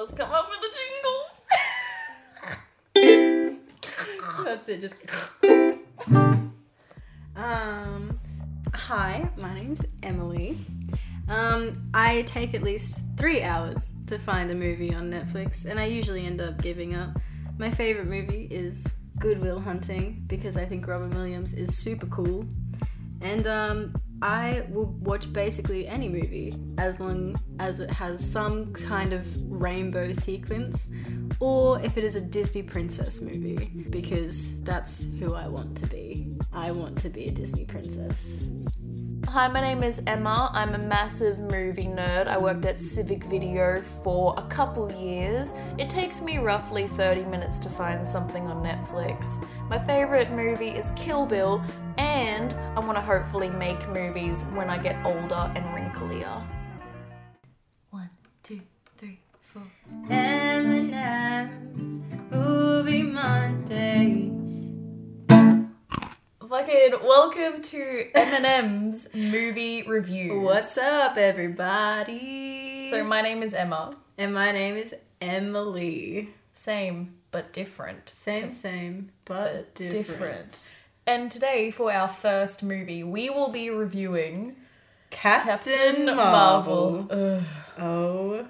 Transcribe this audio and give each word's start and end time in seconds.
Let's 0.00 0.14
come 0.14 0.30
up 0.32 0.48
with 0.48 0.60
a 0.64 0.72
jingle. 3.04 4.44
That's 4.46 4.66
it. 4.66 4.80
Just. 4.80 4.94
um, 7.36 8.18
hi, 8.72 9.28
my 9.36 9.52
name's 9.52 9.82
Emily. 10.02 10.56
Um, 11.28 11.90
I 11.92 12.22
take 12.22 12.54
at 12.54 12.62
least 12.62 13.02
three 13.18 13.42
hours 13.42 13.90
to 14.06 14.18
find 14.18 14.50
a 14.50 14.54
movie 14.54 14.94
on 14.94 15.10
Netflix, 15.10 15.66
and 15.66 15.78
I 15.78 15.84
usually 15.84 16.24
end 16.24 16.40
up 16.40 16.62
giving 16.62 16.94
up. 16.94 17.18
My 17.58 17.70
favorite 17.70 18.06
movie 18.06 18.48
is 18.50 18.82
Good 19.18 19.38
Will 19.38 19.60
Hunting 19.60 20.24
because 20.28 20.56
I 20.56 20.64
think 20.64 20.86
Robin 20.86 21.10
Williams 21.10 21.52
is 21.52 21.76
super 21.76 22.06
cool, 22.06 22.46
and 23.20 23.46
um, 23.46 23.94
I 24.22 24.64
will 24.70 24.86
watch 25.00 25.32
basically 25.32 25.86
any 25.86 26.08
movie 26.08 26.56
as 26.78 27.00
long 27.00 27.38
as 27.58 27.80
it 27.80 27.90
has 27.90 28.26
some 28.26 28.72
kind 28.72 29.12
of 29.12 29.26
rainbow 29.60 30.12
sequence, 30.12 30.88
or 31.38 31.80
if 31.82 31.96
it 31.96 32.04
is 32.04 32.16
a 32.16 32.20
Disney 32.20 32.62
princess 32.62 33.20
movie, 33.20 33.70
because 33.90 34.56
that's 34.62 35.06
who 35.18 35.34
I 35.34 35.46
want 35.46 35.76
to 35.78 35.86
be. 35.86 36.26
I 36.52 36.72
want 36.72 36.98
to 37.02 37.10
be 37.10 37.28
a 37.28 37.30
Disney 37.30 37.66
princess. 37.66 38.40
Hi, 39.28 39.46
my 39.46 39.60
name 39.60 39.84
is 39.84 40.02
Emma. 40.08 40.50
I'm 40.52 40.74
a 40.74 40.78
massive 40.78 41.38
movie 41.38 41.84
nerd. 41.84 42.26
I 42.26 42.36
worked 42.36 42.64
at 42.64 42.80
Civic 42.80 43.22
Video 43.24 43.80
for 44.02 44.34
a 44.36 44.42
couple 44.48 44.90
years. 44.90 45.52
It 45.78 45.88
takes 45.88 46.20
me 46.20 46.38
roughly 46.38 46.88
30 46.88 47.26
minutes 47.26 47.58
to 47.60 47.68
find 47.68 48.04
something 48.04 48.48
on 48.48 48.64
Netflix. 48.64 49.46
My 49.68 49.78
favorite 49.86 50.32
movie 50.32 50.70
is 50.70 50.90
Kill 50.96 51.26
Bill, 51.26 51.62
and 51.96 52.54
I 52.76 52.80
want 52.80 52.96
to 52.96 53.02
hopefully 53.02 53.50
make 53.50 53.88
movies 53.90 54.42
when 54.54 54.68
I 54.68 54.82
get 54.82 54.96
older 55.06 55.52
and 55.54 55.64
wrinklier. 55.66 56.44
One, 57.90 58.10
two, 58.42 58.62
four. 59.52 59.62
M&M's 60.08 62.00
Movie 62.30 63.02
Mondays. 63.02 64.68
Fucking 66.48 66.92
welcome 67.02 67.62
to 67.62 68.10
M&M's 68.14 69.08
movie 69.12 69.82
reviews. 69.82 70.40
What's 70.40 70.78
up, 70.78 71.16
everybody? 71.16 72.90
So 72.90 73.02
my 73.02 73.22
name 73.22 73.42
is 73.42 73.52
Emma. 73.54 73.92
and 74.18 74.32
my 74.34 74.52
name 74.52 74.76
is 74.76 74.94
Emily. 75.20 76.28
Same 76.54 77.14
but 77.32 77.52
different. 77.52 78.08
Same, 78.10 78.52
same, 78.52 79.10
but, 79.24 79.74
different. 79.74 80.70
And 81.06 81.30
today, 81.30 81.70
for 81.72 81.92
our 81.92 82.08
first 82.08 82.62
movie, 82.62 83.02
we 83.02 83.30
will 83.30 83.50
be 83.50 83.70
reviewing 83.70 84.54
Captain, 85.10 85.72
Captain 85.72 86.06
Marvel. 86.06 87.08
Marvel. 87.08 87.42
Oh 87.78 88.46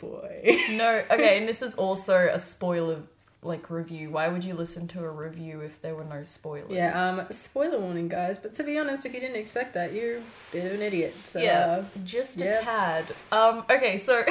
boy. 0.00 0.58
No, 0.70 1.02
okay, 1.10 1.38
and 1.38 1.48
this 1.48 1.62
is 1.62 1.74
also 1.86 2.28
a 2.32 2.38
spoiler 2.38 3.02
like 3.42 3.70
review. 3.70 4.10
Why 4.10 4.28
would 4.28 4.44
you 4.44 4.54
listen 4.54 4.86
to 4.88 5.04
a 5.04 5.10
review 5.10 5.60
if 5.60 5.80
there 5.80 5.94
were 5.94 6.04
no 6.04 6.24
spoilers? 6.24 6.70
yeah, 6.70 7.08
um, 7.08 7.26
spoiler 7.30 7.78
warning, 7.78 8.08
guys. 8.08 8.38
But 8.38 8.54
to 8.56 8.64
be 8.64 8.78
honest, 8.78 9.06
if 9.06 9.14
you 9.14 9.20
didn't 9.20 9.36
expect 9.36 9.74
that, 9.74 9.92
you're 9.92 10.18
a 10.18 10.22
bit 10.52 10.66
of 10.66 10.72
an 10.72 10.82
idiot. 10.82 11.14
So, 11.24 11.38
yeah, 11.40 11.58
uh, 11.66 11.84
just 12.04 12.40
a 12.40 12.46
yeah. 12.46 12.60
tad. 12.60 13.14
Um, 13.32 13.64
okay, 13.70 13.96
so 13.96 14.24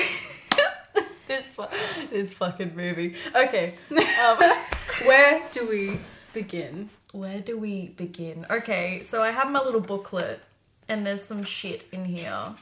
this 1.28 1.48
fu- 1.50 1.64
this 2.12 2.34
fucking 2.34 2.76
movie. 2.76 3.16
Okay, 3.36 3.76
um, 3.92 4.38
where 5.06 5.44
do 5.52 5.68
we 5.68 6.00
begin? 6.34 6.90
where 7.12 7.40
do 7.42 7.58
we 7.58 7.88
begin? 7.98 8.46
Okay, 8.52 9.02
so 9.04 9.24
I 9.24 9.32
have 9.32 9.50
my 9.50 9.64
little 9.64 9.82
booklet, 9.82 10.42
and 10.88 11.06
there's 11.06 11.24
some 11.24 11.42
shit 11.44 11.86
in 11.92 12.06
here. 12.06 12.54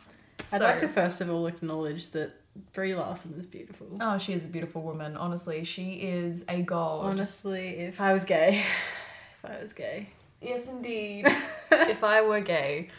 I'd 0.52 0.60
So- 0.60 0.66
like 0.66 0.78
to 0.80 0.88
first 0.88 1.20
of 1.22 1.30
all 1.30 1.48
acknowledge 1.48 2.12
that 2.12 2.32
Brie 2.74 2.96
Larson 2.96 3.36
is 3.38 3.46
beautiful. 3.46 3.88
Oh, 4.00 4.18
she 4.18 4.34
is 4.34 4.46
a 4.46 4.48
beautiful 4.48 4.82
woman. 4.82 5.18
Honestly, 5.18 5.64
she 5.64 5.94
is 5.94 6.44
a 6.48 6.62
god. 6.62 7.06
Honestly, 7.06 7.70
if 7.80 8.00
I 8.02 8.14
was 8.14 8.24
gay, 8.24 8.64
if 9.44 9.52
I 9.52 9.62
was 9.62 9.74
gay, 9.74 10.10
Yes, 10.42 10.68
indeed. 10.68 11.26
if 11.72 12.04
I 12.04 12.22
were 12.22 12.42
gay. 12.42 12.90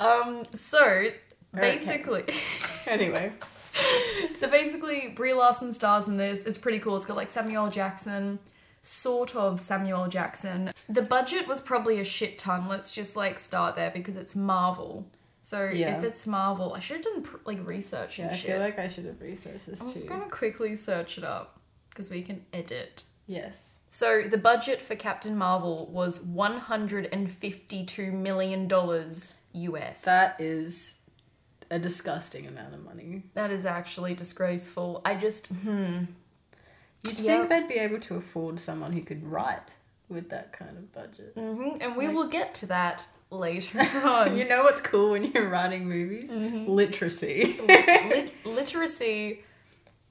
Um, 0.00 0.44
so 0.52 1.08
basically, 1.54 2.24
anyway, 2.86 3.32
so 4.38 4.48
basically, 4.48 5.12
Brie 5.14 5.32
Larson 5.32 5.72
stars 5.72 6.08
in 6.08 6.16
this. 6.16 6.42
It's 6.42 6.58
pretty 6.58 6.80
cool. 6.80 6.96
It's 6.96 7.06
got 7.06 7.16
like 7.16 7.30
Samuel 7.30 7.70
Jackson, 7.70 8.38
sort 8.82 9.34
of 9.34 9.60
Samuel 9.60 10.08
Jackson. 10.08 10.72
The 10.88 11.02
budget 11.02 11.48
was 11.48 11.60
probably 11.60 12.00
a 12.00 12.04
shit 12.04 12.36
ton. 12.36 12.68
Let's 12.68 12.90
just 12.90 13.16
like 13.16 13.38
start 13.38 13.76
there 13.76 13.90
because 13.90 14.16
it's 14.16 14.34
Marvel. 14.34 15.06
So 15.44 15.68
Yeah. 15.68 15.98
if 15.98 16.04
it's 16.04 16.26
Marvel, 16.26 16.72
I 16.72 16.78
should 16.80 17.04
have 17.04 17.24
done 17.24 17.28
like 17.44 17.66
research 17.66 18.18
yeah, 18.18 18.26
and 18.26 18.34
I 18.34 18.36
shit. 18.36 18.50
feel 18.52 18.60
like 18.60 18.78
I 18.78 18.86
should 18.88 19.04
have 19.06 19.20
researched 19.20 19.66
this 19.66 19.80
too. 19.80 19.86
I'm 19.86 19.92
just 19.92 20.06
gonna 20.06 20.30
quickly 20.30 20.76
search 20.76 21.18
it 21.18 21.24
up 21.24 21.58
because 21.90 22.10
we 22.10 22.22
can 22.22 22.44
edit. 22.52 23.02
Yes. 23.26 23.74
So 23.90 24.22
the 24.22 24.38
budget 24.38 24.80
for 24.80 24.94
Captain 24.96 25.36
Marvel 25.36 25.86
was 25.88 26.20
152 26.22 28.12
million 28.12 28.68
dollars 28.68 29.34
US. 29.52 30.02
That 30.02 30.40
is 30.40 30.94
a 31.70 31.78
disgusting 31.78 32.46
amount 32.46 32.74
of 32.74 32.84
money. 32.84 33.24
that 33.34 33.50
is 33.50 33.66
actually 33.66 34.14
disgraceful. 34.14 35.02
I 35.04 35.14
just 35.16 35.48
hmm. 35.48 36.04
You'd 37.04 37.18
Yeah. 37.18 37.38
think 37.38 37.48
they'd 37.48 37.68
be 37.74 37.80
able 37.80 37.98
to 38.00 38.14
afford 38.14 38.60
someone 38.60 38.92
who 38.92 39.02
could 39.02 39.24
write 39.26 39.74
with 40.08 40.28
that 40.30 40.52
kind 40.52 40.76
of 40.78 40.92
budget. 40.92 41.32
hmm 41.34 41.76
And 41.80 41.96
we 41.96 42.06
Like- 42.06 42.14
will 42.14 42.28
get 42.28 42.54
to 42.54 42.66
that 42.66 43.06
later 43.32 43.80
on. 44.04 44.36
you 44.36 44.44
know 44.46 44.62
what's 44.62 44.80
cool 44.80 45.10
when 45.12 45.24
you're 45.32 45.48
writing 45.48 45.88
movies? 45.88 46.30
Literacy. 46.30 47.58
Lit- 47.66 47.86
lit- 48.08 48.46
literacy 48.46 49.40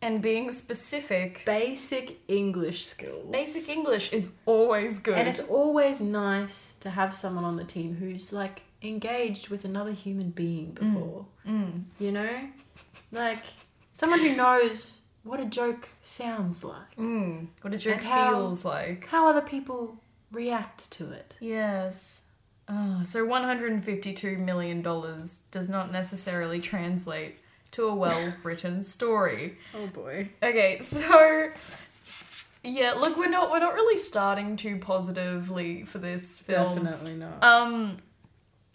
and 0.01 0.21
being 0.21 0.51
specific. 0.51 1.43
Basic 1.45 2.19
English 2.27 2.85
skills. 2.85 3.29
Basic 3.31 3.69
English 3.69 4.11
is 4.11 4.29
always 4.45 4.99
good. 4.99 5.17
And 5.17 5.27
it's 5.27 5.39
always 5.41 6.01
nice 6.01 6.73
to 6.79 6.89
have 6.89 7.13
someone 7.15 7.43
on 7.45 7.55
the 7.55 7.63
team 7.63 7.95
who's 7.95 8.33
like 8.33 8.63
engaged 8.81 9.49
with 9.49 9.63
another 9.63 9.91
human 9.91 10.31
being 10.31 10.71
before. 10.71 11.25
Mm. 11.47 11.83
You 11.99 12.11
know? 12.11 12.39
Like 13.11 13.43
someone 13.93 14.19
who 14.19 14.35
knows 14.35 14.97
what 15.23 15.39
a 15.39 15.45
joke 15.45 15.87
sounds 16.01 16.63
like, 16.63 16.95
Mm. 16.97 17.47
What 17.61 17.73
a 17.75 17.77
joke 17.77 17.97
And 17.97 18.05
how- 18.05 18.31
feels 18.31 18.65
like. 18.65 19.05
how 19.07 19.27
other 19.29 19.41
people 19.41 19.97
react 20.31 20.89
to 20.93 21.11
it. 21.11 21.35
Yes. 21.39 22.20
Oh, 22.73 23.03
so 23.05 23.25
$152 23.25 24.37
million 24.39 24.81
does 24.81 25.67
not 25.69 25.91
necessarily 25.91 26.61
translate 26.61 27.35
to 27.71 27.83
a 27.83 27.95
well 27.95 28.33
written 28.43 28.83
story. 28.83 29.57
Oh 29.75 29.87
boy. 29.87 30.29
Okay, 30.41 30.79
so 30.81 31.49
yeah, 32.63 32.93
look, 32.93 33.17
we're 33.17 33.29
not 33.29 33.49
we're 33.49 33.59
not 33.59 33.73
really 33.73 33.97
starting 33.97 34.55
too 34.55 34.77
positively 34.77 35.83
for 35.83 35.97
this 35.97 36.37
film. 36.37 36.83
Definitely 36.83 37.15
not. 37.15 37.43
Um 37.43 37.97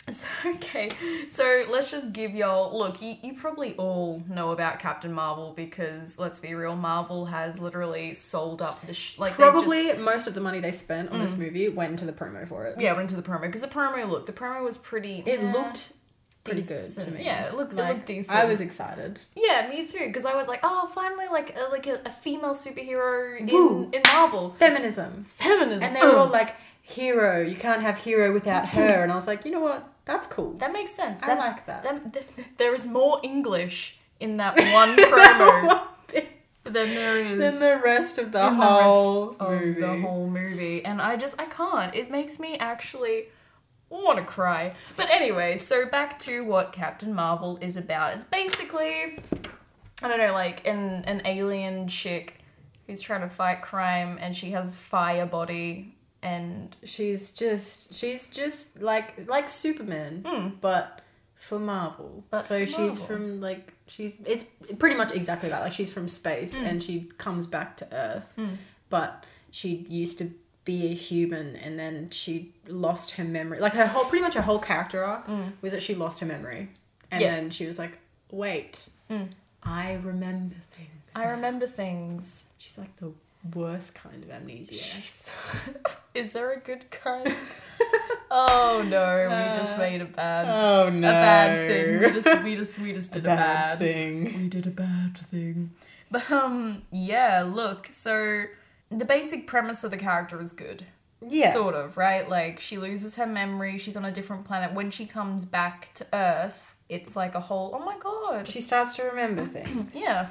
so, 0.10 0.26
okay, 0.46 0.88
so 1.32 1.64
let's 1.68 1.90
just 1.90 2.12
give 2.12 2.32
y'all 2.32 2.76
look. 2.76 3.02
You, 3.02 3.16
you 3.22 3.34
probably 3.34 3.74
all 3.74 4.22
know 4.28 4.52
about 4.52 4.78
Captain 4.78 5.12
Marvel 5.12 5.52
because 5.56 6.16
let's 6.18 6.38
be 6.38 6.54
real, 6.54 6.76
Marvel 6.76 7.26
has 7.26 7.58
literally 7.58 8.14
sold 8.14 8.62
up 8.62 8.86
the 8.86 8.94
sh- 8.94 9.18
like 9.18 9.36
they 9.36 9.44
just- 9.44 9.52
Probably 9.52 9.92
most 9.94 10.28
of 10.28 10.34
the 10.34 10.40
money 10.40 10.60
they 10.60 10.70
spent 10.70 11.10
on 11.10 11.20
this 11.20 11.34
movie 11.34 11.68
went 11.68 11.90
into 11.90 12.04
the 12.04 12.12
promo 12.12 12.46
for 12.46 12.66
it. 12.66 12.80
yeah, 12.80 12.92
went 12.94 13.10
to 13.10 13.16
the 13.16 13.22
promo 13.22 13.42
because 13.42 13.62
the 13.62 13.68
promo 13.68 14.08
look 14.08 14.26
the 14.26 14.32
promo 14.32 14.62
was 14.62 14.76
pretty. 14.76 15.24
It 15.26 15.40
eh, 15.40 15.52
looked 15.52 15.92
pretty 16.44 16.62
good 16.62 16.88
to 17.04 17.10
me. 17.10 17.24
Yeah, 17.24 17.48
it 17.48 17.54
looked, 17.56 17.72
it 17.72 17.76
looked 17.76 18.06
decent. 18.06 18.36
I 18.38 18.44
was 18.44 18.60
excited. 18.60 19.18
yeah, 19.34 19.68
me 19.68 19.86
too 19.86 20.06
because 20.06 20.24
I 20.24 20.36
was 20.36 20.46
like, 20.46 20.60
oh, 20.62 20.86
finally 20.94 21.26
like 21.26 21.56
a, 21.56 21.68
like 21.70 21.88
a, 21.88 22.00
a 22.06 22.10
female 22.10 22.54
superhero 22.54 23.40
Woo. 23.50 23.84
in 23.84 23.94
in 23.94 24.02
Marvel. 24.12 24.54
Feminism. 24.58 25.26
Feminism, 25.38 25.82
And 25.82 25.96
they 25.96 26.00
were 26.00 26.16
all 26.16 26.28
like, 26.28 26.54
hero, 26.82 27.40
you 27.42 27.56
can't 27.56 27.82
have 27.82 27.98
hero 27.98 28.32
without 28.32 28.68
her. 28.68 29.02
And 29.02 29.10
I 29.10 29.16
was 29.16 29.26
like, 29.26 29.44
you 29.44 29.50
know 29.50 29.60
what? 29.60 29.88
That's 30.06 30.26
cool. 30.28 30.52
that 30.54 30.72
makes 30.72 30.92
sense. 30.92 31.20
I 31.22 31.26
That- 31.26 31.38
like 31.38 31.66
that. 31.66 31.82
that- 31.82 32.12
th- 32.12 32.26
there 32.58 32.74
is 32.74 32.86
more 32.86 33.20
English 33.22 33.98
in 34.20 34.38
that 34.38 34.56
one 34.72 34.96
promo 34.96 35.86
than 36.64 36.94
there 36.94 37.18
is 37.18 37.38
Then 37.38 37.58
the 37.60 37.78
rest 37.84 38.16
of 38.18 38.32
the 38.32 38.46
in 38.48 38.54
whole 38.54 39.32
the 39.32 39.44
rest 39.46 39.64
movie. 39.64 39.82
of 39.82 39.90
the 39.90 40.00
whole 40.00 40.26
movie. 40.28 40.84
And 40.84 41.00
I 41.02 41.16
just 41.16 41.38
I 41.38 41.44
can't. 41.46 41.94
It 41.94 42.10
makes 42.10 42.38
me 42.38 42.56
actually 42.58 43.26
want 43.90 44.18
to 44.18 44.24
cry. 44.24 44.74
But 44.96 45.10
anyway, 45.10 45.58
so 45.58 45.86
back 45.86 46.18
to 46.20 46.44
what 46.44 46.72
Captain 46.72 47.12
Marvel 47.14 47.58
is 47.60 47.76
about. 47.76 48.14
It's 48.14 48.24
basically 48.24 49.18
I 50.02 50.08
don't 50.08 50.18
know, 50.18 50.32
like 50.32 50.66
an 50.66 51.04
an 51.06 51.22
alien 51.24 51.88
chick 51.88 52.34
who's 52.86 53.00
trying 53.00 53.22
to 53.22 53.28
fight 53.34 53.62
crime 53.62 54.18
and 54.20 54.36
she 54.36 54.52
has 54.52 54.74
fire 54.76 55.26
body 55.26 55.95
and 56.22 56.74
She's 56.84 57.32
just 57.32 57.94
she's 57.94 58.28
just 58.28 58.80
like 58.80 59.28
like 59.28 59.48
Superman, 59.48 60.24
Hmm. 60.26 60.48
but 60.60 61.02
for 61.34 61.58
Marvel. 61.58 62.24
But 62.30 62.42
so 62.42 62.60
for 62.60 62.66
she's 62.66 62.76
Marvel. 62.76 63.06
from 63.06 63.40
like 63.40 63.72
she's 63.86 64.16
it's 64.24 64.44
pretty 64.78 64.96
much 64.96 65.12
exactly 65.12 65.48
that. 65.50 65.60
Like 65.60 65.72
she's 65.72 65.90
from 65.90 66.08
space 66.08 66.54
Hmm. 66.56 66.64
and 66.64 66.82
she 66.82 67.10
comes 67.18 67.46
back 67.46 67.76
to 67.78 67.94
Earth, 67.94 68.26
but 68.88 69.24
she 69.50 69.86
used 69.88 70.18
to 70.18 70.30
be 70.64 70.86
a 70.90 70.94
human 70.94 71.54
and 71.56 71.78
then 71.78 72.10
she 72.10 72.52
lost 72.66 73.12
her 73.12 73.24
memory. 73.24 73.60
Like 73.60 73.74
her 73.74 73.86
whole 73.86 74.04
pretty 74.04 74.22
much 74.22 74.34
her 74.34 74.42
whole 74.42 74.58
character 74.58 75.04
arc 75.04 75.28
was 75.62 75.72
that 75.72 75.82
she 75.82 75.94
lost 75.94 76.20
her 76.20 76.26
memory, 76.26 76.70
and 77.10 77.20
Hmm. 77.20 77.26
Yeah. 77.28 77.34
then 77.36 77.50
she 77.50 77.66
was 77.66 77.78
like, 77.78 77.98
wait, 78.30 78.88
Mm. 79.10 79.28
I 79.62 79.94
remember 79.94 80.56
things. 80.76 80.90
I 81.14 81.26
remember 81.26 81.66
things. 81.68 82.44
She's 82.58 82.76
like 82.76 82.94
the 82.96 83.12
worst 83.54 83.94
kind 83.94 84.22
of 84.22 84.30
amnesia. 84.30 84.74
Jeez. 84.74 85.28
Is 86.14 86.32
there 86.32 86.52
a 86.52 86.58
good 86.58 86.90
kind? 86.90 87.34
oh 88.30 88.84
no, 88.88 89.28
we 89.28 89.58
just 89.58 89.76
made 89.78 90.00
a 90.00 90.06
bad 90.06 90.46
oh 90.48 90.90
no. 90.90 91.08
a 91.08 91.12
bad 91.12 91.68
thing. 91.68 92.00
We 92.00 92.20
just 92.20 92.42
we 92.42 92.56
just 92.56 92.78
we 92.78 92.92
just 92.92 93.10
a 93.10 93.20
did 93.20 93.24
a 93.24 93.28
bad, 93.28 93.62
bad 93.62 93.78
thing. 93.78 94.42
We 94.42 94.48
did 94.48 94.66
a 94.66 94.70
bad 94.70 95.18
thing. 95.30 95.70
But 96.10 96.30
um 96.30 96.82
yeah, 96.90 97.42
look, 97.42 97.88
so 97.92 98.44
the 98.90 99.04
basic 99.04 99.46
premise 99.46 99.84
of 99.84 99.90
the 99.90 99.96
character 99.96 100.40
is 100.40 100.52
good. 100.52 100.86
Yeah. 101.26 101.52
Sort 101.52 101.74
of, 101.74 101.96
right? 101.96 102.28
Like 102.28 102.60
she 102.60 102.78
loses 102.78 103.16
her 103.16 103.26
memory, 103.26 103.78
she's 103.78 103.96
on 103.96 104.04
a 104.04 104.12
different 104.12 104.44
planet. 104.44 104.74
When 104.74 104.90
she 104.90 105.06
comes 105.06 105.44
back 105.44 105.90
to 105.94 106.06
Earth, 106.12 106.74
it's 106.88 107.16
like 107.16 107.34
a 107.34 107.40
whole 107.40 107.72
oh 107.74 107.84
my 107.84 107.96
god. 107.98 108.48
she 108.48 108.60
starts 108.60 108.96
to 108.96 109.02
remember 109.04 109.46
things. 109.46 109.90
yeah. 109.94 110.28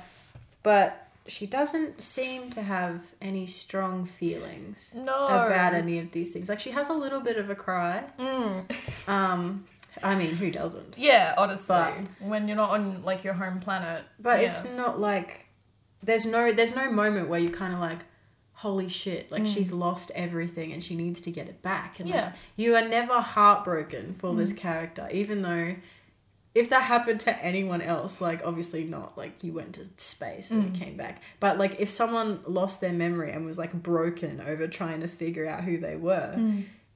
But 0.63 1.04
she 1.27 1.45
doesn't 1.47 2.01
seem 2.01 2.49
to 2.51 2.61
have 2.61 3.01
any 3.21 3.47
strong 3.47 4.05
feelings 4.05 4.91
No. 4.95 5.25
about 5.25 5.73
any 5.73 5.99
of 5.99 6.11
these 6.11 6.31
things. 6.31 6.49
Like 6.49 6.59
she 6.59 6.71
has 6.71 6.89
a 6.89 6.93
little 6.93 7.19
bit 7.19 7.37
of 7.37 7.49
a 7.49 7.55
cry. 7.55 8.03
Mm. 8.19 8.71
Um 9.07 9.65
I 10.03 10.13
mean, 10.15 10.35
who 10.35 10.51
doesn't? 10.51 10.97
Yeah, 10.97 11.33
honestly. 11.37 11.67
But- 11.67 11.93
when 12.19 12.47
you're 12.47 12.57
not 12.57 12.71
on 12.71 13.03
like 13.03 13.23
your 13.23 13.33
home 13.33 13.59
planet. 13.59 14.03
But 14.19 14.41
yeah. 14.41 14.49
it's 14.49 14.63
not 14.75 14.99
like 14.99 15.45
there's 16.03 16.25
no 16.25 16.51
there's 16.53 16.75
no 16.75 16.91
moment 16.91 17.29
where 17.29 17.39
you 17.39 17.49
kind 17.49 17.73
of 17.73 17.79
like 17.79 17.99
holy 18.57 18.87
shit 18.87 19.29
like 19.31 19.45
she's 19.45 19.69
lost 19.71 20.11
everything 20.15 20.71
and 20.71 20.81
she 20.81 20.95
needs 20.95 21.19
to 21.21 21.29
get 21.29 21.47
it 21.49 21.61
back 21.61 21.99
and 21.99 22.09
like, 22.09 22.15
Yeah. 22.15 22.31
you 22.55 22.73
are 22.75 22.87
never 22.87 23.19
heartbroken 23.19 24.15
for 24.17 24.33
this 24.33 24.53
character 24.53 25.09
even 25.11 25.41
though 25.41 25.75
if 26.55 26.69
that 26.69 26.83
happened 26.83 27.19
to 27.19 27.37
anyone 27.43 27.81
else 27.81 28.19
like 28.21 28.41
obviously 28.45 28.83
not 28.85 29.17
like 29.17 29.43
you 29.43 29.51
went 29.53 29.73
to 29.73 29.85
space 29.97 30.49
and 30.51 30.63
you 30.63 30.71
came 30.85 30.95
back 30.97 31.21
but 31.39 31.57
like 31.59 31.75
if 31.79 31.89
someone 31.89 32.39
lost 32.47 32.79
their 32.81 32.93
memory 32.93 33.31
and 33.31 33.45
was 33.45 33.57
like 33.57 33.73
broken 33.73 34.39
over 34.41 34.67
trying 34.67 35.01
to 35.01 35.07
figure 35.07 35.45
out 35.45 35.63
who 35.63 35.77
they 35.77 35.95
were 35.97 36.33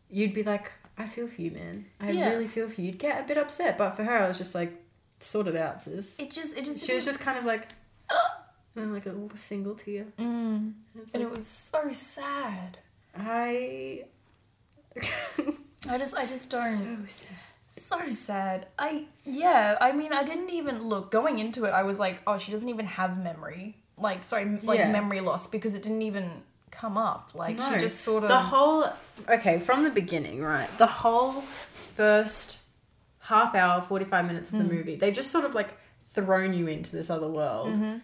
you'd 0.09 0.33
be 0.33 0.43
like 0.43 0.71
i 0.97 1.05
feel 1.05 1.27
for 1.27 1.41
you 1.41 1.51
man 1.51 1.85
i 1.99 2.09
Yeah. 2.11 2.29
really 2.31 2.47
feel 2.47 2.67
for 2.69 2.79
you 2.81 2.87
you'd 2.87 2.99
get 2.99 3.19
a 3.23 3.27
bit 3.27 3.37
upset 3.37 3.77
but 3.77 3.91
for 3.97 4.03
her 4.03 4.17
i 4.23 4.27
was 4.27 4.37
just 4.37 4.55
like 4.55 4.71
sort 5.19 5.47
it 5.47 5.55
out 5.55 5.81
sis 5.83 6.17
It 6.17 6.31
just 6.31 6.57
it 6.57 6.63
just 6.65 6.79
she 6.85 6.93
was 6.95 7.03
just 7.05 7.19
kind 7.19 7.37
of 7.37 7.43
like, 7.43 7.67
and 8.77 8.93
like 8.93 9.05
a 9.05 9.13
single 9.35 9.75
tear. 9.75 10.05
mm. 10.17 10.71
It's 10.97 11.13
and 11.13 11.23
like, 11.23 11.31
it 11.33 11.35
was 11.37 11.45
so 11.45 11.91
sad. 11.91 12.77
I. 13.17 14.05
I 15.89 15.97
just 15.97 16.15
I 16.15 16.25
just 16.25 16.49
don't 16.49 16.77
so 16.77 16.97
sad. 17.07 17.27
So 17.69 18.11
sad. 18.13 18.67
I 18.77 19.05
yeah. 19.25 19.77
I 19.79 19.91
mean, 19.91 20.13
I 20.13 20.23
didn't 20.23 20.49
even 20.49 20.83
look 20.83 21.11
going 21.11 21.39
into 21.39 21.65
it. 21.65 21.69
I 21.69 21.83
was 21.83 21.99
like, 21.99 22.19
oh, 22.27 22.37
she 22.37 22.51
doesn't 22.51 22.69
even 22.69 22.85
have 22.85 23.21
memory. 23.21 23.77
Like, 23.97 24.25
sorry, 24.25 24.45
like 24.63 24.79
Yeah. 24.79 24.91
memory 24.91 25.21
loss 25.21 25.47
because 25.47 25.73
it 25.75 25.83
didn't 25.83 26.01
even 26.01 26.43
come 26.71 26.97
up. 26.97 27.31
Like, 27.33 27.57
No. 27.57 27.73
she 27.73 27.79
just 27.79 28.01
sort 28.01 28.23
of. 28.23 28.29
The 28.29 28.39
whole 28.39 28.91
okay 29.27 29.59
from 29.59 29.83
the 29.83 29.89
beginning, 29.89 30.41
right? 30.41 30.69
The 30.77 30.87
whole 30.87 31.43
first 31.95 32.61
half 33.19 33.55
hour, 33.55 33.81
forty 33.81 34.05
five 34.05 34.25
minutes 34.25 34.51
of 34.51 34.57
the 34.57 34.63
hmm. 34.65 34.75
movie, 34.75 34.95
they've 34.95 35.13
just 35.13 35.31
sort 35.31 35.45
of 35.45 35.53
like 35.53 35.77
thrown 36.09 36.53
you 36.53 36.67
into 36.67 36.91
this 36.91 37.09
other 37.09 37.27
world. 37.27 37.69
Mm-hmm. 37.69 37.97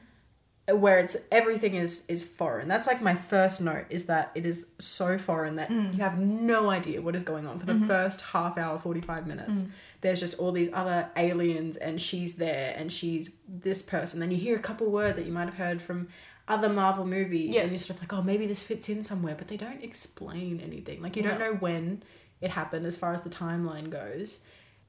Where 0.68 0.98
it's 0.98 1.16
everything 1.32 1.76
is 1.76 2.04
is 2.08 2.24
foreign. 2.24 2.68
That's 2.68 2.88
like 2.88 3.02
my 3.02 3.14
first 3.14 3.62
note 3.62 3.86
is 3.90 4.06
that 4.06 4.32
it 4.34 4.48
is 4.48 4.66
so 4.80 5.18
foreign 5.20 5.56
that 5.58 5.70
mm. 5.70 5.94
you 5.94 6.02
have 6.02 6.18
no 6.18 6.72
idea 6.72 7.02
what 7.02 7.16
is 7.16 7.22
going 7.22 7.46
on 7.46 7.60
for 7.60 7.68
the 7.68 7.74
mm-hmm. 7.74 7.88
first 7.88 8.22
half 8.22 8.58
hour, 8.58 8.80
forty 8.80 9.02
five 9.02 9.28
minutes. 9.28 9.62
Mm. 9.62 9.70
There's 10.02 10.20
just 10.20 10.40
all 10.40 10.52
these 10.52 10.70
other 10.74 11.08
aliens, 11.16 11.78
and 11.78 12.02
she's 12.02 12.36
there, 12.36 12.74
and 12.78 12.92
she's 12.92 13.30
this 13.48 13.82
person. 13.82 14.20
Then 14.20 14.32
you 14.32 14.38
hear 14.38 14.56
a 14.56 14.60
couple 14.60 14.88
words 14.88 15.18
that 15.18 15.26
you 15.26 15.32
might 15.32 15.46
have 15.46 15.56
heard 15.56 15.82
from 15.82 16.08
other 16.48 16.70
Marvel 16.70 17.06
movies, 17.06 17.54
Yeah. 17.54 17.62
and 17.62 17.72
you're 17.72 17.80
sort 17.80 17.98
of 17.98 18.04
like, 18.04 18.14
oh, 18.14 18.22
maybe 18.22 18.46
this 18.46 18.62
fits 18.62 18.90
in 18.90 19.04
somewhere, 19.04 19.36
but 19.38 19.48
they 19.48 19.58
don't 19.58 19.84
explain 19.84 20.62
anything. 20.62 21.02
Like 21.02 21.16
you 21.16 21.24
don't 21.24 21.40
know 21.40 21.54
when 21.54 22.04
it 22.42 22.52
happened 22.52 22.86
as 22.86 22.98
far 22.98 23.14
as 23.14 23.22
the 23.22 23.30
timeline 23.30 23.90
goes. 23.90 24.40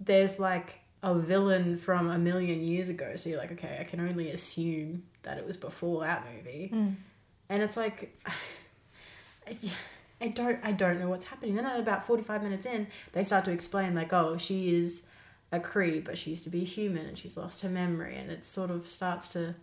There's 0.00 0.38
like 0.38 0.80
a 1.02 1.14
villain 1.14 1.78
from 1.78 2.10
a 2.10 2.18
million 2.18 2.62
years 2.62 2.88
ago, 2.88 3.16
so 3.16 3.30
you're 3.30 3.38
like, 3.38 3.52
okay, 3.52 3.78
I 3.80 3.84
can 3.84 4.00
only 4.00 4.30
assume 4.30 5.04
that 5.26 5.36
it 5.36 5.46
was 5.46 5.56
before 5.56 6.04
that 6.04 6.24
movie, 6.34 6.70
mm. 6.72 6.94
and 7.48 7.62
it's 7.62 7.76
like. 7.76 8.16
I 10.18 10.28
don't 10.28 10.58
I 10.64 10.72
don't 10.72 10.98
know 10.98 11.10
what's 11.10 11.26
happening. 11.26 11.56
Then 11.56 11.66
at 11.66 11.78
about 11.78 12.06
45 12.06 12.42
minutes 12.42 12.64
in, 12.64 12.86
they 13.12 13.22
start 13.22 13.44
to 13.44 13.50
explain 13.50 13.94
like, 13.94 14.14
oh, 14.14 14.38
she 14.38 14.74
is 14.74 15.02
a 15.52 15.60
Kree, 15.60 16.02
but 16.02 16.18
she 16.18 16.30
used 16.30 16.44
to 16.44 16.50
be 16.50 16.64
human 16.64 17.06
and 17.06 17.18
she's 17.18 17.36
lost 17.36 17.60
her 17.62 17.68
memory 17.68 18.16
and 18.16 18.30
it 18.30 18.44
sort 18.44 18.70
of 18.70 18.88
starts 18.88 19.28
to 19.28 19.54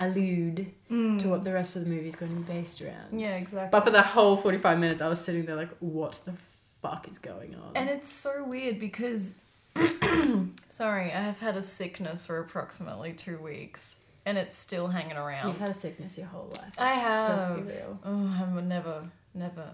allude 0.00 0.66
mm. 0.90 1.20
to 1.20 1.28
what 1.28 1.44
the 1.44 1.52
rest 1.52 1.76
of 1.76 1.84
the 1.84 1.90
movie 1.90 2.08
is 2.08 2.16
going 2.16 2.34
to 2.34 2.40
be 2.40 2.52
based 2.52 2.82
around. 2.82 3.18
yeah, 3.18 3.36
exactly. 3.36 3.70
But 3.70 3.84
for 3.84 3.90
that 3.90 4.06
whole 4.06 4.36
45 4.36 4.78
minutes, 4.78 5.02
I 5.02 5.08
was 5.08 5.20
sitting 5.20 5.46
there 5.46 5.56
like, 5.56 5.74
what 5.78 6.20
the 6.24 6.34
fuck 6.82 7.08
is 7.10 7.18
going 7.18 7.54
on? 7.54 7.72
And 7.76 7.88
it's 7.88 8.10
so 8.12 8.44
weird 8.44 8.78
because, 8.80 9.34
sorry, 10.68 11.12
I 11.12 11.20
have 11.20 11.38
had 11.38 11.56
a 11.56 11.62
sickness 11.62 12.26
for 12.26 12.40
approximately 12.40 13.12
two 13.12 13.38
weeks, 13.38 13.94
and 14.26 14.38
it's 14.38 14.56
still 14.56 14.88
hanging 14.88 15.16
around. 15.16 15.48
You've 15.48 15.58
had 15.58 15.70
a 15.70 15.74
sickness 15.74 16.16
your 16.16 16.26
whole 16.26 16.52
life. 16.56 16.72
I 16.78 16.94
have. 16.94 17.50
Let's 17.50 17.60
be 17.60 17.72
real. 17.72 17.98
Oh, 18.04 18.56
I'm 18.56 18.68
never, 18.68 19.04
never 19.34 19.70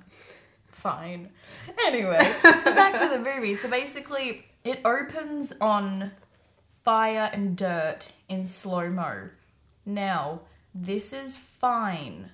fine. 0.66 1.30
Anyway, 1.86 2.34
so 2.42 2.74
back 2.74 2.94
to 3.00 3.08
the 3.08 3.18
movie. 3.18 3.54
So 3.54 3.68
basically, 3.68 4.46
it 4.64 4.80
opens 4.84 5.52
on 5.60 6.12
fire 6.84 7.30
and 7.32 7.56
dirt 7.56 8.08
in 8.28 8.46
slow 8.46 8.90
mo. 8.90 9.30
Now, 9.86 10.40
this 10.74 11.12
is 11.12 11.36
fine 11.36 12.30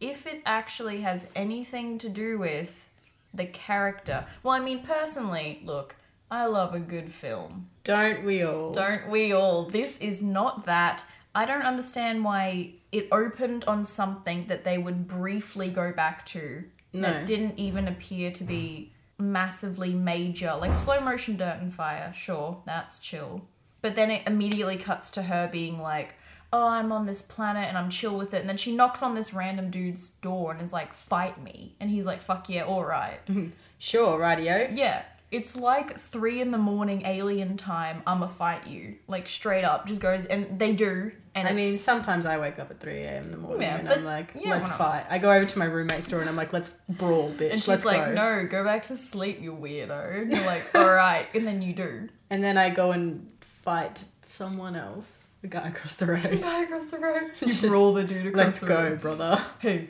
if 0.00 0.26
it 0.26 0.42
actually 0.44 1.00
has 1.00 1.26
anything 1.34 1.98
to 1.98 2.08
do 2.08 2.38
with 2.38 2.88
the 3.32 3.46
character. 3.46 4.26
Well, 4.42 4.54
I 4.54 4.60
mean, 4.60 4.82
personally, 4.82 5.62
look, 5.64 5.94
I 6.30 6.46
love 6.46 6.74
a 6.74 6.80
good 6.80 7.12
film. 7.12 7.68
Don't 7.84 8.24
we 8.24 8.42
all? 8.42 8.72
Don't 8.72 9.08
we 9.08 9.32
all? 9.32 9.66
This 9.68 9.98
is 9.98 10.20
not 10.20 10.66
that. 10.66 11.04
I 11.36 11.44
don't 11.44 11.62
understand 11.62 12.24
why 12.24 12.72
it 12.92 13.08
opened 13.12 13.64
on 13.66 13.84
something 13.84 14.46
that 14.48 14.64
they 14.64 14.78
would 14.78 15.06
briefly 15.06 15.68
go 15.70 15.92
back 15.92 16.24
to 16.26 16.64
No. 16.92 17.02
that 17.02 17.26
didn't 17.26 17.58
even 17.58 17.86
appear 17.88 18.30
to 18.32 18.42
be 18.44 18.92
massively 19.18 19.92
major. 19.92 20.54
Like 20.54 20.74
slow 20.74 21.00
motion 21.00 21.36
dirt 21.36 21.58
and 21.60 21.72
fire, 21.72 22.12
sure, 22.16 22.62
that's 22.66 22.98
chill. 22.98 23.42
But 23.82 23.94
then 23.96 24.10
it 24.10 24.26
immediately 24.26 24.78
cuts 24.78 25.10
to 25.10 25.22
her 25.22 25.48
being 25.52 25.80
like, 25.80 26.14
Oh, 26.52 26.66
I'm 26.68 26.90
on 26.92 27.06
this 27.06 27.22
planet 27.22 27.68
and 27.68 27.76
I'm 27.76 27.90
chill 27.90 28.16
with 28.16 28.32
it. 28.32 28.40
And 28.40 28.48
then 28.48 28.56
she 28.56 28.74
knocks 28.74 29.02
on 29.02 29.14
this 29.14 29.34
random 29.34 29.70
dude's 29.70 30.10
door 30.10 30.52
and 30.52 30.62
is 30.62 30.72
like, 30.72 30.94
Fight 30.94 31.42
me. 31.42 31.74
And 31.80 31.90
he's 31.90 32.06
like, 32.06 32.22
Fuck 32.22 32.48
yeah, 32.48 32.64
alright. 32.64 33.20
Sure, 33.78 34.18
radio. 34.18 34.70
Yeah, 34.72 35.02
it's 35.30 35.56
like 35.56 35.98
three 35.98 36.40
in 36.40 36.50
the 36.50 36.58
morning 36.58 37.02
alien 37.04 37.56
time. 37.56 38.02
I'ma 38.06 38.28
fight 38.28 38.66
you, 38.66 38.96
like 39.08 39.26
straight 39.28 39.64
up. 39.64 39.86
Just 39.86 40.00
goes 40.00 40.24
and 40.24 40.58
they 40.58 40.72
do. 40.72 41.10
And 41.34 41.46
I 41.46 41.52
mean, 41.52 41.76
sometimes 41.78 42.24
I 42.24 42.38
wake 42.38 42.58
up 42.58 42.70
at 42.70 42.80
3 42.80 42.92
a.m. 42.92 43.24
in 43.26 43.30
the 43.32 43.36
morning 43.36 43.60
Yeah, 43.60 43.76
and 43.76 43.88
but- 43.88 43.98
I'm 43.98 44.04
like, 44.04 44.32
yeah, 44.34 44.54
let's 44.54 44.68
fight. 44.76 45.04
I 45.10 45.18
go 45.18 45.30
over 45.30 45.44
to 45.44 45.58
my 45.58 45.66
roommate's 45.66 46.08
door 46.08 46.20
and 46.20 46.28
I'm 46.30 46.36
like, 46.36 46.52
let's 46.54 46.70
brawl, 46.88 47.30
bitch. 47.32 47.50
and 47.52 47.62
she's 47.62 47.84
like, 47.84 48.06
go. 48.06 48.12
"No, 48.14 48.46
go 48.50 48.64
back 48.64 48.84
to 48.84 48.96
sleep, 48.96 49.42
you 49.42 49.52
weirdo." 49.52 50.22
And 50.22 50.32
you're 50.32 50.46
like, 50.46 50.62
"All 50.74 50.88
right," 50.90 51.26
and 51.34 51.46
then 51.46 51.60
you 51.60 51.74
do. 51.74 52.08
And 52.30 52.42
then 52.42 52.56
I 52.56 52.70
go 52.70 52.92
and 52.92 53.28
fight 53.62 54.02
someone 54.26 54.76
else, 54.76 55.24
the 55.42 55.48
guy 55.48 55.68
across 55.68 55.94
the 55.96 56.06
road. 56.06 56.22
The 56.22 56.36
guy 56.36 56.62
across 56.62 56.90
the 56.90 56.98
road. 56.98 57.32
You 57.40 57.48
Just, 57.48 57.62
brawl 57.62 57.92
the 57.92 58.04
dude 58.04 58.26
across 58.28 58.58
the 58.60 58.66
road. 58.68 58.74
Let's 58.74 59.02
go, 59.02 59.10
road. 59.10 59.18
brother. 59.18 59.44
Hey, 59.58 59.88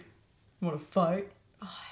want 0.60 0.80
to 0.80 0.84
fight? 0.86 1.28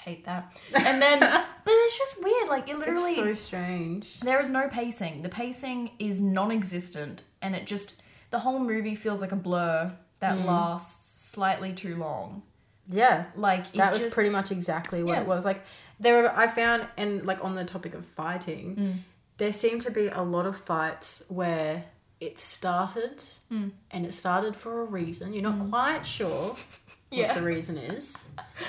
Hate 0.05 0.25
that. 0.27 0.53
And 0.75 1.01
then, 1.01 1.21
but 1.21 1.47
it's 1.67 1.97
just 1.99 2.23
weird. 2.23 2.49
Like 2.49 2.69
it 2.69 2.79
literally. 2.79 3.13
It's 3.15 3.41
so 3.41 3.47
strange. 3.47 4.21
There 4.21 4.39
is 4.41 4.51
no 4.51 4.69
pacing. 4.69 5.23
The 5.23 5.29
pacing 5.31 5.93
is 5.99 6.21
non-existent, 6.21 7.23
and 7.41 7.55
it 7.57 7.67
just 7.67 8.03
the 8.31 8.39
whole 8.39 8.59
movie 8.59 8.95
feels 8.97 9.21
like 9.21 9.33
a 9.33 9.37
blur 9.37 9.93
that 10.21 10.39
Mm. 10.39 10.45
lasts 10.45 11.31
slightly 11.31 11.73
too 11.73 11.97
long. 11.97 12.43
Yeah, 12.89 13.25
Like 13.35 13.61
it 13.69 13.75
that 13.79 13.93
was 13.93 14.01
just, 14.03 14.15
pretty 14.15 14.29
much 14.31 14.51
exactly 14.51 15.03
what 15.03 15.13
Yeah. 15.13 15.21
it 15.23 15.27
was. 15.27 15.45
Like 15.45 15.63
there 16.01 16.21
were, 16.23 16.37
I 16.37 16.49
found, 16.49 16.87
and 16.99 17.25
like 17.25 17.43
on 17.43 17.55
the 17.55 17.65
topic 17.65 17.95
of 17.95 18.05
fighting, 18.05 18.77
Mm. 18.77 18.99
there 19.39 19.53
seemed 19.53 19.83
to 19.83 19.91
be 19.91 20.09
a 20.09 20.21
lot 20.23 20.45
of 20.47 20.57
fights 20.59 21.23
where 21.29 21.85
it 22.21 22.39
started, 22.39 23.23
Mm. 23.51 23.71
and 23.91 24.05
it 24.05 24.13
started 24.13 24.55
for 24.55 24.83
a 24.83 24.85
reason. 24.85 25.33
You're 25.33 25.43
not 25.51 25.71
quite 25.71 26.05
sure 26.07 26.57
Yeah. 27.11 27.29
what 27.29 27.37
the 27.37 27.43
reason 27.43 27.79
is, 27.79 28.17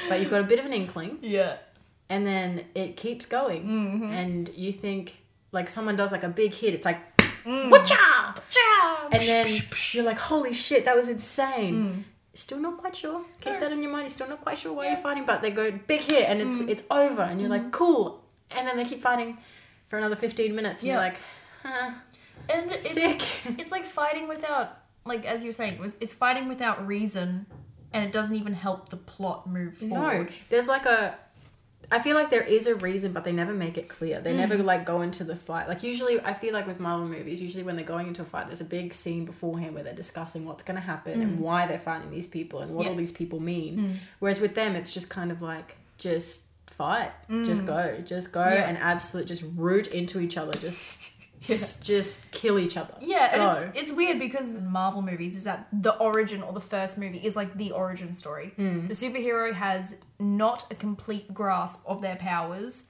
but 0.10 0.20
you've 0.20 0.30
got 0.30 0.42
a 0.42 0.44
bit 0.44 0.60
of 0.60 0.66
an 0.66 0.74
inkling, 0.74 1.20
yeah, 1.22 1.58
and 2.10 2.26
then 2.26 2.66
it 2.76 2.98
keeps 2.98 3.26
going, 3.26 3.64
Mm-hmm. 3.66 4.04
and 4.12 4.50
you 4.56 4.72
think 4.72 5.18
like 5.52 5.70
someone 5.70 5.96
does 5.96 6.12
like 6.12 6.24
a 6.24 6.30
big 6.30 6.54
hit. 6.54 6.74
It's 6.74 6.86
like 6.86 7.00
Mm. 7.46 7.70
whatcha, 7.70 7.94
Cha! 7.96 9.08
and 9.12 9.22
then 9.22 9.62
you're 9.92 10.04
like, 10.04 10.18
holy 10.18 10.52
shit, 10.52 10.86
that 10.86 10.96
was 10.96 11.08
insane. 11.08 11.76
Mm. 11.76 12.04
Still 12.34 12.58
not 12.58 12.78
quite 12.78 12.96
sure. 12.96 13.24
Keep 13.40 13.54
No. 13.54 13.60
that 13.60 13.72
in 13.72 13.82
your 13.84 13.92
mind. 13.92 14.06
You're 14.06 14.10
still 14.10 14.28
not 14.28 14.42
quite 14.42 14.58
sure 14.58 14.74
why 14.74 14.86
Yeah. 14.86 14.94
you're 14.94 15.02
fighting, 15.02 15.26
but 15.26 15.44
they 15.44 15.52
go 15.52 15.70
big 15.72 16.02
hit 16.02 16.28
and 16.28 16.42
it's 16.42 16.58
Mm. 16.58 16.70
it's 16.70 16.84
over, 16.90 17.22
and 17.22 17.40
you're 17.40 17.50
like, 17.50 17.72
cool. 17.72 18.24
And 18.50 18.68
then 18.68 18.78
they 18.78 18.84
keep 18.86 19.02
fighting 19.02 19.38
for 19.90 19.98
another 20.00 20.16
15 20.16 20.56
minutes, 20.56 20.82
and 20.82 20.88
Yeah. 20.88 20.94
you're 20.94 21.04
like, 21.04 21.18
huh, 21.64 21.92
and 22.50 22.72
it's 22.72 22.90
sick. 22.92 23.22
it's 23.60 23.72
like 23.72 23.86
fighting 23.86 24.28
without 24.28 24.80
like 25.06 25.24
as 25.26 25.44
you're 25.44 25.54
saying, 25.54 25.74
it 25.76 25.80
was 25.80 25.96
it's 26.02 26.16
fighting 26.16 26.48
without 26.48 26.86
reason, 26.88 27.46
and 27.96 28.04
it 28.06 28.12
doesn't 28.12 28.36
even 28.38 28.54
help 28.54 28.90
the 28.90 28.98
plot 28.98 29.48
move 29.48 29.78
forward. 29.78 30.28
No, 30.30 30.36
there's 30.50 30.68
like 30.68 30.86
a. 30.86 31.16
I 31.92 32.00
feel 32.02 32.16
like 32.16 32.32
there 32.32 32.42
is 32.42 32.66
a 32.66 32.74
reason, 32.74 33.14
but 33.14 33.24
they 33.24 33.32
never 33.32 33.54
make 33.54 33.78
it 33.78 33.88
clear. 33.88 34.20
They 34.20 34.36
never 34.36 34.56
Mm. 34.58 34.66
like 34.66 34.86
go 34.88 35.02
into 35.02 35.24
the 35.24 35.36
fight. 35.36 35.68
Like 35.68 35.84
usually, 35.84 36.20
I 36.20 36.34
feel 36.34 36.52
like 36.52 36.66
with 36.66 36.80
Marvel 36.80 37.08
movies, 37.08 37.40
usually 37.40 37.64
when 37.64 37.76
they're 37.76 37.86
going 37.86 38.08
into 38.08 38.24
a 38.24 38.26
fight, 38.26 38.48
there's 38.48 38.62
a 38.62 38.66
big 38.66 38.92
scene 38.92 39.24
beforehand 39.24 39.76
where 39.76 39.84
they're 39.84 39.94
discussing 39.94 40.46
what's 40.46 40.64
going 40.64 40.78
to 40.78 40.82
happen 40.82 41.22
and 41.22 41.40
why 41.40 41.68
they're 41.68 41.78
fighting 41.78 42.10
these 42.10 42.26
people 42.26 42.62
and 42.62 42.74
what 42.74 42.82
Mm. 42.82 42.86
Yeah. 42.86 42.90
all 42.92 42.96
these 42.98 43.12
people 43.12 43.40
mean. 43.40 43.78
Mm. 43.78 43.96
Whereas 44.18 44.40
with 44.40 44.56
them, 44.56 44.76
it's 44.76 44.92
just 44.94 45.10
kind 45.12 45.32
of 45.32 45.44
like 45.44 45.76
just 46.00 46.42
fight, 46.66 47.12
just 47.30 47.66
go, 47.68 48.02
just 48.04 48.32
go, 48.32 48.42
Mm. 48.42 48.52
Yeah. 48.56 48.68
and 48.68 48.78
absolute 48.80 49.28
just 49.28 49.44
root 49.56 49.88
into 49.90 50.20
each 50.20 50.38
other, 50.38 50.54
just 50.58 50.98
just, 51.48 51.84
just 51.84 52.32
kill 52.32 52.60
each 52.60 52.78
other. 52.78 52.94
Yeah, 53.00 53.36
Go. 53.36 53.52
it's 53.52 53.78
it's 53.78 53.92
weird 53.92 54.20
because 54.20 54.58
in 54.58 54.68
Marvel 54.68 55.02
movies 55.02 55.36
is 55.36 55.44
that 55.44 55.68
the 55.72 55.96
origin 55.98 56.42
or 56.42 56.54
the 56.54 56.62
first 56.62 56.98
movie 56.98 57.20
is 57.20 57.36
like 57.36 57.56
the 57.56 57.72
origin 57.72 58.16
story. 58.16 58.54
Mm. 58.58 58.88
The 58.88 58.94
superhero 58.94 59.54
has 59.54 59.96
not 60.20 60.66
a 60.72 60.76
complete 60.76 61.34
grasp 61.34 61.82
of 61.86 62.02
their 62.02 62.16
powers, 62.16 62.84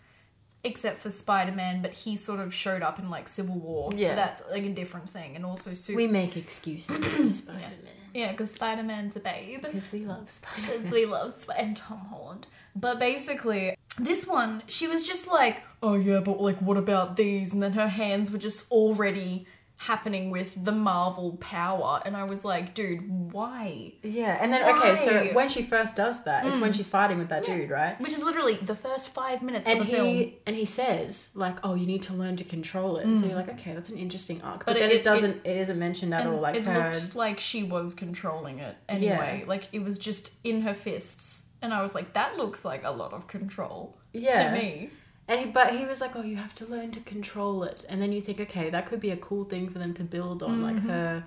except 0.64 1.00
for 1.02 1.12
Spider 1.12 1.52
Man, 1.52 1.82
but 1.82 1.94
he 1.94 2.16
sort 2.18 2.40
of 2.40 2.54
showed 2.54 2.82
up 2.82 3.00
in 3.00 3.10
like 3.10 3.28
Civil 3.28 3.56
War. 3.60 3.92
Yeah. 3.96 4.16
that's 4.16 4.42
like 4.50 4.64
a 4.64 4.70
different 4.70 5.10
thing, 5.10 5.36
and 5.36 5.46
also 5.46 5.74
super. 5.74 5.98
we 5.98 6.08
make 6.08 6.38
excuses 6.38 6.96
for 7.06 7.30
Spider 7.30 7.60
Man 7.84 7.96
yeah, 8.16 8.32
because 8.32 8.52
Spider 8.52 8.82
Man's 8.82 9.16
a 9.18 9.20
babe. 9.20 9.62
because 9.62 9.92
we 9.92 10.06
love 10.06 10.30
Spider. 10.30 10.80
because 10.80 10.92
we 10.92 11.06
love 11.06 11.36
Sp- 11.44 11.58
and 11.58 11.76
Tom 11.76 11.98
Holland. 11.98 12.48
But 12.74 12.98
basically, 12.98 13.75
this 14.00 14.28
one, 14.28 14.64
she 14.68 14.88
was 14.88 15.04
just 15.04 15.28
like, 15.28 15.62
oh 15.82 15.96
yeah, 15.96 16.20
but 16.20 16.42
like, 16.42 16.58
what 16.62 16.78
about 16.78 17.16
these? 17.16 17.54
And 17.54 17.62
then 17.62 17.74
her 17.74 17.88
hands 17.88 18.32
were 18.32 18.38
just 18.38 18.72
already 18.72 19.48
happening 19.78 20.32
with 20.32 20.52
the 20.64 20.72
Marvel 20.72 21.38
power, 21.42 22.02
and 22.06 22.16
I 22.16 22.24
was 22.24 22.46
like, 22.46 22.74
dude, 22.74 23.32
why? 23.32 23.94
Yeah, 24.04 24.38
and 24.42 24.52
then 24.52 24.64
okay, 24.76 24.96
so 24.96 25.14
Why? 25.14 25.32
when 25.34 25.50
she 25.50 25.64
first 25.64 25.96
does 25.96 26.24
that, 26.24 26.46
it's 26.46 26.60
when 26.60 26.72
mm. 26.72 26.76
she's 26.76 26.88
fighting 26.88 27.18
with 27.18 27.30
that 27.30 27.46
dude, 27.46 27.70
right? 27.70 28.00
Which 28.00 28.14
is 28.14 28.24
literally 28.24 28.56
the 28.56 28.76
first 28.76 29.10
five 29.10 29.44
minutes 29.44 29.68
And 29.68 29.82
of 29.82 29.88
the 29.88 29.92
he 29.92 29.98
film. 29.98 30.34
and 30.46 30.56
he 30.56 30.66
says 30.66 31.30
like, 31.34 31.58
"Oh, 31.64 31.76
you 31.76 31.86
need 31.86 32.04
to 32.04 32.14
learn 32.14 32.36
to 32.38 32.44
control 32.44 32.98
it." 32.98 33.04
So 33.04 33.10
mm. 33.10 33.28
you're 33.28 33.36
like, 33.36 33.50
"Okay, 33.50 33.74
that's 33.74 33.90
an 33.90 33.98
interesting 33.98 34.42
arc," 34.42 34.66
but, 34.66 34.74
But 34.74 34.80
then 34.80 34.92
it- 34.92 34.98
it, 34.98 35.04
doesn't. 35.04 35.46
it 35.46 35.58
isn't 35.58 35.78
mentioned 35.78 36.14
at 36.14 36.26
all. 36.26 36.40
Like 36.40 36.56
it 36.56 36.64
her. 36.64 36.94
looked 36.94 37.16
like 37.16 37.40
she 37.40 37.64
was 37.64 37.94
controlling 37.94 38.60
it 38.60 38.76
anyway. 38.88 39.44
Like 39.46 39.68
it 39.74 39.80
was 39.80 39.98
just 39.98 40.34
in 40.44 40.62
her 40.62 40.74
fists. 40.74 41.44
And 41.66 41.74
I 41.74 41.82
was 41.82 41.96
like, 41.96 42.14
that 42.14 42.38
looks 42.38 42.64
like 42.64 42.84
a 42.84 42.92
lot 42.92 43.12
of 43.12 43.28
control 43.28 43.98
Yeah. 44.14 44.50
to 44.54 44.58
me. 44.62 44.92
And 45.28 45.40
he, 45.40 45.46
but 45.48 45.76
he 45.76 45.86
was 45.86 46.00
like, 46.02 46.16
"Oh, 46.16 46.22
you 46.22 46.36
have 46.36 46.54
to 46.56 46.66
learn 46.68 46.92
to 46.92 47.00
control 47.00 47.64
it." 47.64 47.84
And 47.90 48.00
then 48.02 48.12
you 48.14 48.22
think, 48.22 48.40
okay, 48.40 48.70
that 48.70 48.86
could 48.86 49.00
be 49.00 49.10
a 49.10 49.18
cool 49.18 49.44
thing 49.44 49.68
for 49.70 49.80
them 49.80 49.94
to 49.96 50.04
build 50.04 50.44
on, 50.44 50.62
like 50.62 50.76
Mm-hmm. 50.76 50.90
her, 50.90 51.24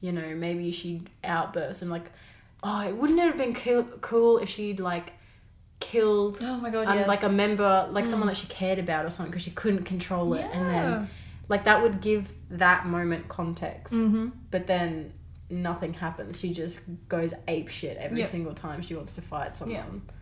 you 0.00 0.10
know, 0.10 0.34
maybe 0.34 0.72
she'd 0.72 1.10
outburst 1.22 1.82
and 1.82 1.90
like, 1.90 2.10
oh, 2.62 2.80
it 2.88 2.96
wouldn't 2.96 3.18
it 3.18 3.26
have 3.26 3.36
been 3.36 3.52
cool, 3.54 3.82
cool 4.00 4.38
if 4.38 4.48
she'd 4.48 4.80
like 4.80 5.12
killed 5.80 6.38
Oh 6.40 6.56
my 6.58 6.70
god, 6.70 6.86
um, 6.88 6.96
yes. 6.98 7.08
like 7.08 7.24
a 7.24 7.28
member, 7.28 7.88
like 7.90 8.06
someone 8.06 8.28
that 8.28 8.36
she 8.36 8.46
cared 8.46 8.78
about 8.78 9.04
or 9.04 9.10
something, 9.10 9.30
because 9.30 9.42
she 9.42 9.50
couldn't 9.50 9.84
control 9.84 10.32
it, 10.34 10.46
and 10.52 10.70
then 10.70 11.10
like 11.48 11.64
that 11.64 11.82
would 11.82 12.00
give 12.00 12.28
that 12.50 12.86
moment 12.86 13.28
context. 13.28 13.92
Mm-hmm. 13.94 14.28
But 14.50 14.66
then 14.66 15.12
nothing 15.52 15.92
happens. 15.92 16.40
She 16.40 16.52
just 16.52 16.80
goes 17.08 17.32
ape 17.46 17.68
shit 17.68 17.96
every 17.98 18.20
Yeah. 18.20 18.26
single 18.26 18.54
time 18.54 18.82
she 18.82 18.94
wants 18.94 19.12
to 19.14 19.22
fight 19.22 19.54
someone. 19.56 19.76
Yeah. 19.76 20.14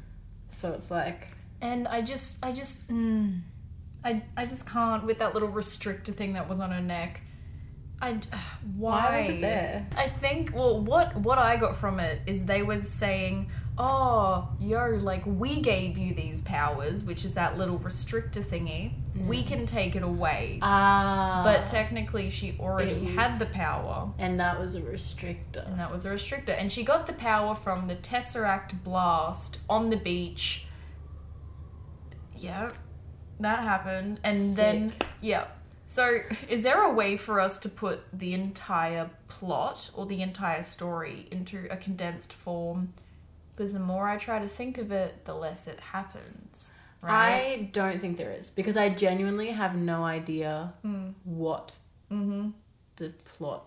So 0.59 0.73
it's 0.73 0.91
like, 0.91 1.29
and 1.61 1.87
I 1.89 2.03
just, 2.03 2.45
I 2.45 2.53
just, 2.53 2.89
mm, 2.89 3.41
I, 4.05 4.23
I 4.37 4.47
just 4.47 4.67
can't 4.67 5.05
with 5.05 5.19
that 5.21 5.33
little 5.35 5.49
restrictor 5.51 6.13
thing 6.15 6.33
that 6.35 6.49
was 6.49 6.61
on 6.61 6.71
her 6.73 6.81
neck. 6.83 7.23
I, 8.03 8.15
d- 8.15 8.29
why? 8.77 9.01
why 9.11 9.21
was 9.21 9.31
it 9.31 9.41
there? 9.41 9.87
I 9.97 10.09
think, 10.09 10.55
well, 10.55 10.81
what 10.83 11.17
what 11.19 11.39
I 11.39 11.57
got 11.57 11.77
from 11.77 12.01
it 12.01 12.21
is 12.27 12.45
they 12.47 12.63
were 12.63 12.83
saying, 12.83 13.51
"Oh, 13.83 14.49
yo, 14.61 14.99
like 15.01 15.23
we 15.25 15.63
gave 15.63 15.97
you 15.97 16.15
these 16.15 16.43
powers, 16.43 17.03
which 17.03 17.25
is 17.25 17.33
that 17.35 17.57
little 17.57 17.79
restrictor 17.79 18.45
thingy. 18.45 18.93
We 19.27 19.43
can 19.43 19.65
take 19.65 19.97
it 19.97 20.03
away." 20.03 20.59
Ah, 20.61 21.41
but 21.45 21.67
technically, 21.67 22.29
she 22.31 22.57
already 22.61 23.07
had 23.07 23.39
the 23.39 23.47
power, 23.47 24.13
and 24.19 24.39
that 24.39 24.59
was 24.59 24.75
a 24.75 24.83
restrictor. 24.83 25.67
and 25.67 25.79
that 25.81 25.91
was 25.91 26.05
a 26.05 26.11
restrictor. 26.11 26.51
And 26.51 26.71
she 26.71 26.83
got 26.85 27.07
the 27.07 27.15
power 27.15 27.55
from 27.55 27.87
the 27.89 27.97
Tesseract 27.97 28.85
blast 28.85 29.59
on 29.69 29.89
the 29.89 29.97
beach. 29.97 30.67
Yeah, 32.37 32.71
that 33.41 33.61
happened, 33.61 34.21
and 34.25 34.55
then 34.57 34.91
Sick. 34.91 35.07
yeah. 35.23 35.47
So, 35.89 36.21
is 36.49 36.63
there 36.63 36.83
a 36.83 36.93
way 36.93 37.17
for 37.17 37.41
us 37.41 37.59
to 37.61 37.69
put 37.69 38.01
the 38.13 38.33
entire 38.35 39.11
plot 39.27 39.91
or 39.95 40.07
the 40.07 40.23
entire 40.23 40.63
story 40.63 41.27
into 41.33 41.67
a 41.71 41.77
condensed 41.77 42.33
form? 42.33 42.93
Because 43.61 43.75
the 43.75 43.79
more 43.79 44.09
I 44.09 44.17
try 44.17 44.38
to 44.38 44.49
think 44.49 44.79
of 44.79 44.90
it, 44.90 45.26
the 45.26 45.35
less 45.35 45.69
it 45.69 45.79
happens. 45.81 46.71
Right? 47.02 47.59
I 47.59 47.69
don't 47.73 48.00
think 48.00 48.17
there 48.17 48.31
is 48.33 48.49
because 48.49 48.79
I 48.79 48.88
genuinely 48.88 49.50
have 49.50 49.75
no 49.76 50.02
idea 50.02 50.73
Mm. 50.83 51.12
what 51.25 51.75
mm-hmm. 52.11 52.52
the 52.97 53.11
plot 53.37 53.67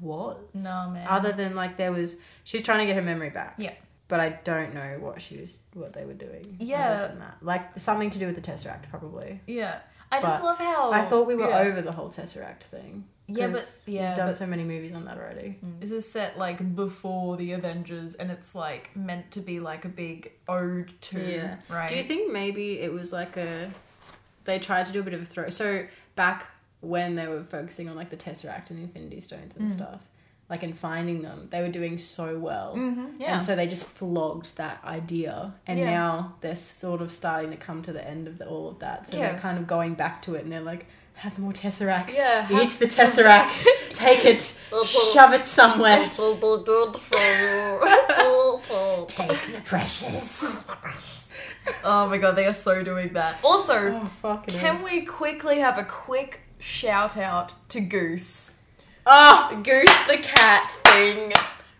was. 0.00 0.38
No, 0.54 0.90
man. 0.90 1.06
Other 1.08 1.30
than 1.30 1.54
like 1.54 1.76
there 1.76 1.92
was, 1.92 2.16
she's 2.42 2.64
trying 2.64 2.80
to 2.80 2.86
get 2.86 2.96
her 2.96 3.02
memory 3.02 3.30
back. 3.30 3.54
Yeah. 3.58 3.74
But 4.08 4.18
I 4.18 4.30
don't 4.42 4.74
know 4.74 4.96
what 4.98 5.22
she 5.22 5.36
was, 5.36 5.56
what 5.72 5.92
they 5.92 6.04
were 6.04 6.14
doing. 6.14 6.56
other 6.56 6.64
Yeah. 6.64 7.06
than 7.06 7.20
that. 7.20 7.36
Like 7.40 7.78
something 7.78 8.10
to 8.10 8.18
do 8.18 8.26
with 8.26 8.34
the 8.34 8.40
Tesseract, 8.40 8.90
probably. 8.90 9.40
Yeah. 9.46 9.78
I 10.10 10.20
just 10.20 10.42
love 10.42 10.58
how. 10.58 10.90
I 10.90 11.08
thought 11.08 11.28
we 11.28 11.36
were 11.36 11.48
yeah. 11.48 11.60
over 11.60 11.80
the 11.80 11.92
whole 11.92 12.10
Tesseract 12.10 12.64
thing. 12.64 13.04
Yeah, 13.30 13.48
but 13.48 13.70
yeah, 13.86 14.14
done 14.14 14.28
but 14.28 14.36
so 14.38 14.46
many 14.46 14.64
movies 14.64 14.94
on 14.94 15.04
that 15.04 15.18
already. 15.18 15.58
This 15.80 15.92
is 15.92 16.10
set 16.10 16.38
like 16.38 16.74
before 16.74 17.36
the 17.36 17.52
Avengers, 17.52 18.14
and 18.14 18.30
it's 18.30 18.54
like 18.54 18.94
meant 18.96 19.30
to 19.32 19.40
be 19.40 19.60
like 19.60 19.84
a 19.84 19.88
big 19.88 20.32
ode 20.48 20.92
to, 21.02 21.20
Yeah. 21.20 21.56
right? 21.68 21.88
Do 21.88 21.96
you 21.96 22.04
think 22.04 22.32
maybe 22.32 22.80
it 22.80 22.92
was 22.92 23.12
like 23.12 23.36
a 23.36 23.70
they 24.44 24.58
tried 24.58 24.86
to 24.86 24.92
do 24.92 25.00
a 25.00 25.02
bit 25.02 25.12
of 25.14 25.20
a 25.22 25.26
throw? 25.26 25.50
So 25.50 25.86
back 26.16 26.46
when 26.80 27.16
they 27.16 27.26
were 27.26 27.44
focusing 27.44 27.88
on 27.88 27.96
like 27.96 28.08
the 28.08 28.16
Tesseract 28.16 28.70
and 28.70 28.78
the 28.78 28.84
Infinity 28.84 29.20
Stones 29.20 29.54
and 29.56 29.68
Mm. 29.68 29.72
stuff, 29.72 30.00
like 30.50 30.62
in 30.62 30.72
finding 30.72 31.20
them, 31.22 31.48
they 31.50 31.60
were 31.60 31.68
doing 31.68 31.98
so 31.98 32.38
well. 32.38 32.74
Mm-hmm. 32.76 33.20
Yeah. 33.20 33.34
And 33.34 33.42
so 33.42 33.54
they 33.54 33.66
just 33.66 33.84
flogged 33.84 34.56
that 34.56 34.82
idea, 34.84 35.52
and 35.66 35.78
Yeah. 35.78 35.90
now 35.90 36.34
they're 36.40 36.56
sort 36.56 37.02
of 37.02 37.12
starting 37.12 37.50
to 37.50 37.56
come 37.56 37.82
to 37.82 37.92
the 37.92 38.06
end 38.06 38.26
of 38.28 38.38
the, 38.38 38.46
all 38.46 38.68
of 38.70 38.78
that. 38.78 39.10
So 39.10 39.18
Yeah. 39.18 39.32
they're 39.32 39.40
kind 39.40 39.58
of 39.58 39.66
going 39.66 39.94
back 39.94 40.22
to 40.22 40.34
it, 40.36 40.44
and 40.44 40.52
they're 40.52 40.60
like, 40.60 40.86
"Have 41.16 41.38
more 41.38 41.52
Tesseract. 41.52 42.14
Yeah, 42.14 42.46
eat 42.62 42.70
the 42.78 42.86
Tesseract. 42.86 43.66
Take 43.92 44.24
it. 44.24 44.58
Shove 45.12 45.32
it 45.34 45.44
somewhere. 45.44 46.00
It'll 46.02 46.34
be 46.36 46.64
good 46.64 46.96
for 46.96 47.16
you. 47.18 47.80
Take 49.08 49.52
the 49.54 49.60
precious." 49.64 50.44
oh 51.84 52.08
my 52.08 52.16
god, 52.18 52.36
they 52.36 52.46
are 52.46 52.54
so 52.54 52.82
doing 52.82 53.12
that. 53.12 53.36
Also, 53.44 54.00
oh 54.24 54.42
can 54.46 54.82
we 54.82 55.02
quickly 55.02 55.58
have 55.58 55.76
a 55.78 55.84
quick 55.84 56.40
shout 56.58 57.16
out 57.16 57.54
to 57.68 57.80
Goose? 57.80 58.54
Oh, 59.10 59.58
Goose 59.64 60.06
the 60.06 60.18
cat 60.18 60.70
thing. 60.84 61.32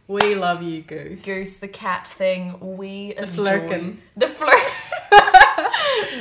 we 0.07 0.35
love 0.35 0.63
you, 0.63 0.81
Goose. 0.81 1.21
Goose 1.21 1.59
the 1.59 1.69
cat 1.69 2.07
thing. 2.07 2.77
We 2.79 3.13
the 3.13 3.27
Flerken. 3.27 3.99
The 4.17 4.29
flirt. 4.29 4.73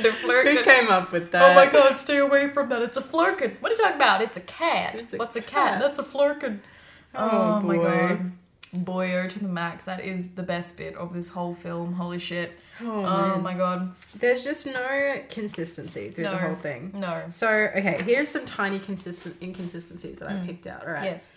the 0.02 0.10
Flerken. 0.10 0.58
Who 0.58 0.64
came 0.64 0.88
up 0.88 1.10
with 1.10 1.32
that? 1.32 1.50
Oh 1.50 1.54
my 1.54 1.64
god, 1.64 1.96
stay 1.96 2.18
away 2.18 2.50
from 2.50 2.68
that. 2.68 2.82
It's 2.82 2.98
a 2.98 3.00
Flerken. 3.00 3.58
What 3.60 3.72
are 3.72 3.74
you 3.74 3.80
talking 3.80 3.96
about? 3.96 4.20
It's 4.20 4.36
a 4.36 4.42
cat. 4.42 5.00
It's 5.00 5.14
a 5.14 5.16
What's 5.16 5.36
a 5.36 5.40
cat. 5.40 5.78
cat? 5.78 5.80
That's 5.80 5.98
a 5.98 6.02
Flerken. 6.02 6.58
Oh, 7.14 7.28
oh 7.30 7.60
my 7.60 7.76
boy. 7.76 7.84
god. 7.84 8.32
Boyo 8.74 9.28
to 9.30 9.38
the 9.38 9.48
max. 9.48 9.86
That 9.86 10.00
is 10.04 10.28
the 10.34 10.42
best 10.42 10.76
bit 10.76 10.94
of 10.96 11.14
this 11.14 11.28
whole 11.28 11.54
film. 11.54 11.94
Holy 11.94 12.18
shit. 12.18 12.52
Oh, 12.82 13.04
Oh, 13.04 13.40
my 13.40 13.54
god. 13.54 13.94
There's 14.14 14.44
just 14.44 14.66
no 14.66 15.20
consistency 15.30 16.10
through 16.10 16.24
No. 16.24 16.32
the 16.32 16.38
whole 16.38 16.56
thing. 16.56 16.92
No. 16.94 17.24
So, 17.30 17.48
okay, 17.48 18.02
here's 18.04 18.28
some 18.30 18.44
tiny 18.44 18.78
consistent 18.78 19.36
inconsistencies 19.42 20.18
that 20.18 20.28
I 20.28 20.32
Mm. 20.34 20.46
picked 20.46 20.66
out. 20.66 20.84
All 20.86 20.92
right. 20.92 21.04
Yes. 21.04 21.28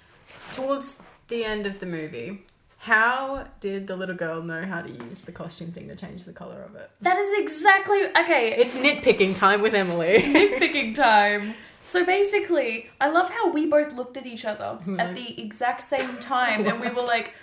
Towards 0.54 0.96
the 1.30 1.46
end 1.46 1.66
of 1.66 1.80
the 1.80 1.86
movie, 1.86 2.44
how 2.80 3.48
did 3.60 3.88
the 3.88 3.96
little 3.96 4.16
girl 4.16 4.42
know 4.42 4.64
how 4.66 4.82
to 4.82 4.90
use 4.90 5.22
the 5.22 5.32
costume 5.32 5.72
thing 5.72 5.88
to 5.88 5.96
change 5.96 6.26
the 6.26 6.34
color 6.34 6.62
of 6.64 6.76
it? 6.76 6.90
That 7.02 7.18
is 7.18 7.40
exactly 7.40 8.08
okay. 8.20 8.56
It's 8.58 8.76
nitpicking 8.76 9.36
time 9.36 9.62
with 9.62 9.74
Emily. 9.74 10.18
nitpicking 10.22 10.96
time. 10.96 11.54
So 11.92 12.06
basically, 12.06 12.90
I 13.02 13.10
love 13.10 13.30
how 13.30 13.52
we 13.52 13.66
both 13.66 13.92
looked 13.92 14.16
at 14.16 14.26
each 14.26 14.46
other 14.46 14.80
at 14.98 15.14
the 15.14 15.42
exact 15.42 15.82
same 15.82 16.18
time 16.20 16.66
and 16.66 16.80
we 16.80 16.90
were 16.90 17.04
like, 17.04 17.34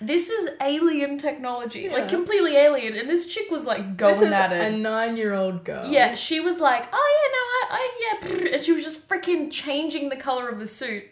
this 0.00 0.28
is 0.28 0.50
alien 0.60 1.18
technology. 1.18 1.82
Yeah. 1.82 1.92
Like 1.92 2.08
completely 2.08 2.56
alien. 2.56 2.96
And 2.96 3.08
this 3.08 3.26
chick 3.26 3.48
was 3.48 3.62
like 3.62 3.96
this 3.96 4.18
going 4.18 4.26
is 4.26 4.32
at 4.32 4.52
a 4.52 4.76
nine-year-old 4.76 5.64
girl. 5.64 5.86
Yeah, 5.86 6.14
she 6.16 6.40
was 6.40 6.58
like, 6.58 6.88
oh 6.92 7.18
yeah, 7.18 7.28
no, 7.32 7.76
I, 7.76 7.78
I 7.78 8.48
yeah, 8.48 8.54
and 8.56 8.64
she 8.64 8.72
was 8.72 8.82
just 8.82 9.08
freaking 9.08 9.52
changing 9.52 10.08
the 10.08 10.16
color 10.16 10.48
of 10.48 10.58
the 10.58 10.66
suit. 10.66 11.04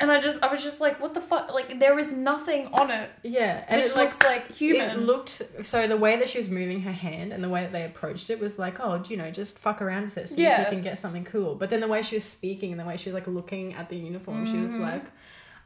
And 0.00 0.10
I 0.10 0.18
just, 0.20 0.42
I 0.42 0.50
was 0.50 0.62
just 0.62 0.80
like, 0.80 0.98
what 0.98 1.12
the 1.14 1.20
fuck? 1.20 1.52
Like, 1.52 1.78
there 1.78 1.98
is 1.98 2.10
nothing 2.12 2.68
on 2.72 2.90
it. 2.90 3.10
yeah, 3.22 3.64
And 3.68 3.80
it 3.82 3.94
looks 3.94 4.18
like 4.22 4.50
human. 4.50 4.88
It 4.90 4.98
looked 4.98 5.42
so 5.62 5.86
the 5.86 5.96
way 5.96 6.16
that 6.18 6.28
she 6.28 6.38
was 6.38 6.48
moving 6.48 6.80
her 6.82 6.92
hand 6.92 7.32
and 7.34 7.44
the 7.44 7.48
way 7.50 7.60
that 7.62 7.70
they 7.72 7.84
approached 7.84 8.30
it 8.30 8.40
was 8.40 8.58
like, 8.58 8.80
oh, 8.80 9.02
you 9.08 9.16
know, 9.18 9.30
just 9.30 9.58
fuck 9.58 9.82
around 9.82 10.04
with 10.06 10.16
it, 10.16 10.28
see 10.30 10.34
if 10.36 10.38
Yeah. 10.40 10.60
you 10.62 10.66
can 10.68 10.80
get 10.80 10.98
something 10.98 11.24
cool. 11.24 11.54
But 11.54 11.68
then 11.68 11.80
the 11.80 11.86
way 11.88 12.00
she 12.02 12.16
was 12.16 12.24
speaking 12.24 12.72
and 12.72 12.80
the 12.80 12.84
way 12.86 12.96
she 12.96 13.10
was 13.10 13.14
like 13.14 13.26
looking 13.26 13.74
at 13.74 13.90
the 13.90 13.96
uniform, 13.96 14.46
she 14.46 14.56
was 14.56 14.70
Mhm. 14.70 14.80
like, 14.80 15.02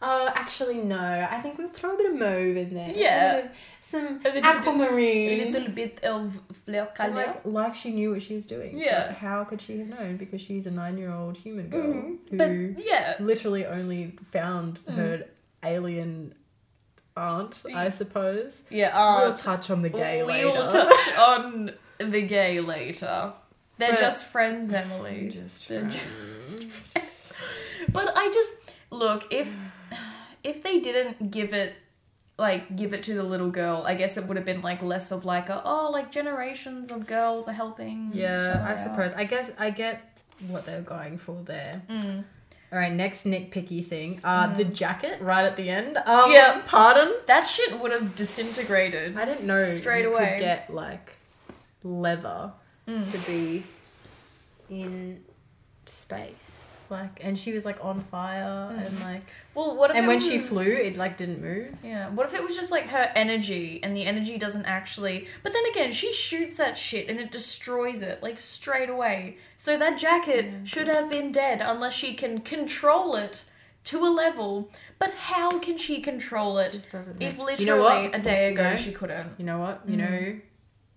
Oh, 0.07 0.31
actually, 0.35 0.75
no. 0.83 0.99
I 1.31 1.41
think 1.41 1.57
we'll 1.57 1.69
throw 1.71 1.95
a 1.95 1.97
bit 1.97 2.11
of 2.13 2.19
mauve 2.19 2.57
in 2.59 2.75
there. 2.75 2.91
Yeah. 2.95 3.47
A 3.95 4.01
bit 4.01 4.23
some 4.23 4.33
A 4.33 4.35
little- 4.35 4.51
aquamarine. 4.51 5.41
A 5.41 5.51
little 5.51 5.73
bit 5.73 6.03
of 6.05 6.33
fleur 6.65 6.81
And 6.89 6.95
calais. 6.95 7.27
like, 7.27 7.45
like 7.45 7.75
she 7.75 7.91
knew 7.93 8.11
what 8.13 8.23
she 8.23 8.35
was 8.35 8.45
doing. 8.47 8.77
Yeah. 8.79 9.07
But 9.09 9.17
how 9.17 9.45
could 9.45 9.61
she 9.61 9.79
have 9.79 9.89
known? 9.89 10.17
Because 10.17 10.41
she's 10.41 10.67
a 10.67 10.71
nine-year-old 10.71 11.37
human 11.37 11.69
girl 11.69 11.83
Mhm. 11.95 12.19
who 12.31 12.37
But 12.37 12.85
yeah, 12.85 13.17
literally 13.21 13.65
only 13.67 14.17
found 14.33 14.81
Mm. 14.87 14.95
her 14.97 15.25
alien 15.63 16.35
aunt, 17.17 17.63
I 17.75 17.91
suppose. 17.91 18.63
yeah. 18.71 19.19
we'll 19.21 19.37
touch 19.37 19.71
on 19.71 19.83
the 19.83 19.89
gay 19.89 20.23
we 20.23 20.33
later. 20.33 20.49
will 20.49 20.69
touch 20.69 21.19
on 21.19 21.73
the 21.99 22.23
gay 22.23 22.61
later. 22.61 23.33
They're 23.79 23.91
But- 23.91 24.01
just 24.01 24.25
friends, 24.27 24.73
Emily. 24.73 25.29
Just 25.33 25.69
They're 25.69 25.89
friends. 25.91 27.35
But 27.93 28.13
I 28.17 28.31
just 28.33 28.53
look 28.91 29.33
if 29.33 29.49
if 30.43 30.63
they 30.63 30.81
didn't 30.81 31.31
give 31.31 31.53
it 31.53 31.75
like 32.37 32.75
give 32.77 32.93
it 32.93 33.03
to 33.05 33.15
the 33.15 33.23
little 33.23 33.51
girl, 33.51 33.85
I 33.87 33.95
guess 33.95 34.17
it 34.17 34.27
would 34.27 34.37
have 34.37 34.47
been 34.47 34.61
like 34.63 34.83
less 34.83 35.11
of 35.13 35.25
like 35.25 35.49
a 35.49 35.63
oh 35.65 35.91
like 35.93 36.11
generations 36.11 36.91
of 36.91 37.07
girls 37.07 37.47
are 37.49 37.53
helping. 37.53 38.11
Yeah, 38.13 38.65
I 38.69 38.75
suppose. 38.77 39.13
I 39.13 39.25
guess 39.25 39.53
I 39.59 39.71
get 39.71 40.19
what 40.49 40.67
they're 40.67 40.83
going 40.83 41.19
for 41.19 41.41
there. 41.45 41.81
Mm. 41.89 42.25
All 42.73 42.79
right, 42.81 42.93
next 42.93 43.25
nitpicky 43.25 43.87
thing. 43.87 44.21
Uh, 44.25 44.53
the 44.57 44.65
jacket 44.65 45.21
right 45.23 45.45
at 45.45 45.57
the 45.57 45.69
end. 45.71 45.97
Um, 45.99 46.33
Yeah. 46.33 46.61
Pardon. 46.67 47.15
That 47.27 47.45
shit 47.45 47.79
would 47.79 47.93
have 47.93 48.17
disintegrated. 48.17 49.17
I 49.17 49.25
didn't 49.25 49.47
know 49.47 49.63
Straight 49.65 50.05
away. 50.07 50.33
could 50.33 50.41
get 50.41 50.75
like 50.75 51.13
leather 51.85 52.53
Mm. 52.89 53.11
to 53.13 53.19
be 53.19 53.63
in 54.69 55.23
space. 55.87 56.64
Like, 56.95 57.25
and 57.25 57.39
she 57.39 57.53
was 57.53 57.65
like 57.65 57.85
on 57.85 58.01
fire 58.05 58.73
and 58.79 58.99
mm. 58.99 59.03
like, 59.03 59.23
Well, 59.55 59.77
what 59.77 59.91
if 59.91 59.97
and 59.97 60.07
it 60.07 60.09
when 60.09 60.21
she 60.21 60.39
flew, 60.39 60.63
it 60.63 60.97
like 60.97 61.17
didn't 61.17 61.43
move. 61.43 61.75
Yeah. 61.83 62.09
What 62.11 62.27
if 62.27 62.35
it 62.35 62.43
was 62.43 62.55
just 62.55 62.71
like 62.71 62.85
her 62.87 63.11
energy 63.15 63.81
and 63.83 63.97
the 63.97 64.05
energy 64.05 64.39
doesn't 64.39 64.65
actually. 64.65 65.27
But 65.43 65.53
then 65.53 65.65
again, 65.73 65.93
she 65.93 66.13
shoots 66.13 66.59
that 66.59 66.79
shit 66.79 67.09
and 67.09 67.19
it 67.19 67.31
destroys 67.31 68.03
it 68.03 68.23
like 68.23 68.39
straight 68.39 68.89
away. 68.89 69.39
So 69.59 69.77
that 69.77 69.99
jacket 69.99 70.53
should 70.65 70.89
have 70.89 71.11
been 71.11 71.33
dead 71.33 71.61
unless 71.61 71.95
she 71.95 72.15
can 72.15 72.41
control 72.41 73.17
it 73.17 73.45
to 73.85 73.99
a 73.99 74.09
level. 74.09 74.71
But 74.99 75.11
how 75.11 75.59
can 75.59 75.77
she 75.77 76.01
control 76.01 76.59
it 76.59 76.73
doesn't. 76.91 77.21
if 77.21 77.39
literally 77.39 77.65
you 77.65 77.67
know 77.67 78.11
a 78.13 78.19
day 78.19 78.53
ago 78.53 78.71
No. 78.71 78.77
she 78.77 78.93
couldn't? 78.93 79.39
You 79.39 79.45
know 79.45 79.59
what? 79.59 79.83
You 79.87 79.97
know, 79.97 80.05
mm. 80.05 80.41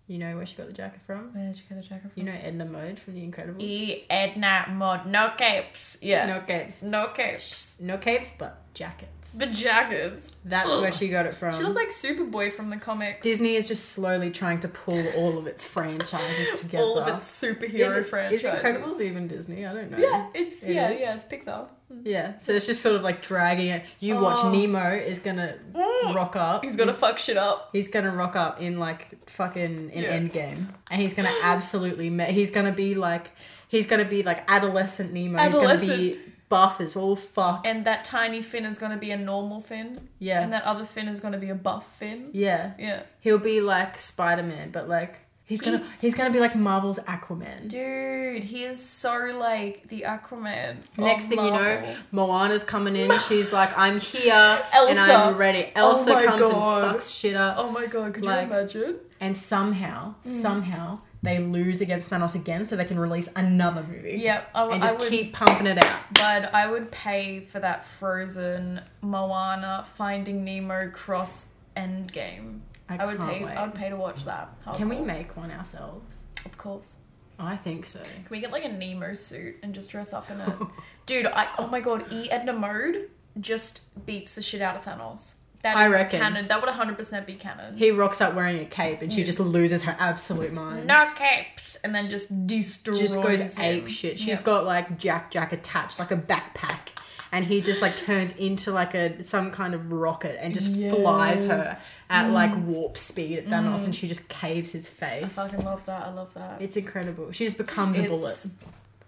You 0.08 0.18
know 0.18 0.36
where 0.38 0.46
she 0.46 0.56
got 0.56 0.68
the 0.68 0.74
jacket 0.74 1.02
from. 1.06 1.34
Where 1.34 1.48
did 1.48 1.58
she 1.58 1.64
get 1.68 1.76
the 1.82 1.88
jacket 1.88 2.12
from? 2.12 2.12
You 2.16 2.24
know 2.24 2.38
Edna 2.42 2.66
Mode 2.66 3.00
from 3.00 3.16
The 3.16 3.22
Incredibles. 3.22 3.60
E 3.62 4.06
Edna 4.10 4.66
Mode. 4.70 5.06
no 5.06 5.32
capes. 5.38 5.98
Yeah. 6.02 6.26
No 6.26 6.42
capes. 6.42 6.82
No 6.82 7.08
capes. 7.14 7.76
No 7.80 7.98
capes, 7.98 8.32
but 8.38 8.74
jackets. 8.74 9.12
But 9.36 9.52
jackets. 9.52 10.32
That's 10.46 10.70
where 10.70 10.92
she 10.92 11.10
got 11.10 11.26
it 11.26 11.34
from. 11.36 11.56
She 11.56 11.64
looked 11.64 11.76
like 11.76 11.90
Superboy 11.90 12.54
from 12.54 12.70
the 12.70 12.78
comics. 12.78 13.22
Disney 13.22 13.56
is 13.56 13.68
just 13.68 13.90
slowly 13.90 14.32
trying 14.32 14.60
to 14.62 14.68
pull 14.68 15.08
all 15.10 15.38
of 15.38 15.46
its 15.48 15.66
franchises 15.66 16.60
together. 16.62 16.84
All 16.84 16.98
of 16.98 17.16
its 17.18 17.26
superhero 17.42 17.90
is, 17.90 17.98
it- 17.98 18.08
franchises. 18.10 18.46
Is 18.46 18.62
Incredibles 18.62 19.02
even 19.02 19.28
Disney? 19.28 19.66
I 19.66 19.74
don't 19.74 19.92
know. 19.92 19.98
Yeah, 19.98 20.28
it's 20.34 20.64
It 20.64 20.74
yeah, 20.76 20.90
is? 20.92 21.02
yeah, 21.02 21.16
it's 21.16 21.24
Pixar. 21.26 21.68
Yeah. 22.04 22.38
So 22.40 22.52
it's 22.54 22.66
just 22.66 22.82
sort 22.82 22.96
of 22.96 23.02
like 23.04 23.22
dragging 23.22 23.68
it. 23.68 23.84
You 24.00 24.16
watch 24.16 24.40
Oh. 24.42 24.52
Nemo 24.52 24.90
is 24.92 25.20
gonna 25.20 25.56
Mm. 25.74 26.16
rock 26.16 26.36
up. 26.36 26.64
He's 26.64 26.76
gonna 26.76 26.94
fuck 26.94 27.18
shit 27.20 27.38
up. 27.38 27.70
He's 27.74 27.88
gonna 27.88 28.14
rock 28.16 28.36
up 28.36 28.62
in 28.62 28.78
like 28.80 29.30
fucking 29.30 29.92
in 29.92 30.04
Yeah. 30.04 30.18
Endgame, 30.18 30.68
and 30.90 31.02
he's 31.02 31.14
gonna 31.14 31.34
absolutely. 31.44 32.10
Me- 32.10 32.26
he's 32.32 32.50
gonna 32.50 32.74
be 32.74 32.96
like, 32.96 33.32
he's 33.70 33.86
gonna 33.86 34.04
be 34.06 34.24
like 34.24 34.44
adolescent 34.50 35.14
Nemo. 35.14 35.42
He's 35.44 35.54
gonna 35.56 35.78
be 35.80 36.20
buff 36.50 36.80
as 36.82 36.96
all 36.96 37.16
fuck. 37.16 37.66
And 37.66 37.86
that 37.86 38.04
tiny 38.04 38.42
fin 38.42 38.66
is 38.66 38.78
gonna 38.78 38.98
be 38.98 39.12
a 39.12 39.18
normal 39.18 39.62
fin. 39.62 40.10
Yeah. 40.20 40.42
And 40.42 40.54
that 40.54 40.64
other 40.64 40.86
fin 40.86 41.08
is 41.08 41.20
gonna 41.20 41.38
be 41.38 41.50
a 41.50 41.56
buff 41.56 41.86
fin. 41.98 42.30
yeah. 42.34 42.72
Yeah. 42.80 43.02
He'll 43.20 43.38
be 43.40 43.62
like 43.62 43.98
Spider 43.98 44.44
Man, 44.44 44.72
but 44.72 44.88
like 44.88 45.16
he's 45.44 45.60
gonna 45.62 45.86
he's 46.02 46.14
gonna 46.14 46.32
be 46.32 46.40
like 46.40 46.56
Marvel's 46.56 47.00
Aquaman. 47.00 47.68
Dude, 47.68 48.44
he 48.44 48.64
is 48.64 48.82
so 48.84 49.32
like 49.38 49.88
the 49.90 50.02
Aquaman. 50.08 50.78
Next 50.98 51.26
thing 51.26 51.40
you 51.44 51.52
know, 51.52 51.96
Moana's 52.12 52.64
coming 52.64 52.96
in. 52.96 53.12
She's 53.28 53.52
like, 53.52 53.78
I'm 53.78 54.00
here 54.00 54.34
and 54.34 54.64
Elsa. 54.98 55.14
I'm 55.14 55.38
ready. 55.38 55.72
Oh 55.76 55.98
Elsa 55.98 56.14
my 56.14 56.26
comes 56.26 56.42
God. 56.42 56.84
and 56.84 56.98
fucks 57.00 57.20
shit 57.20 57.36
up. 57.36 57.56
Oh 57.60 57.70
my 57.72 57.86
god, 57.88 58.14
could 58.14 58.24
Like- 58.24 58.48
you 58.48 58.54
imagine? 58.54 58.96
And 59.20 59.36
somehow, 59.36 60.14
Mm. 60.28 60.42
somehow, 60.44 61.00
they 61.24 61.40
lose 61.40 61.82
against 61.82 62.10
Thanos 62.10 62.36
again 62.36 62.66
so 62.66 62.76
they 62.76 62.86
can 62.86 63.00
release 63.00 63.28
another 63.36 63.84
movie. 63.84 64.20
Yep, 64.22 64.50
I, 64.54 64.60
w- 64.60 64.76
And 64.76 64.84
I 64.84 64.88
just 64.88 65.00
would. 65.00 65.10
keep 65.10 65.34
pumping 65.34 65.68
it 65.68 65.84
out. 65.84 66.00
But 66.14 66.54
I 66.54 66.70
would 66.70 66.92
pay 66.92 67.42
for 67.52 67.60
that 67.60 67.86
Frozen 68.00 68.82
Moana 69.02 69.86
Finding 69.96 70.44
Nemo 70.44 70.90
cross 70.92 71.48
Endgame. 71.76 72.60
I, 72.90 72.98
I, 72.98 73.06
would 73.06 73.18
pay. 73.18 73.44
wait. 73.44 73.56
I 73.58 73.64
would 73.66 73.76
pay 73.76 73.90
to 73.90 73.96
watch 73.98 74.24
that. 74.26 74.50
Can 74.76 74.90
we 74.90 75.00
make 75.00 75.36
one 75.36 75.52
ourselves? 75.52 76.18
Of 76.46 76.58
course. 76.58 76.98
I 77.40 77.56
think 77.56 77.86
so. 77.86 78.00
Can 78.00 78.26
we 78.32 78.40
get 78.40 78.52
like 78.52 78.66
a 78.66 78.72
Nemo 78.72 79.14
suit 79.14 79.58
and 79.62 79.74
just 79.74 79.92
dress 79.92 80.14
up 80.14 80.32
in 80.32 80.40
it? 80.42 80.56
Dude, 81.06 81.26
I 81.28 81.48
oh 81.60 81.68
my 81.68 81.80
god, 81.82 82.06
E 82.12 82.30
Edna 82.32 82.54
Mode 82.54 83.10
just 83.40 84.04
beats 84.06 84.34
the 84.36 84.42
shit 84.42 84.62
out 84.62 84.76
of 84.76 84.84
Thanos. 84.84 85.36
That 85.64 85.76
I 85.76 85.88
reckon. 85.88 86.20
canon. 86.20 86.48
That 86.48 86.62
would 86.62 86.70
100% 86.70 87.26
be 87.26 87.34
canon. 87.34 87.78
He 87.78 87.92
rocks 87.92 88.22
up 88.22 88.36
wearing 88.36 88.60
a 88.60 88.66
cape 88.66 89.02
and 89.02 89.12
she 89.12 89.24
mm. 89.24 89.26
just 89.26 89.40
loses 89.40 89.84
her 89.84 89.96
absolute 90.00 90.54
mind. 90.54 90.86
no 90.86 91.10
capes, 91.16 91.76
and 91.78 91.94
then 91.96 92.08
just 92.10 92.48
destroys. 92.48 93.00
Just 93.00 93.16
goes 93.16 93.40
him. 93.40 93.52
ape 93.58 93.88
shit. 93.88 94.20
She's 94.20 94.30
Yeah. 94.30 94.42
got 94.42 94.66
like 94.66 94.98
Jack 94.98 95.32
Jack 95.32 95.52
attached, 95.54 96.00
like 96.00 96.12
a 96.12 96.18
backpack. 96.18 96.90
And 97.30 97.44
he 97.46 97.60
just 97.60 97.82
like 97.82 97.98
turns 97.98 98.32
into 98.34 98.72
like 98.72 98.94
a 98.94 99.24
some 99.24 99.52
kind 99.52 99.74
of 99.74 99.92
rocket 99.92 100.38
and 100.42 100.54
just 100.54 100.74
flies 100.74 101.44
her 101.46 101.78
at 102.10 102.28
mm. 102.28 102.34
like 102.34 102.56
warp 102.66 102.98
speed 102.98 103.40
at 103.40 103.48
Thanos 103.48 103.84
and 103.84 103.94
mm. 103.94 103.94
she 103.94 104.08
just 104.08 104.30
caves 104.30 104.72
his 104.72 104.88
face. 104.88 105.24
I 105.24 105.28
face. 105.28 105.34
fucking 105.34 105.66
love 105.66 105.86
that. 105.88 106.06
I 106.06 106.14
love 106.14 106.34
that. 106.36 106.62
It's 106.62 106.78
incredible. 106.78 107.32
She 107.34 107.44
just 107.44 107.58
becomes 107.58 108.00
a 108.00 108.08
bullet. 108.08 108.32
It's 108.32 108.48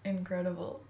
incredible. 0.04 0.82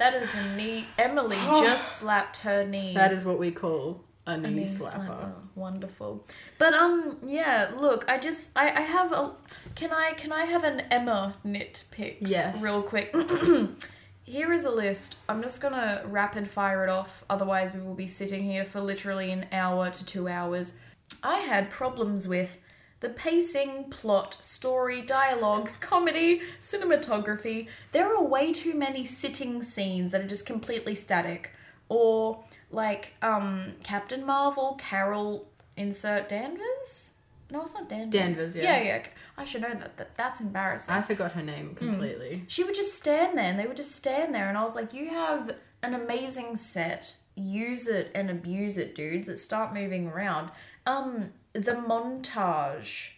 That 0.00 0.14
is 0.14 0.30
a 0.34 0.56
knee. 0.56 0.86
Emily 0.98 1.36
just 1.62 1.98
slapped 1.98 2.38
her 2.38 2.66
knee. 2.66 2.94
That 2.94 3.12
is 3.12 3.26
what 3.26 3.38
we 3.38 3.50
call 3.50 4.02
a 4.26 4.32
a 4.32 4.38
knee, 4.38 4.50
knee 4.50 4.64
slapper. 4.64 5.06
slapper. 5.06 5.32
Wonderful. 5.54 6.26
But 6.56 6.72
um, 6.72 7.18
yeah. 7.22 7.72
Look, 7.78 8.06
I 8.08 8.18
just 8.18 8.50
I 8.56 8.70
I 8.70 8.80
have 8.80 9.12
a. 9.12 9.34
Can 9.74 9.92
I 9.92 10.14
can 10.14 10.32
I 10.32 10.46
have 10.46 10.64
an 10.64 10.80
Emma 10.90 11.36
nitpicks? 11.44 12.16
Yes. 12.20 12.62
Real 12.62 12.82
quick. 12.82 13.14
Here 14.22 14.52
is 14.54 14.64
a 14.64 14.70
list. 14.70 15.16
I'm 15.28 15.42
just 15.42 15.60
gonna 15.60 16.02
rapid 16.06 16.48
fire 16.48 16.82
it 16.82 16.88
off. 16.88 17.22
Otherwise, 17.28 17.74
we 17.74 17.80
will 17.80 17.94
be 17.94 18.06
sitting 18.06 18.44
here 18.44 18.64
for 18.64 18.80
literally 18.80 19.32
an 19.32 19.46
hour 19.50 19.90
to 19.90 20.06
two 20.06 20.28
hours. 20.28 20.74
I 21.22 21.40
had 21.40 21.68
problems 21.68 22.28
with 22.28 22.56
the 23.00 23.08
pacing, 23.10 23.84
plot, 23.90 24.36
story, 24.40 25.02
dialogue, 25.02 25.70
comedy, 25.80 26.42
cinematography. 26.62 27.66
There 27.92 28.14
are 28.14 28.22
way 28.22 28.52
too 28.52 28.74
many 28.74 29.04
sitting 29.04 29.62
scenes 29.62 30.12
that 30.12 30.20
are 30.20 30.28
just 30.28 30.46
completely 30.46 30.94
static. 30.94 31.50
Or 31.88 32.44
like 32.70 33.14
um 33.22 33.72
Captain 33.82 34.24
Marvel, 34.24 34.76
Carol, 34.78 35.48
insert 35.76 36.28
Danvers? 36.28 37.12
No, 37.50 37.62
it's 37.62 37.74
not 37.74 37.88
Danvers. 37.88 38.12
Danvers, 38.12 38.54
yeah. 38.56 38.62
Yeah, 38.62 38.82
yeah. 38.82 39.02
I 39.36 39.44
should 39.44 39.62
know 39.62 39.74
that. 39.74 39.96
that 39.96 40.16
that's 40.16 40.40
embarrassing 40.40 40.94
I 40.94 41.02
forgot 41.02 41.32
her 41.32 41.42
name 41.42 41.74
completely. 41.74 42.44
she 42.46 42.62
would 42.62 42.76
just 42.76 42.94
stand 42.94 43.36
there 43.36 43.46
and 43.46 43.58
they 43.58 43.66
would 43.66 43.76
just 43.76 43.96
stand 43.96 44.32
there 44.34 44.48
and 44.48 44.56
I 44.56 44.62
was 44.62 44.76
like, 44.76 44.92
You 44.94 45.08
have 45.08 45.56
an 45.82 45.94
amazing 45.94 46.56
set. 46.56 47.14
Use 47.34 47.88
it 47.88 48.10
and 48.14 48.30
abuse 48.30 48.76
it, 48.76 48.94
dudes. 48.94 49.26
That 49.26 49.38
start 49.38 49.72
moving 49.72 50.06
around. 50.08 50.50
Um, 50.86 51.30
the 51.52 51.72
montage 51.72 53.10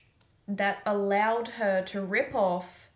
that 0.49 0.79
allowed 0.87 1.49
her 1.49 1.83
to 1.83 2.01
rip 2.01 2.35
off 2.35 2.89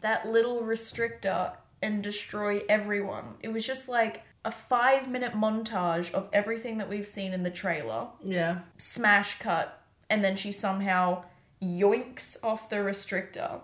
that 0.00 0.26
little 0.26 0.62
restrictor 0.62 1.52
and 1.82 2.02
destroy 2.02 2.62
everyone. 2.68 3.34
It 3.40 3.48
was 3.48 3.66
just 3.66 3.88
like 3.88 4.22
a 4.44 4.52
five 4.52 5.08
minute 5.08 5.32
montage 5.32 6.12
of 6.12 6.28
everything 6.32 6.78
that 6.78 6.88
we've 6.88 7.06
seen 7.06 7.32
in 7.32 7.42
the 7.42 7.50
trailer 7.50 8.08
Yeah. 8.24 8.60
smash 8.78 9.38
cut, 9.38 9.80
and 10.10 10.24
then 10.24 10.36
she 10.36 10.52
somehow 10.52 11.24
yoinks 11.62 12.36
off 12.42 12.68
the 12.68 12.76
restrictor, 12.76 13.60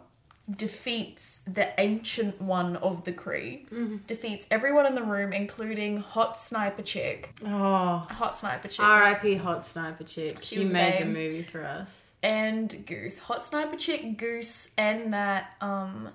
defeats 0.50 1.40
the 1.46 1.68
ancient 1.80 2.40
one 2.40 2.76
of 2.76 3.04
the 3.04 3.12
Kree, 3.12 3.66
defeats 4.06 4.46
everyone 4.50 4.86
in 4.86 4.94
the 4.94 5.02
room, 5.02 5.32
including 5.32 5.98
Hot 5.98 6.38
Sniper 6.38 6.82
Chick. 6.82 7.34
Oh. 7.46 8.06
Hot 8.10 8.34
Sniper 8.34 8.68
Chick. 8.68 8.80
R.I.P. 8.84 9.36
Hot 9.36 9.64
Sniper 9.66 10.04
Chick. 10.04 10.38
She 10.42 10.56
you 10.56 10.66
made 10.66 11.00
the 11.02 11.06
movie 11.06 11.42
for 11.42 11.64
us. 11.64 12.10
And 12.22 12.84
Goose. 12.86 13.18
Hot 13.18 13.42
Sniper 13.42 13.76
Chick, 13.76 14.18
Goose, 14.18 14.70
and 14.76 15.12
that, 15.12 15.52
um, 15.60 16.10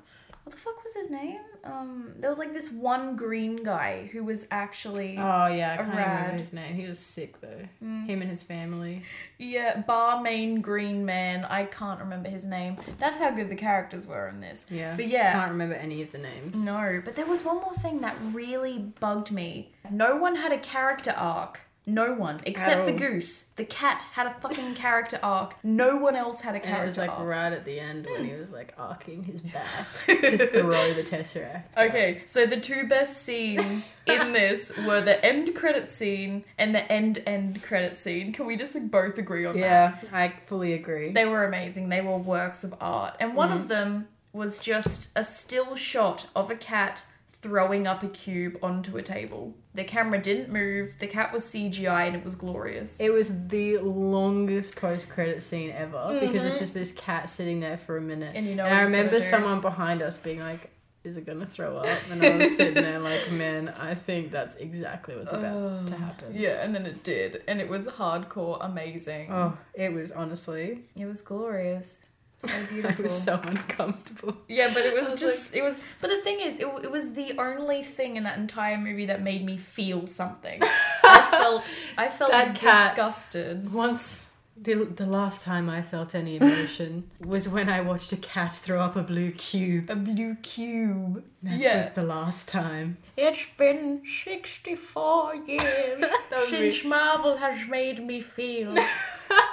what 0.50 0.56
the 0.56 0.62
fuck 0.64 0.84
was 0.84 0.94
his 0.94 1.10
name? 1.12 1.38
Um, 1.64 2.14
there 2.18 2.30
was 2.30 2.40
like 2.40 2.54
this 2.54 2.72
one 2.72 3.16
green 3.16 3.58
guy 3.64 4.10
who 4.12 4.24
was 4.24 4.48
actually 4.50 5.16
Oh 5.18 5.48
yeah, 5.48 5.76
I 5.78 5.84
can't 5.84 5.96
rad. 5.96 6.22
remember 6.22 6.38
his 6.40 6.54
name. 6.54 6.74
He 6.76 6.86
was 6.88 6.98
sick 6.98 7.40
though. 7.40 7.68
Him 7.82 8.22
and 8.22 8.30
his 8.30 8.42
family. 8.42 9.04
yeah 9.38 9.82
bar 9.82 10.22
main 10.22 10.62
green 10.62 11.06
man. 11.06 11.46
I 11.46 11.66
can't 11.66 12.00
remember 12.00 12.30
his 12.30 12.46
name. 12.46 12.78
That's 12.98 13.20
how 13.20 13.30
good 13.32 13.50
the 13.50 13.56
characters 13.56 14.08
were 14.08 14.28
in 14.28 14.42
this. 14.42 14.66
Yeah. 14.70 14.96
But 14.96 15.08
yeah. 15.08 15.30
I 15.30 15.34
can't 15.34 15.52
remember 15.52 15.76
any 15.76 16.02
of 16.02 16.12
the 16.12 16.18
names. 16.18 16.56
No, 16.56 17.02
but 17.06 17.16
there 17.16 17.28
was 17.28 17.44
one 17.44 17.58
more 17.58 17.76
thing 17.76 18.02
that 18.02 18.16
really 18.34 18.80
bugged 19.00 19.30
me. 19.32 19.72
No 19.92 20.16
one 20.18 20.36
had 20.36 20.52
a 20.52 20.60
character 20.60 21.12
arc. 21.12 21.60
No 21.90 22.14
one 22.14 22.38
except 22.46 22.86
the 22.86 22.92
goose. 22.92 23.46
The 23.56 23.66
cat 23.66 24.04
had 24.14 24.28
a 24.28 24.34
fucking 24.42 24.76
character 24.76 25.20
arc. 25.22 25.56
No 25.64 25.98
one 25.98 26.16
else 26.16 26.40
had 26.40 26.56
a 26.56 26.60
character 26.60 26.84
it 26.84 26.86
was 26.86 26.98
like 26.98 27.10
arc. 27.12 27.28
right 27.28 27.52
at 27.52 27.66
the 27.66 27.80
end 27.80 28.06
when 28.06 28.24
he 28.26 28.34
was 28.36 28.52
like 28.52 28.74
arcing 28.78 29.24
his 29.24 29.42
back 29.42 29.88
to 30.08 30.38
throw 30.48 30.94
the 30.94 31.04
tesseract. 31.04 31.64
Okay, 31.78 32.22
so 32.26 32.46
the 32.46 32.60
two 32.60 32.88
best 32.88 33.24
scenes 33.24 33.96
in 34.06 34.32
this 34.34 34.72
were 34.86 35.02
the 35.02 35.24
end 35.26 35.54
credit 35.56 35.90
scene 35.92 36.46
and 36.58 36.74
the 36.74 36.90
end 36.92 37.22
end 37.26 37.62
credit 37.64 37.96
scene. 37.96 38.32
Can 38.34 38.46
we 38.46 38.56
just 38.56 38.76
like, 38.76 38.90
both 38.90 39.18
agree 39.18 39.46
on 39.46 39.60
that? 39.60 40.00
Yeah, 40.04 40.10
I 40.14 40.34
fully 40.48 40.74
agree. 40.74 41.12
They 41.12 41.26
were 41.26 41.46
amazing. 41.46 41.90
They 41.90 42.02
were 42.02 42.18
works 42.18 42.64
of 42.64 42.74
art. 42.80 43.16
And 43.20 43.36
one 43.36 43.50
Mm. 43.50 43.56
of 43.56 43.68
them 43.68 44.08
was 44.32 44.60
just 44.60 45.10
a 45.16 45.24
still 45.24 45.76
shot 45.76 46.28
of 46.36 46.52
a 46.52 46.56
cat 46.56 47.04
throwing 47.42 47.88
up 47.88 48.04
a 48.04 48.08
cube 48.08 48.58
onto 48.62 48.98
a 48.98 49.02
table. 49.02 49.54
The 49.74 49.84
camera 49.84 50.22
didn't 50.22 50.52
move, 50.52 50.94
the 51.00 51.08
cat 51.08 51.32
was 51.32 51.44
CGI, 51.44 52.08
and 52.08 52.16
it 52.16 52.24
was 52.24 52.36
glorious. 52.36 53.00
It 53.00 53.14
was 53.14 53.32
the 53.48 53.78
longest 53.78 54.76
post-credit 54.76 55.42
scene 55.42 55.72
ever 55.72 56.20
because 56.20 56.44
it's 56.44 56.60
just 56.60 56.74
this 56.74 56.92
cat 56.92 57.30
sitting 57.30 57.60
there 57.60 57.78
for 57.78 57.98
a 57.98 58.02
minute. 58.02 58.30
Mm-hmm. 58.30 58.38
And 58.38 58.48
you 58.48 58.56
know 58.56 58.66
and 58.66 58.76
I 58.76 58.82
remember 58.82 59.20
someone 59.22 59.62
behind 59.62 60.02
us 60.02 60.18
being 60.18 60.40
like, 60.40 60.70
"Is 61.04 61.16
it 61.16 61.26
gonna 61.26 61.46
throw 61.46 61.78
up?" 61.78 62.00
And 62.12 62.22
I 62.22 62.36
was 62.36 62.58
sitting 62.58 62.74
there 62.74 63.00
like, 63.12 63.32
"Man, 63.32 63.70
I 63.70 63.96
think 63.96 64.32
that's 64.32 64.56
exactly 64.56 65.16
what's 65.16 65.32
about 65.32 65.88
to 65.88 65.96
happen." 65.96 66.34
Yeah, 66.34 66.64
and 66.64 66.76
then 66.76 66.86
it 66.86 67.04
did, 67.04 67.44
and 67.48 67.62
it 67.62 67.70
was 67.70 67.88
hardcore 67.88 68.58
amazing. 68.60 69.32
Oh, 69.32 69.58
it 69.74 69.94
was 69.94 70.12
honestly, 70.12 70.84
It 70.96 71.06
was 71.06 71.22
glorious. 71.22 72.00
So 72.40 72.50
I 72.54 72.64
beautiful. 72.64 73.04
was 73.04 73.24
so 73.24 73.40
uncomfortable. 73.44 74.38
Yeah, 74.48 74.74
but 74.74 74.86
it 74.86 74.94
was, 75.00 75.12
was 75.12 75.20
just 75.20 75.54
it 75.56 75.62
was. 75.62 75.76
But 76.02 76.10
the 76.10 76.22
thing 76.22 76.40
is, 76.40 76.60
it, 76.60 76.68
it 76.84 76.92
was 76.92 77.14
the 77.14 77.38
only 77.38 77.84
thing 77.84 78.16
in 78.16 78.24
that 78.24 78.38
entire 78.38 78.78
movie 78.78 79.06
that 79.08 79.22
made 79.22 79.46
me 79.46 79.58
feel 79.58 80.08
something. 80.08 80.62
I 81.04 81.28
felt 81.32 81.64
I 81.98 82.10
felt 82.10 82.32
That 82.32 82.56
cat- 82.60 82.90
disgusted. 82.96 83.72
Once. 83.74 84.26
The, 84.62 84.74
the 84.74 85.06
last 85.06 85.44
time 85.44 85.70
I 85.70 85.82
felt 85.82 86.14
any 86.14 86.36
emotion 86.36 87.10
was 87.26 87.48
when 87.48 87.70
I 87.70 87.80
watched 87.80 88.12
a 88.12 88.18
cat 88.18 88.54
throw 88.54 88.82
up 88.82 88.98
a 88.98 89.02
blue 89.04 89.32
cube. 89.32 89.90
A 89.90 89.96
blue 89.96 90.36
cube. 90.42 91.24
That 91.44 91.62
yeah. 91.62 91.78
was 91.78 91.86
the 91.96 92.04
last 92.04 92.50
time. 92.50 92.98
It's 93.16 93.40
been 93.58 94.02
sixty 94.26 94.76
four 94.76 95.34
years 95.34 96.04
since 96.50 96.84
Marvel 96.84 97.38
has 97.38 97.70
made 97.70 98.06
me 98.06 98.20
feel. 98.20 98.76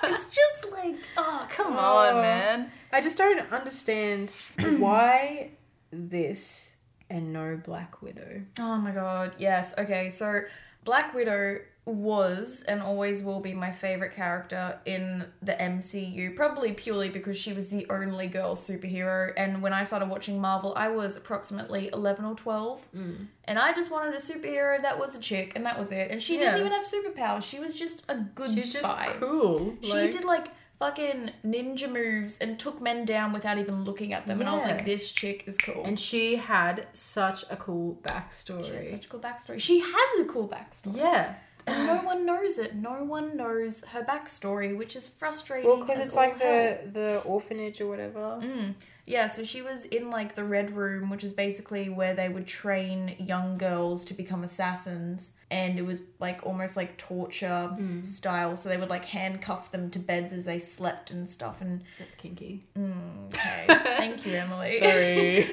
It's 0.05 0.35
just 0.35 0.73
like, 0.73 0.97
oh 1.17 1.47
come 1.51 1.75
oh. 1.75 1.79
on, 1.79 2.15
Oh. 2.15 2.23
man. 2.23 2.71
I 2.93 3.01
just 3.01 3.19
don't 3.19 3.53
understand 3.53 4.31
why 4.79 5.51
this 5.91 6.71
and 7.11 7.33
no 7.33 7.61
Black 7.63 8.03
Widow. 8.03 8.43
Oh 8.59 8.77
my 8.79 8.91
god, 8.91 9.33
yes. 9.39 9.75
Okay, 9.79 10.11
so 10.11 10.43
Black 10.85 11.15
Widow 11.15 11.59
was 11.87 12.65
and 12.67 12.83
always 12.83 13.23
will 13.23 13.39
be 13.41 13.55
my 13.55 13.71
favorite 13.71 14.13
character 14.13 14.79
in 14.87 15.25
the 15.43 15.53
MCU, 15.53 16.35
probably 16.35 16.73
purely 16.73 17.09
because 17.11 17.39
she 17.39 17.53
was 17.53 17.71
the 17.71 17.87
only 17.89 18.27
girl 18.27 18.57
superhero. 18.57 19.33
And 19.37 19.63
when 19.63 19.73
I 19.73 19.85
started 19.85 20.09
watching 20.09 20.41
Marvel, 20.41 20.75
I 20.77 20.89
was 20.89 21.17
approximately 21.17 21.89
11 21.93 22.25
or 22.25 22.35
12. 22.35 22.83
Mm. 22.95 23.27
And 23.45 23.59
I 23.59 23.73
just 23.73 23.93
wanted 23.93 24.15
a 24.15 24.19
superhero 24.19 24.83
that 24.83 24.99
was 24.99 25.17
a 25.17 25.21
chick, 25.21 25.53
and 25.55 25.65
that 25.65 25.79
was 25.79 25.93
it. 25.93 26.11
And 26.11 26.21
she 26.21 26.37
didn't 26.39 26.59
even 26.59 26.73
have 26.73 26.85
superpowers, 26.85 27.45
she 27.45 27.61
was 27.61 27.73
just 27.75 28.05
a 28.09 28.17
good 28.35 28.51
She's 28.53 28.73
just 28.73 28.85
spy. 28.85 29.13
cool. 29.21 29.77
She 29.81 29.93
like- 29.93 30.11
did 30.11 30.25
like 30.25 30.49
fucking 30.81 31.31
ninja 31.45 31.91
moves 31.91 32.37
and 32.39 32.59
took 32.59 32.83
men 32.83 33.05
down 33.07 33.33
without 33.33 33.57
even 33.59 33.85
looking 33.85 34.13
at 34.13 34.27
them. 34.27 34.41
And 34.41 34.49
I 34.49 34.55
was 34.55 34.65
like, 34.65 34.85
this 34.85 35.11
chick 35.13 35.45
is 35.47 35.57
cool. 35.57 35.85
and 35.85 35.99
she 35.99 36.37
had 36.37 36.87
such 36.93 37.45
a 37.49 37.57
cool 37.57 37.97
backstory. 38.03 38.91
such 38.91 39.07
a 39.07 39.09
cool 39.09 39.21
backstory. 39.21 39.59
She 39.61 39.79
has 39.81 40.21
a 40.21 40.25
cool 40.25 40.49
backstory. 40.49 40.97
yeah. 40.97 41.37
And 41.67 41.87
no 41.87 41.97
one 41.97 42.25
knows 42.25 42.59
it. 42.59 42.75
No 42.77 43.03
one 43.05 43.37
knows 43.37 43.83
her 43.93 44.03
backstory, 44.03 44.77
which 44.77 44.95
is 44.95 45.07
frustrating. 45.07 45.69
Well, 45.69 45.81
because 45.81 46.07
it's 46.07 46.15
like 46.15 46.41
hell. 46.41 46.79
the 46.85 46.91
the 46.91 47.23
orphanage 47.25 47.81
or 47.81 47.89
whatever. 47.89 48.41
Mm. 48.43 48.75
Yeah, 49.07 49.29
so 49.29 49.45
she 49.45 49.63
was 49.63 49.85
in 49.85 50.11
like 50.11 50.35
the 50.35 50.45
Red 50.45 50.77
Room, 50.77 51.11
which 51.11 51.25
is 51.25 51.33
basically 51.33 51.89
where 51.89 52.15
they 52.15 52.29
would 52.29 52.47
train 52.47 53.15
young 53.19 53.57
girls 53.57 54.05
to 54.07 54.15
become 54.15 54.43
assassins. 54.45 55.31
And 55.51 55.79
it 55.79 55.83
was 55.87 56.01
like 56.19 56.41
almost 56.45 56.77
like 56.77 56.97
torture 56.99 57.71
Mm. 57.79 58.05
style. 58.07 58.57
So 58.57 58.69
they 58.69 58.77
would 58.79 58.91
like 58.91 59.05
handcuff 59.05 59.71
them 59.71 59.91
to 59.93 59.99
beds 60.01 60.33
as 60.33 60.45
they 60.45 60.59
slept 60.59 61.13
and 61.13 61.29
stuff. 61.29 61.61
And 61.61 61.83
That's 62.01 62.17
kinky. 62.17 62.65
okay, 62.77 63.65
thank 63.69 64.27
you, 64.27 64.35
Emily. 64.35 64.81
Sorry. 64.81 65.49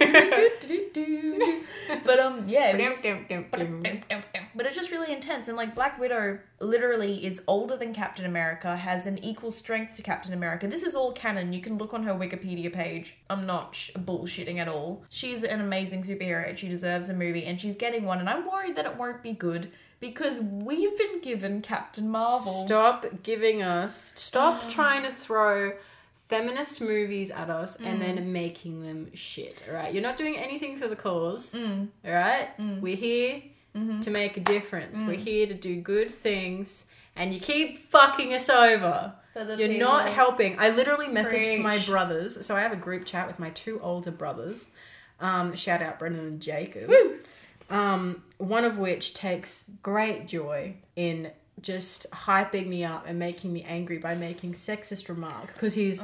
But 2.06 2.20
um, 2.20 2.48
yeah, 2.48 2.76
it 2.76 2.78
just- 2.92 3.04
but 4.56 4.66
it's 4.66 4.76
just 4.76 4.92
really 4.92 5.12
intense 5.12 5.48
and 5.48 5.58
like 5.58 5.76
black 5.76 6.00
widow 6.00 6.40
literally 6.60 7.26
is 7.26 7.44
older 7.48 7.76
than 7.76 7.94
captain 7.94 8.26
america 8.26 8.76
has 8.78 9.06
an 9.06 9.18
equal 9.24 9.52
strength 9.52 9.96
to 9.96 10.02
captain 10.04 10.34
america 10.34 10.68
this 10.68 10.84
is 10.84 10.96
all 10.96 11.12
canon 11.12 11.52
you 11.52 11.60
can 11.62 11.78
look 11.78 11.94
on 11.94 12.04
her 12.04 12.14
wikipedia 12.14 12.72
page 12.72 13.16
i'm 13.30 13.46
not 13.46 13.76
sh- 13.76 13.92
bullshitting 13.98 14.60
at 14.60 14.68
all 14.68 15.04
she's 15.10 15.44
an 15.44 15.60
amazing 15.60 16.04
superhero 16.04 16.48
and 16.48 16.58
she 16.58 16.68
deserves 16.70 17.10
a 17.10 17.14
movie 17.14 17.46
and 17.46 17.60
she's 17.60 17.76
getting 17.76 18.06
one 18.06 18.20
and 18.20 18.30
i'm 18.30 18.50
worried 18.50 18.76
that 18.76 18.86
it 18.86 18.96
won't 18.96 19.22
be 19.24 19.34
good 19.34 19.72
because 20.04 20.42
we've 20.42 20.98
been 20.98 21.22
given 21.22 21.62
captain 21.62 22.10
marvel 22.10 22.66
Stop 22.66 23.06
giving 23.24 23.64
us. 23.64 24.12
Stop 24.18 24.70
trying 24.70 25.04
to 25.04 25.12
throw 25.14 25.72
feminist 26.28 26.82
movies 26.82 27.32
at 27.32 27.50
us 27.50 27.78
and 27.78 28.02
then 28.02 28.34
making 28.34 28.82
them 28.82 29.10
shit. 29.14 29.64
All 29.66 29.74
right, 29.74 29.94
you're 29.94 30.04
not 30.04 30.18
doing 30.18 30.38
anything 30.38 30.78
for 30.78 30.90
the 30.90 30.96
cause. 30.98 31.54
Mm. 31.54 31.88
All 32.06 32.12
right, 32.12 32.50
we're 32.82 32.98
here 32.98 33.44
to 34.02 34.12
make 34.12 34.36
a 34.36 34.42
difference. 34.42 35.00
We're 35.08 35.14
here 35.16 35.48
to 35.48 35.54
do 35.54 35.80
good 35.80 36.14
things, 36.14 36.84
and 37.16 37.34
you 37.34 37.40
keep 37.40 37.78
fucking 37.78 38.34
us 38.34 38.50
over. 38.50 39.14
You're 39.58 39.80
not 39.80 40.10
helping. 40.10 40.60
I 40.60 40.70
literally 40.70 41.08
messaged 41.08 41.62
my 41.62 41.80
brothers. 41.80 42.46
So 42.46 42.56
I 42.58 42.60
have 42.60 42.74
a 42.74 42.76
group 42.78 43.06
chat 43.06 43.26
with 43.26 43.40
my 43.40 43.52
two 43.52 43.80
older 43.82 44.12
brothers. 44.12 44.68
Um, 45.22 45.56
shout 45.56 45.82
out 45.82 45.98
Brendan 45.98 46.26
and 46.26 46.42
Jacob. 46.42 46.90
Um, 47.70 48.24
one 48.38 48.66
of 48.66 48.78
which 48.78 49.14
takes 49.14 49.66
great 49.82 50.28
joy 50.28 50.76
in 50.96 51.32
just 51.62 52.10
hyping 52.12 52.68
me 52.68 52.84
up 52.84 53.06
and 53.08 53.18
making 53.18 53.54
me 53.54 53.64
angry 53.64 53.98
by 53.98 54.16
making 54.16 54.54
sexist 54.54 55.08
remarks 55.08 55.54
because 55.54 55.74
he's 55.74 56.02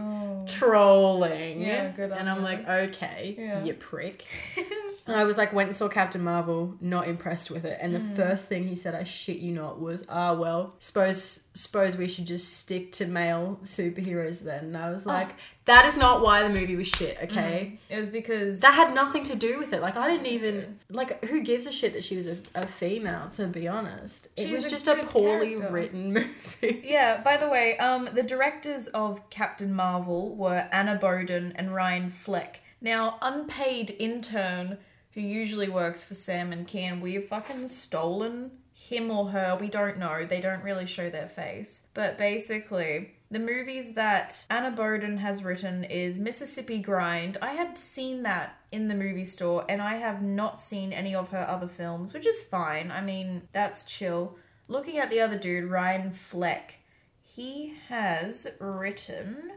trolling. 0.48 1.58
Oh. 1.64 1.66
Yeah, 1.66 1.92
good 1.92 2.12
And 2.12 2.30
I'm 2.30 2.38
him. 2.38 2.44
like, 2.44 2.68
okay, 2.68 3.36
Yeah. 3.38 3.64
you 3.64 3.74
prick. 3.74 4.26
And 5.08 5.18
I 5.18 5.24
was 5.24 5.38
like, 5.40 5.52
went 5.54 5.70
and 5.70 5.76
saw 5.76 5.88
Captain 5.88 6.22
Marvel, 6.22 6.76
not 6.82 7.08
impressed 7.08 7.50
with 7.50 7.66
it. 7.66 7.80
And 7.82 7.96
Mm. 7.96 8.10
the 8.16 8.16
first 8.24 8.46
thing 8.46 8.68
he 8.68 8.76
said, 8.76 8.94
I 8.94 9.06
shit 9.06 9.38
you 9.38 9.52
not, 9.54 9.82
was, 9.82 10.04
ah, 10.08 10.36
well, 10.36 10.76
suppose 10.78 11.40
suppose 11.56 11.98
we 11.98 12.08
should 12.08 12.26
just 12.26 12.58
stick 12.60 12.92
to 12.94 13.06
male 13.06 13.60
superheroes 13.66 14.40
then. 14.42 14.66
And 14.66 14.78
I 14.78 14.90
was 14.92 15.06
Oh. 15.06 15.10
like, 15.10 15.30
that 15.66 15.86
is 15.86 15.98
not 15.98 16.22
why 16.22 16.42
the 16.44 16.50
movie 16.50 16.76
was 16.76 16.88
shit, 16.88 17.18
okay? 17.24 17.80
it 17.90 18.00
was 18.00 18.10
because 18.10 18.60
That 18.62 18.74
had 18.76 18.94
nothing 18.94 19.24
to 19.26 19.36
do 19.36 19.58
with 19.60 19.74
it. 19.74 19.82
Like, 19.82 19.98
I 19.98 20.08
didn't 20.10 20.28
even, 20.28 20.80
like, 20.90 21.24
who 21.26 21.42
gives 21.42 21.66
a 21.66 21.72
shit 21.72 21.94
that 21.94 22.04
she 22.04 22.16
was 22.16 22.28
a, 22.28 22.38
a 22.56 22.68
female, 22.68 23.30
to 23.36 23.48
be 23.48 23.68
honest? 23.68 24.28
It 24.38 24.48
She's 24.48 24.58
was 24.58 24.66
a 24.66 24.70
just 24.70 24.88
a 24.88 24.96
poorly 25.06 25.56
character. 25.56 25.74
written 25.74 26.14
movie. 26.62 26.82
Yeah, 26.84 27.22
by 27.22 27.38
the 27.38 27.50
way, 27.50 27.78
um, 27.78 28.10
the 28.14 28.24
directors 28.24 28.88
of 28.88 29.28
Captain 29.30 29.74
Marvel 29.74 30.36
were 30.36 30.68
Anna 30.72 30.96
Boden 30.96 31.54
and 31.56 31.74
Ryan 31.76 32.10
Fleck. 32.10 32.62
Now, 32.82 33.18
unpaid 33.22 33.96
intern 34.00 34.78
who 35.14 35.22
usually 35.22 35.68
works 35.70 36.06
for 36.06 36.14
Sam 36.16 36.54
and 36.54 36.66
Ken, 36.68 37.02
we've 37.02 37.28
fucking 37.28 37.68
stolen 37.68 38.52
him 38.90 39.12
or 39.12 39.30
her. 39.30 39.58
We 39.60 39.68
don't 39.68 40.00
know. 40.00 40.26
They 40.26 40.42
don't 40.42 40.64
really 40.64 40.88
show 40.88 41.10
their 41.10 41.30
face. 41.30 41.84
But 41.94 42.18
basically, 42.18 43.14
the 43.30 43.40
movies 43.40 43.94
that 43.94 44.44
Anna 44.50 44.72
Boden 44.72 45.18
has 45.18 45.44
written 45.44 45.84
is 45.84 46.18
Mississippi 46.18 46.80
Grind. 46.80 47.38
I 47.42 47.54
had 47.54 47.78
seen 47.78 48.24
that 48.24 48.58
in 48.72 48.88
the 48.88 48.96
movie 48.96 49.26
store, 49.26 49.64
and 49.70 49.82
I 49.82 49.98
have 49.98 50.24
not 50.24 50.60
seen 50.60 50.92
any 50.92 51.14
of 51.14 51.30
her 51.30 51.46
other 51.48 51.68
films, 51.68 52.14
which 52.14 52.26
is 52.26 52.42
fine. 52.42 52.90
I 52.90 53.02
mean, 53.02 53.44
that's 53.54 53.84
chill. 53.86 54.36
Looking 54.68 54.98
at 54.98 55.12
the 55.12 55.22
other 55.22 55.38
dude, 55.38 55.70
Ryan 55.70 56.12
Fleck, 56.12 56.76
he 57.22 57.76
has 57.88 58.48
written 58.60 59.52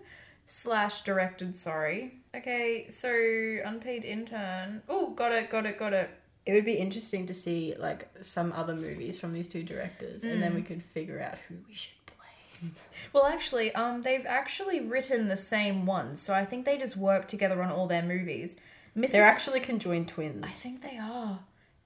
slash 0.46 1.02
directed, 1.02 1.56
sorry. 1.56 2.20
Okay, 2.34 2.88
so 2.90 3.08
unpaid 3.64 4.04
intern. 4.04 4.82
Oh, 4.88 5.14
got 5.14 5.32
it, 5.32 5.50
got 5.50 5.64
it, 5.64 5.78
got 5.78 5.94
it. 5.94 6.10
It 6.44 6.52
would 6.54 6.64
be 6.64 6.74
interesting 6.74 7.26
to 7.26 7.34
see, 7.34 7.74
like, 7.78 8.08
some 8.20 8.52
other 8.52 8.74
movies 8.74 9.18
from 9.18 9.32
these 9.32 9.46
two 9.48 9.62
directors, 9.62 10.24
and 10.24 10.34
Mm. 10.38 10.40
then 10.40 10.54
we 10.54 10.62
could 10.62 10.82
figure 10.82 11.20
out 11.20 11.38
who 11.48 11.54
we 11.68 11.74
should 11.74 11.92
blame. 12.06 12.74
Well, 13.12 13.26
actually, 13.26 13.74
um, 13.74 14.02
they've 14.02 14.24
actually 14.26 14.80
written 14.80 15.28
the 15.28 15.36
same 15.36 15.84
ones, 15.86 16.20
so 16.20 16.32
I 16.32 16.44
think 16.44 16.64
they 16.64 16.78
just 16.78 16.96
work 16.96 17.28
together 17.28 17.62
on 17.62 17.70
all 17.70 17.86
their 17.86 18.02
movies. 18.02 18.56
Mrs. 18.96 19.10
They're 19.12 19.22
actually 19.24 19.60
conjoined 19.60 20.08
twins. 20.08 20.42
I 20.44 20.50
think 20.50 20.82
they 20.82 20.98
are. 20.98 21.38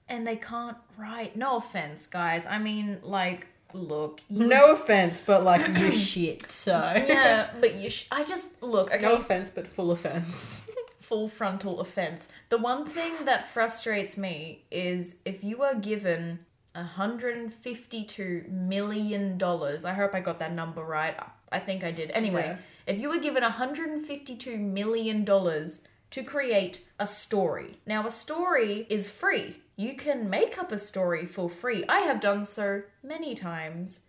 And 0.09 0.25
they 0.25 0.35
can't 0.37 0.77
write. 0.97 1.35
No 1.35 1.57
offense, 1.57 2.05
guys. 2.07 2.45
I 2.45 2.59
mean, 2.59 2.99
like, 3.03 3.47
look. 3.73 4.21
You 4.29 4.45
No 4.47 4.71
offense, 4.73 5.21
but 5.25 5.43
like 5.43 5.67
you're 5.79 5.91
shit. 5.91 6.49
So 6.51 6.71
Yeah, 6.77 7.49
but 7.59 7.75
you. 7.75 7.89
Sh- 7.89 8.05
I 8.11 8.23
just 8.23 8.61
look. 8.63 8.91
Okay, 8.93 9.01
no 9.01 9.15
offense, 9.15 9.49
but 9.49 9.67
full 9.67 9.91
offense. 9.91 10.61
Full 11.07 11.29
frontal 11.29 11.79
offense. 11.79 12.27
The 12.49 12.57
one 12.57 12.85
thing 12.85 13.13
that 13.25 13.47
frustrates 13.47 14.17
me 14.17 14.65
is 14.69 15.15
if 15.23 15.43
you 15.43 15.63
are 15.63 15.75
given 15.75 16.39
$152 16.75 18.49
million. 18.49 19.41
I 19.41 19.93
hope 19.93 20.13
I 20.15 20.19
got 20.19 20.39
that 20.39 20.53
number 20.53 20.83
right. 20.83 21.15
I 21.51 21.59
think 21.59 21.83
I 21.83 21.91
did. 21.91 22.11
Anyway, 22.11 22.43
Yeah. 22.45 22.57
if 22.93 22.99
you 22.99 23.09
were 23.09 23.19
given 23.19 23.43
$152 23.43 24.59
million 24.59 25.25
to 25.25 26.23
create 26.23 26.85
a 26.99 27.07
story. 27.07 27.77
Now, 27.85 28.05
a 28.05 28.11
story 28.11 28.85
is 28.89 29.09
free. 29.09 29.61
You 29.75 29.95
can 29.95 30.29
make 30.29 30.57
up 30.57 30.71
a 30.71 30.79
story 30.79 31.25
for 31.25 31.49
free. 31.49 31.85
I 31.87 31.99
have 31.99 32.19
done 32.19 32.45
so 32.45 32.83
many 33.03 33.33
times. 33.35 33.99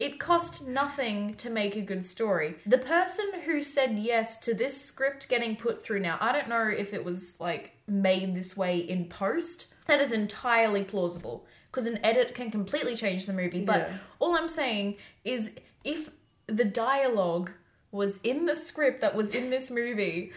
It 0.00 0.18
cost 0.18 0.66
nothing 0.66 1.34
to 1.34 1.50
make 1.50 1.76
a 1.76 1.82
good 1.82 2.06
story. 2.06 2.56
The 2.64 2.78
person 2.78 3.26
who 3.44 3.62
said 3.62 3.98
yes 3.98 4.38
to 4.38 4.54
this 4.54 4.80
script 4.80 5.28
getting 5.28 5.56
put 5.56 5.82
through 5.82 6.00
now, 6.00 6.16
I 6.20 6.32
don't 6.32 6.48
know 6.48 6.66
if 6.66 6.94
it 6.94 7.04
was 7.04 7.38
like 7.38 7.72
made 7.86 8.34
this 8.34 8.56
way 8.56 8.78
in 8.78 9.04
post. 9.10 9.66
That 9.86 10.00
is 10.00 10.12
entirely 10.12 10.84
plausible 10.84 11.44
because 11.70 11.84
an 11.84 12.00
edit 12.02 12.34
can 12.34 12.50
completely 12.50 12.96
change 12.96 13.26
the 13.26 13.34
movie. 13.34 13.62
But 13.64 13.90
Yeah. 13.90 13.98
all 14.20 14.34
I'm 14.36 14.48
saying 14.48 14.96
is 15.22 15.50
if 15.84 16.10
the 16.46 16.64
dialogue 16.64 17.50
was 17.92 18.20
in 18.22 18.46
the 18.46 18.56
script 18.56 19.02
that 19.02 19.14
was 19.14 19.30
in 19.30 19.50
this 19.50 19.70
movie, 19.70 20.32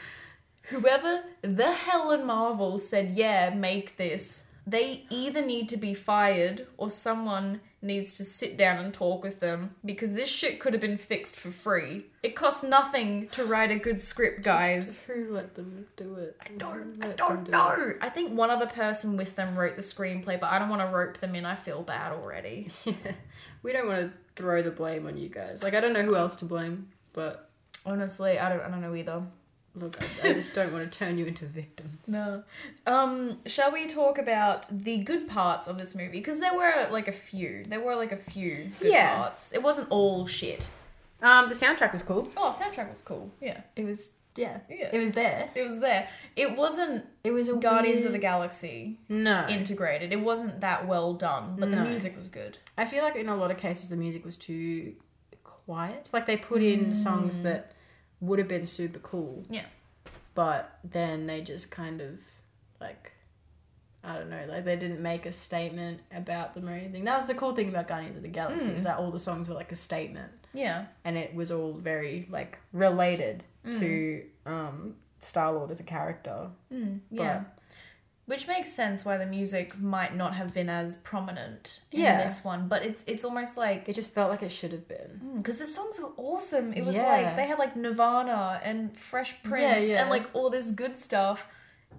whoever 0.63 1.23
the 1.41 1.71
hell 1.71 2.12
in 2.12 2.26
Marvel 2.26 2.78
said, 2.78 3.12
yeah, 3.12 3.49
make 3.52 3.95
this, 3.95 4.43
they 4.67 5.06
either 5.10 5.41
need 5.41 5.69
to 5.69 5.78
be 5.78 5.93
fired 5.93 6.67
or 6.78 6.89
someone 6.89 7.62
needs 7.84 8.17
to 8.17 8.24
sit 8.24 8.58
down 8.58 8.84
and 8.84 8.93
talk 8.93 9.24
with 9.24 9.39
them 9.39 9.76
because 9.86 10.13
this 10.13 10.30
shit 10.30 10.60
could 10.60 10.74
have 10.74 10.82
been 10.82 10.98
fixed 10.98 11.36
for 11.36 11.52
free. 11.52 12.06
It 12.24 12.36
costs 12.36 12.63
nothing 12.63 13.28
to 13.30 13.46
write 13.46 13.72
a 13.72 13.78
good 13.78 14.00
script, 14.00 14.43
guys. 14.43 15.06
Who 15.08 15.34
let 15.34 15.56
them 15.56 15.86
do 15.98 16.15
it? 16.15 16.38
I 16.41 16.50
don't, 16.58 16.98
I 17.02 17.08
don't 17.10 17.50
know. 17.50 17.93
I 18.02 18.10
think 18.10 18.34
one 18.34 18.50
other 18.50 18.67
person 18.67 19.17
with 19.17 19.36
them 19.36 19.58
wrote 19.58 19.76
the 19.76 19.82
screenplay, 19.82 20.39
but 20.39 20.52
I 20.52 20.60
don't 20.60 20.69
want 20.69 20.82
to 20.82 20.96
rope 20.96 21.17
them 21.17 21.36
in. 21.36 21.46
I 21.46 21.56
feel 21.56 21.82
bad 21.82 22.12
already. 22.12 22.69
we 23.63 23.74
don't 23.74 23.88
want 23.88 24.02
to 24.02 24.12
throw 24.36 24.62
the 24.62 24.72
blame 24.72 25.06
on 25.08 25.17
you 25.17 25.30
guys. 25.30 25.62
Like 25.62 25.74
I 25.74 25.82
don't 25.82 25.93
know 25.93 26.04
who 26.04 26.15
else 26.15 26.36
to 26.38 26.46
blame, 26.46 26.88
but 27.12 27.50
Honestly, 27.86 28.39
I 28.39 28.50
don't. 28.50 28.62
I 28.62 28.69
don't 28.69 28.82
know 28.82 28.96
either. 28.96 29.24
Look, 29.75 29.97
I, 30.23 30.29
I 30.29 30.33
just 30.33 30.53
don't 30.53 30.71
want 30.73 30.89
to 30.91 30.97
turn 30.97 31.17
you 31.17 31.25
into 31.25 31.45
victims. 31.45 31.99
No. 32.07 32.43
Um, 32.86 33.39
shall 33.45 33.71
we 33.71 33.88
talk 33.88 34.17
about 34.17 34.65
the 34.69 34.97
good 34.99 35.27
parts 35.27 35.67
of 35.67 35.77
this 35.77 35.95
movie? 35.95 36.19
Because 36.19 36.39
there 36.39 36.53
were 36.55 36.88
like 36.91 37.07
a 37.07 37.12
few. 37.13 37.65
There 37.67 37.81
were 37.81 37.95
like 37.95 38.12
a 38.12 38.17
few 38.17 38.69
good 38.79 38.91
Yeah. 38.91 39.15
parts. 39.17 39.51
It 39.53 39.63
wasn't 39.63 39.88
all 39.89 40.27
shit. 40.27 40.69
Um, 41.21 41.47
the 41.49 41.55
soundtrack 41.55 41.93
was 41.93 42.01
cool. 42.03 42.29
Oh, 42.36 42.55
soundtrack 42.59 42.89
was 42.89 43.01
cool. 43.01 43.31
Yeah. 43.41 43.62
It 43.75 43.86
was 43.86 44.09
yeah. 44.36 44.59
Yeah. 44.69 44.89
It 44.91 44.97
was 44.99 45.12
there. 45.12 45.49
It 45.55 45.62
was 45.63 45.79
there. 45.79 46.09
It 46.36 46.57
wasn't 46.57 47.05
It 47.23 47.31
was 47.31 47.47
a 47.47 47.53
Guardians 47.53 47.99
of 47.99 48.05
the 48.05 48.09
weird- 48.13 48.21
Galaxy 48.23 48.99
No. 49.07 49.45
integrated. 49.47 50.12
It 50.12 50.19
wasn't 50.19 50.59
that 50.62 50.88
well 50.88 51.13
done, 51.13 51.55
but 51.57 51.69
the 51.71 51.77
music 51.77 52.17
was 52.17 52.27
good. 52.29 52.57
I 52.77 52.86
feel 52.86 53.03
like 53.03 53.15
in 53.15 53.29
a 53.29 53.36
lot 53.36 53.51
of 53.51 53.57
cases 53.57 53.89
the 53.89 53.95
music 53.95 54.25
was 54.25 54.36
too 54.36 54.95
quiet. 55.43 56.09
Like 56.12 56.25
they 56.25 56.38
put 56.38 56.62
in 56.63 56.93
songs 56.93 57.38
that 57.39 57.71
would 58.23 58.39
have 58.39 58.47
been 58.47 58.65
super 58.65 58.99
cool. 58.99 59.43
Yeah. 59.49 59.65
But 60.33 60.79
then 60.83 61.27
they 61.27 61.41
just 61.41 61.69
kind 61.69 62.01
of 62.01 62.17
like 62.79 63.12
I 64.03 64.17
don't 64.17 64.29
know, 64.29 64.45
like 64.49 64.65
they 64.65 64.75
didn't 64.75 65.01
make 65.01 65.25
a 65.25 65.31
statement 65.31 66.01
about 66.13 66.55
them 66.55 66.67
or 66.67 66.73
anything. 66.73 67.05
That 67.05 67.17
was 67.17 67.25
the 67.25 67.36
cool 67.36 67.55
thing 67.55 67.69
about 67.69 67.88
Guardians 67.88 68.17
of 68.17 68.23
the 68.23 68.27
Galaxy, 68.27 68.71
is 68.71 68.83
that 68.83 68.97
all 68.97 69.12
the 69.12 69.19
songs 69.19 69.47
were 69.47 69.55
like 69.55 69.71
a 69.71 69.77
statement. 69.77 70.31
Yeah. 70.53 70.86
And 71.05 71.17
it 71.17 71.33
was 71.33 71.51
all 71.51 71.73
very 71.73 72.27
like 72.29 72.59
related 72.71 73.43
to 73.65 74.23
um 74.45 74.95
Star 75.19 75.53
Lord 75.53 75.71
as 75.71 75.79
a 75.79 75.83
character. 75.83 76.49
Mm, 76.73 76.99
yeah. 77.09 77.43
Which 78.25 78.47
makes 78.47 78.71
sense 78.71 79.03
why 79.03 79.17
the 79.17 79.25
music 79.25 79.77
might 79.77 80.15
not 80.15 80.33
have 80.33 80.53
been 80.53 80.69
as 80.69 80.95
prominent 80.95 81.81
in 81.91 82.01
Yeah. 82.01 82.23
this 82.23 82.41
one, 82.43 82.69
but 82.69 82.81
it's 82.83 83.03
it's 83.05 83.25
almost 83.25 83.57
like 83.57 83.89
It 83.89 83.95
just 83.95 84.13
felt 84.13 84.29
like 84.29 84.41
it 84.41 84.51
should 84.51 84.71
have 84.71 84.88
been. 84.88 85.19
Mm, 85.21 85.38
because 85.38 85.59
the 85.59 85.65
songs 85.65 85.99
were 85.99 86.12
awesome. 86.15 86.71
It 86.73 86.86
was 86.86 86.95
Yeah. 86.95 87.07
like 87.07 87.36
they 87.36 87.45
had 87.47 87.59
like 87.59 87.75
Nirvana 87.75 88.62
and 88.63 88.97
Fresh 88.97 89.43
Prince 89.43 89.88
yeah. 89.88 90.01
and 90.01 90.09
like 90.09 90.29
all 90.33 90.49
this 90.49 90.71
good 90.71 90.97
stuff, 90.97 91.45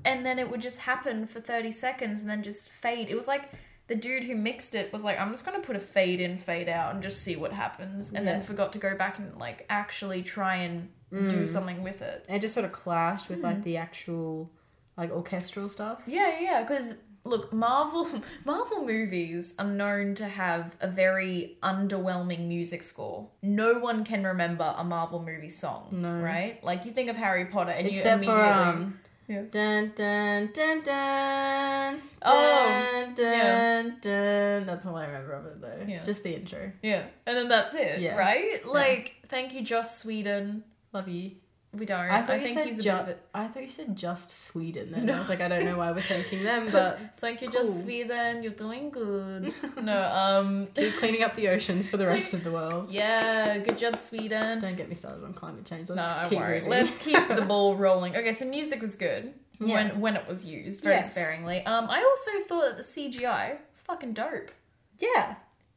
and 0.04 0.24
then 0.24 0.38
it 0.38 0.50
would 0.50 0.62
just 0.62 0.78
happen 0.78 1.26
for 1.26 1.40
thirty 1.40 1.72
seconds 1.72 2.22
and 2.22 2.30
then 2.30 2.42
just 2.42 2.70
fade. 2.70 3.10
It 3.10 3.16
was 3.16 3.28
like 3.28 3.50
the 3.86 3.94
dude 3.94 4.24
who 4.24 4.34
mixed 4.34 4.74
it 4.74 4.90
was 4.94 5.04
like, 5.04 5.20
"I'm 5.20 5.30
just 5.30 5.44
gonna 5.44 5.60
put 5.60 5.76
a 5.76 5.80
fade 5.80 6.20
in, 6.20 6.38
fade 6.38 6.70
out, 6.70 6.94
and 6.94 7.02
just 7.02 7.22
see 7.22 7.36
what 7.36 7.52
happens," 7.52 8.14
and 8.14 8.26
then 8.26 8.38
Yeah. 8.40 8.46
forgot 8.46 8.72
to 8.72 8.78
go 8.78 8.96
back 8.96 9.18
and 9.18 9.36
like 9.36 9.66
actually 9.68 10.22
try 10.22 10.56
and 10.56 10.88
do 11.12 11.42
mm. 11.42 11.46
something 11.46 11.82
with 11.82 12.00
it. 12.00 12.24
And 12.28 12.38
it 12.38 12.40
just 12.40 12.54
sort 12.54 12.64
of 12.64 12.72
clashed 12.72 13.28
with 13.28 13.40
like 13.40 13.58
mm. 13.58 13.64
the 13.64 13.76
actual 13.76 14.50
like 14.96 15.10
orchestral 15.10 15.68
stuff. 15.68 16.00
Yeah, 16.06 16.38
yeah, 16.40 16.62
because 16.62 16.96
look, 17.24 17.52
Marvel 17.52 18.08
Marvel 18.44 18.84
movies 18.84 19.54
are 19.58 19.66
known 19.66 20.14
to 20.16 20.26
have 20.26 20.72
a 20.80 20.88
very 20.88 21.56
underwhelming 21.62 22.46
music 22.48 22.82
score. 22.82 23.28
No 23.42 23.74
one 23.78 24.04
can 24.04 24.24
remember 24.24 24.74
a 24.76 24.84
Marvel 24.84 25.22
movie 25.22 25.48
song, 25.50 25.88
No. 25.92 26.20
right? 26.20 26.62
Like 26.62 26.84
you 26.84 26.92
think 26.92 27.08
of 27.10 27.16
Harry 27.16 27.46
Potter, 27.46 27.70
and 27.70 27.86
Except 27.88 28.22
you 28.24 28.28
for 28.30 28.40
um 28.42 28.98
Yeah. 29.26 29.42
dun 29.50 29.92
dun 29.96 30.50
dun 30.52 30.82
dun 30.84 32.02
Oh, 32.26 32.86
dun, 32.92 33.14
dun, 33.14 33.24
yeah. 33.24 33.82
dun. 34.00 34.66
That's 34.66 34.86
all 34.86 34.96
I 34.96 35.06
remember 35.06 35.32
of 35.32 35.46
it 35.46 35.60
though. 35.60 35.84
Yeah. 35.86 36.02
Just 36.02 36.22
the 36.22 36.34
intro. 36.36 36.72
yeah, 36.82 37.04
and 37.26 37.36
then 37.36 37.48
that's 37.48 37.74
it, 37.74 38.00
Yeah. 38.00 38.16
right? 38.16 38.64
Like, 38.66 39.16
thank 39.28 39.54
you, 39.54 39.62
Joss 39.62 40.04
Whedon. 40.04 40.62
Love 40.92 41.08
you. 41.08 41.32
We 41.76 41.86
don't. 41.86 41.98
I 42.10 42.22
thought 42.22 42.38
you 42.40 42.46
think 42.46 42.58
said 42.58 42.66
he's 42.66 42.78
a 42.86 43.04
bit 43.06 43.18
a. 43.34 43.38
I 43.38 43.48
thought 43.48 43.62
you 43.62 43.68
said 43.68 43.96
just 43.96 44.44
Sweden 44.44 44.92
then. 44.92 45.10
I 45.10 45.18
was 45.18 45.28
like, 45.28 45.40
I 45.40 45.48
don't 45.48 45.64
know 45.64 45.78
why 45.78 45.90
we're 45.92 46.02
thanking 46.02 46.44
them, 46.44 46.68
but 46.72 46.98
it's 47.12 47.22
like 47.22 47.40
you, 47.42 47.48
Cool. 47.50 47.62
just 47.64 47.82
Sweden. 47.84 48.42
You're 48.42 48.52
doing 48.52 48.90
good. 48.90 49.52
no, 49.82 50.02
um, 50.12 50.68
keep 50.74 50.94
cleaning 50.96 51.22
up 51.22 51.34
the 51.36 51.48
oceans 51.48 51.88
for 51.88 51.96
the 51.96 52.06
rest 52.06 52.34
of 52.34 52.44
the 52.44 52.50
world. 52.52 52.90
yeah, 52.90 53.58
good 53.58 53.78
job, 53.78 53.96
Sweden. 53.96 54.60
Don't 54.60 54.76
get 54.76 54.88
me 54.88 54.94
started 54.94 55.24
on 55.24 55.34
climate 55.34 55.64
change. 55.64 55.88
No, 55.88 55.96
Let's 55.96 56.08
I 56.10 56.28
keep 56.28 56.38
worry. 56.38 56.54
moving. 56.62 56.70
Let's 56.70 56.96
keep 56.96 57.28
the 57.28 57.42
ball 57.48 57.76
rolling. 57.76 58.16
Okay, 58.16 58.32
so 58.32 58.44
music 58.44 58.80
was 58.80 58.96
good 58.96 59.32
Yeah. 59.60 59.74
when 59.90 60.00
when 60.00 60.16
it 60.16 60.26
was 60.28 60.44
used 60.44 60.80
very 60.82 60.96
Yes. 60.96 61.12
sparingly. 61.12 61.64
Um, 61.66 61.86
I 61.90 62.02
also 62.02 62.46
thought 62.48 62.64
that 62.68 62.76
the 62.76 62.82
CGI 62.84 63.58
was 63.70 63.80
fucking 63.82 64.12
dope 64.14 64.50
Yeah, 64.98 65.34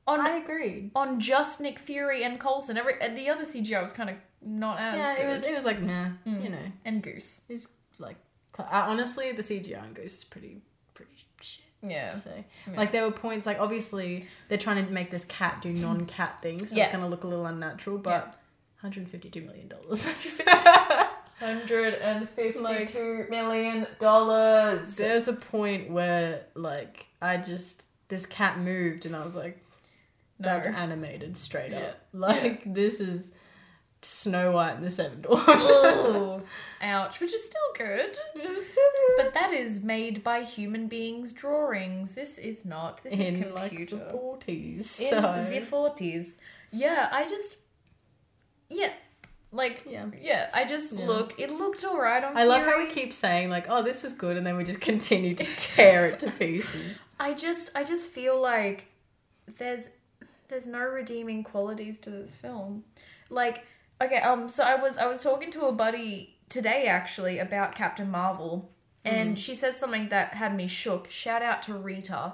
on 0.08 0.20
I 0.22 0.38
agree. 0.38 0.92
on 0.96 1.20
just 1.20 1.60
Nick 1.60 1.80
Fury 1.80 2.24
and 2.24 2.40
Coulson. 2.40 2.78
Every 2.78 2.94
and 3.02 3.18
the 3.18 3.30
other 3.30 3.44
CGI 3.46 3.82
was 3.82 3.92
kind 3.94 4.10
of 4.10 4.16
not 4.42 4.80
as 4.80 4.98
Yeah, 4.98 5.16
good. 5.16 5.26
it 5.26 5.34
was. 5.34 5.44
It 5.44 5.56
was 5.56 5.66
like 5.66 5.82
nah, 5.82 6.10
Mm. 6.26 6.44
you 6.44 6.50
know. 6.50 6.66
and 6.86 7.02
Goose. 7.02 7.42
is 7.50 7.68
like 8.00 8.18
uh, 8.60 8.64
honestly, 8.72 9.32
the 9.32 9.44
CGI 9.44 9.82
on 9.82 9.94
Goose 9.94 10.18
is 10.20 10.24
pretty 10.24 10.62
pretty 10.94 11.12
shit. 11.42 11.64
Yeah. 11.84 12.16
say. 12.16 12.46
Yeah. 12.70 12.78
Like 12.78 12.92
there 12.92 13.04
were 13.04 13.12
points 13.12 13.46
like 13.46 13.60
obviously 13.60 14.26
they're 14.50 14.58
trying 14.58 14.84
to 14.86 14.92
make 14.92 15.12
this 15.12 15.26
cat 15.26 15.62
do 15.62 15.72
non-cat 15.74 16.40
things, 16.42 16.70
so 16.72 16.76
Yeah. 16.76 16.84
it's 16.86 16.92
gonna 16.94 17.08
look 17.08 17.24
a 17.24 17.28
little 17.28 17.46
unnatural, 17.46 17.98
but 18.00 18.10
Yeah. 18.10 18.32
152 18.82 19.42
million 19.42 19.68
dollars. 19.68 20.06
Hundred 21.40 21.94
and 21.96 22.28
fifty-two 22.32 23.28
million 23.30 23.86
dollars. 24.00 24.96
There's 24.98 25.28
a 25.28 25.34
point 25.34 25.92
where 25.92 26.46
like 26.56 27.06
I 27.22 27.38
just 27.38 27.84
this 28.08 28.26
cat 28.26 28.58
moved 28.60 29.06
and 29.06 29.16
I 29.16 29.24
was 29.24 29.36
like, 29.36 29.64
that's 30.40 30.66
No. 30.68 30.74
animated 30.74 31.38
straight 31.38 31.72
Yeah. 31.72 31.80
up. 31.90 32.00
Like 32.12 32.74
this 32.74 33.00
is 33.00 33.30
Snow 34.02 34.52
White 34.52 34.74
and 34.76 34.84
the 34.86 34.92
Seven 34.92 35.22
Dwarfs. 35.22 35.70
Ooh, 35.70 36.42
ouch, 36.82 37.20
which 37.20 37.34
is 37.34 37.44
still 37.46 37.60
good. 37.76 38.18
It's 38.36 38.68
still 38.68 38.84
But 39.18 39.34
that 39.34 39.52
is 39.52 39.84
made 39.84 40.24
by 40.24 40.44
human 40.44 40.88
beings' 40.88 41.34
drawings. 41.34 42.12
This 42.14 42.38
is 42.38 42.64
not. 42.66 43.04
This 43.04 43.14
is 43.14 43.30
computer. 43.30 43.54
like 43.54 43.72
the 43.90 44.10
forties. 44.12 45.00
in 45.00 45.10
So 45.10 45.46
the 45.50 45.60
forties. 45.62 46.38
Yeah, 46.72 47.10
I 47.12 47.28
just 47.28 47.58
yeah, 48.70 48.92
like 49.52 49.84
yeah. 49.90 50.06
yeah, 50.22 50.50
I 50.54 50.66
just 50.66 50.94
Yeah. 50.94 51.06
look. 51.08 51.40
It 51.40 51.52
looked 51.52 51.84
alright 51.84 52.24
on. 52.24 52.38
I 52.38 52.44
love 52.44 52.64
how 52.64 52.78
we 52.78 52.90
keep 52.90 53.14
saying 53.14 53.50
like, 53.50 53.66
"Oh, 53.70 53.82
this 53.82 54.04
was 54.04 54.14
good," 54.14 54.38
and 54.38 54.46
then 54.46 54.58
we 54.58 54.64
just 54.64 54.82
continue 54.92 55.34
to 55.36 55.46
tear 55.56 56.06
it 56.08 56.20
to 56.20 56.32
pieces. 56.32 57.00
I 57.20 57.34
just 57.34 57.72
I 57.76 57.84
just 57.84 58.12
feel 58.12 58.40
like 58.40 58.86
there's 59.58 59.90
there's 60.50 60.68
no 60.68 60.80
redeeming 60.80 61.44
qualities 61.44 61.98
to 62.00 62.10
this 62.10 62.34
film. 62.34 62.84
Like 63.30 63.64
okay, 64.02 64.18
um 64.22 64.50
so 64.50 64.64
I 64.64 64.76
was 64.76 64.98
I 64.98 65.08
was 65.08 65.22
talking 65.22 65.52
to 65.52 65.66
a 65.66 65.72
buddy 65.72 66.38
today 66.50 66.86
actually 66.88 67.40
about 67.40 67.76
Captain 67.76 68.10
Marvel 68.10 68.72
and 69.06 69.40
she 69.40 69.56
said 69.56 69.78
something 69.78 70.10
that 70.10 70.34
had 70.34 70.54
me 70.54 70.68
shook. 70.68 71.10
Shout 71.10 71.42
out 71.42 71.64
to 71.64 71.74
Rita. 71.74 72.34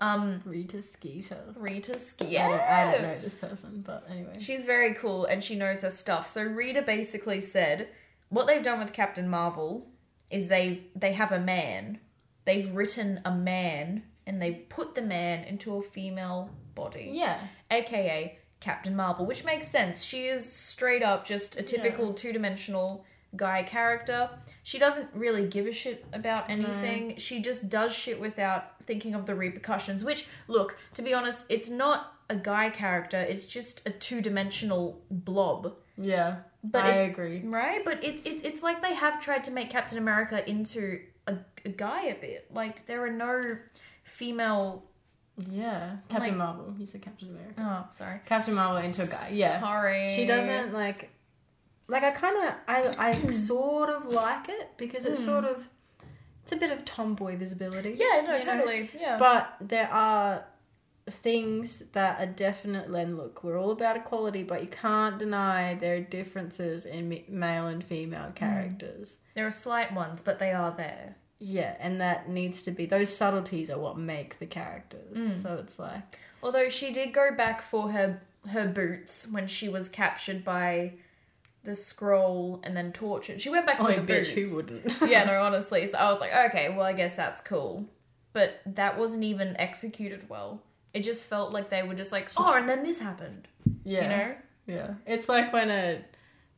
Um 0.00 0.42
Rita 0.44 0.82
Skeeter. 0.82 1.54
Rita 1.56 1.98
Skeeter. 1.98 2.40
I, 2.40 2.48
don't, 2.48 2.60
I 2.60 2.92
don't 2.92 3.02
know 3.02 3.18
this 3.22 3.34
person, 3.34 3.82
but 3.86 4.06
anyway. 4.10 4.34
She's 4.38 4.66
very 4.66 4.94
cool 4.94 5.24
and 5.24 5.42
she 5.42 5.56
knows 5.56 5.82
her 5.82 5.90
stuff. 5.90 6.30
So 6.30 6.42
Rita 6.42 6.82
basically 6.82 7.40
said 7.40 7.88
what 8.28 8.46
they've 8.46 8.62
done 8.64 8.80
with 8.80 8.92
Captain 8.92 9.28
Marvel 9.28 9.88
is 10.30 10.48
they 10.48 10.82
they 10.94 11.12
have 11.14 11.32
a 11.32 11.40
man. 11.40 12.00
They've 12.44 12.74
written 12.74 13.20
a 13.24 13.34
man 13.34 14.04
and 14.26 14.40
they've 14.40 14.68
put 14.68 14.94
the 14.94 15.02
man 15.02 15.44
into 15.44 15.76
a 15.76 15.82
female 15.82 16.50
body. 16.74 17.10
Yeah. 17.12 17.38
aka 17.70 18.38
Captain 18.60 18.94
Marvel, 18.94 19.26
which 19.26 19.44
makes 19.44 19.66
sense. 19.66 20.02
She 20.02 20.26
is 20.26 20.50
straight 20.50 21.02
up 21.02 21.24
just 21.24 21.58
a 21.58 21.62
typical 21.62 22.12
two 22.12 22.32
dimensional 22.32 23.04
guy 23.36 23.62
character. 23.62 24.28
She 24.62 24.78
doesn't 24.78 25.08
really 25.14 25.46
give 25.46 25.66
a 25.66 25.72
shit 25.72 26.04
about 26.12 26.50
anything. 26.50 27.16
She 27.18 27.40
just 27.40 27.68
does 27.68 27.92
shit 27.92 28.20
without 28.20 28.82
thinking 28.84 29.14
of 29.14 29.26
the 29.26 29.34
repercussions. 29.34 30.04
Which, 30.04 30.26
look, 30.48 30.76
to 30.94 31.02
be 31.02 31.14
honest, 31.14 31.44
it's 31.48 31.68
not 31.68 32.12
a 32.28 32.36
guy 32.36 32.70
character, 32.70 33.18
it's 33.18 33.44
just 33.44 33.86
a 33.86 33.90
two 33.90 34.20
dimensional 34.20 35.00
blob. 35.10 35.74
Yeah. 35.96 36.36
But 36.62 36.84
I 36.84 37.02
it- 37.02 37.10
agree. 37.10 37.40
Right? 37.44 37.84
But 37.84 38.04
it, 38.04 38.26
it, 38.26 38.44
it's 38.44 38.62
like 38.62 38.82
they 38.82 38.94
have 38.94 39.20
tried 39.20 39.44
to 39.44 39.50
make 39.50 39.70
Captain 39.70 39.98
America 39.98 40.48
into 40.48 41.00
a, 41.26 41.36
a 41.64 41.70
guy 41.70 42.02
a 42.06 42.14
bit. 42.20 42.46
Like, 42.52 42.86
there 42.86 43.04
are 43.04 43.10
no 43.12 43.56
female. 44.04 44.84
Yeah. 45.50 45.96
Captain 46.08 46.30
Like- 46.30 46.36
Marvel. 46.36 46.74
You 46.78 46.86
said 46.86 47.02
Captain 47.02 47.28
America. 47.28 47.54
Oh, 47.58 47.90
sorry. 47.90 48.20
Captain 48.26 48.54
Marvel 48.54 48.78
into 48.78 49.02
a 49.02 49.06
guy. 49.06 49.28
Yeah. 49.32 49.60
Sorry. 49.60 50.12
She 50.14 50.26
doesn't 50.26 50.72
like 50.72 51.10
like 51.88 52.04
I 52.04 52.10
kind 52.10 52.36
of 52.36 52.54
I 52.68 52.94
I 52.98 53.30
sort 53.32 53.90
of 53.90 54.06
like 54.06 54.48
it 54.48 54.70
because 54.76 55.04
it's 55.04 55.22
sort 55.22 55.44
of 55.44 55.64
it's 56.42 56.52
a 56.52 56.56
bit 56.56 56.70
of 56.70 56.84
tomboy 56.84 57.36
visibility. 57.36 57.96
Yeah, 57.96 58.22
no, 58.26 58.36
you 58.36 58.44
know? 58.44 58.56
totally. 58.56 58.90
Yeah. 58.98 59.18
But 59.18 59.54
there 59.60 59.90
are 59.92 60.44
things 61.08 61.82
that 61.92 62.20
are 62.20 62.32
definitely 62.32 63.02
and 63.02 63.16
look, 63.16 63.42
we're 63.42 63.58
all 63.58 63.72
about 63.72 63.96
equality, 63.96 64.42
but 64.42 64.62
you 64.62 64.68
can't 64.68 65.18
deny 65.18 65.74
there 65.74 65.96
are 65.96 66.00
differences 66.00 66.86
in 66.86 67.22
male 67.28 67.66
and 67.66 67.82
female 67.82 68.28
mm. 68.28 68.34
characters. 68.34 69.16
There 69.34 69.46
are 69.46 69.52
slight 69.52 69.92
ones, 69.92 70.22
but 70.22 70.38
they 70.38 70.52
are 70.52 70.74
there. 70.76 71.16
Yeah, 71.40 71.74
and 71.80 72.00
that 72.02 72.28
needs 72.28 72.62
to 72.64 72.70
be 72.70 72.86
those 72.86 73.14
subtleties 73.14 73.70
are 73.70 73.78
what 73.78 73.96
make 73.98 74.38
the 74.38 74.46
characters. 74.46 75.16
Mm. 75.16 75.42
So 75.42 75.58
it's 75.62 75.78
like 75.78 76.18
Although 76.42 76.68
she 76.68 76.92
did 76.92 77.12
go 77.12 77.30
back 77.34 77.62
for 77.62 77.90
her 77.90 78.20
her 78.48 78.68
boots 78.68 79.26
when 79.30 79.46
she 79.46 79.68
was 79.68 79.88
captured 79.88 80.44
by 80.44 80.92
the 81.64 81.72
Skrull 81.72 82.60
and 82.62 82.76
then 82.76 82.92
tortured. 82.92 83.40
She 83.40 83.50
went 83.50 83.66
back 83.66 83.76
oh, 83.80 83.86
for 83.86 84.00
the 84.00 84.00
bitch, 84.00 84.34
boots. 84.34 84.50
who 84.50 84.56
wouldn't? 84.56 84.96
yeah, 85.06 85.24
no, 85.24 85.34
honestly. 85.42 85.86
So 85.86 85.98
I 85.98 86.10
was 86.10 86.20
like, 86.20 86.32
okay, 86.32 86.70
well, 86.70 86.86
I 86.86 86.92
guess 86.92 87.16
that's 87.16 87.40
cool. 87.40 87.86
But 88.32 88.60
that 88.64 88.98
wasn't 88.98 89.24
even 89.24 89.56
executed 89.58 90.28
well. 90.28 90.62
It 90.94 91.02
just 91.02 91.26
felt 91.26 91.52
like 91.52 91.68
they 91.68 91.82
were 91.82 91.94
just 91.94 92.12
like, 92.12 92.30
oh, 92.36 92.54
and 92.54 92.68
then 92.68 92.82
this 92.82 92.98
happened. 92.98 93.48
yeah. 93.84 94.02
You 94.02 94.08
know? 94.08 94.34
Yeah, 94.66 94.94
it's 95.04 95.28
like 95.28 95.52
when 95.52 95.68
a 95.68 96.00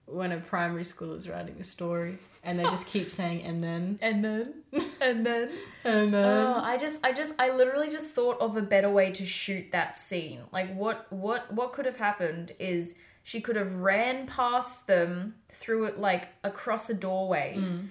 when 0.07 0.33
a 0.33 0.39
primary 0.39 0.85
school 0.85 1.15
is 1.15 1.29
writing 1.29 1.57
a 1.61 1.65
story 1.65 2.19
and 2.43 2.59
they 2.59 2.65
just 2.65 2.87
keep 2.87 3.11
saying 3.11 3.43
and 3.43 3.63
then 3.63 3.99
And 4.03 4.25
then, 4.25 4.55
and 5.01 5.25
then. 5.25 5.51
and 5.85 6.13
then. 6.15 6.47
Oh, 6.47 6.61
I 6.63 6.77
just, 6.77 7.05
I 7.05 7.13
just, 7.13 7.35
I 7.39 7.51
literally 7.51 7.91
just 7.91 8.15
thought 8.15 8.41
of 8.41 8.57
a 8.57 8.63
better 8.63 8.91
way 8.91 9.13
to 9.13 9.25
shoot 9.25 9.71
that 9.73 9.97
scene. 9.97 10.41
Like, 10.53 10.75
what, 10.75 11.07
what, 11.13 11.53
what 11.53 11.73
could 11.73 11.87
have 11.87 11.97
happened 11.97 12.53
is 12.59 12.95
she 13.23 13.41
could 13.41 13.57
have 13.57 13.75
ran 13.77 14.27
past 14.27 14.87
them 14.87 15.37
through 15.51 15.85
it, 15.85 15.99
like 15.99 16.29
across 16.43 16.91
a 16.91 16.95
doorway, 16.95 17.57
mm. 17.59 17.87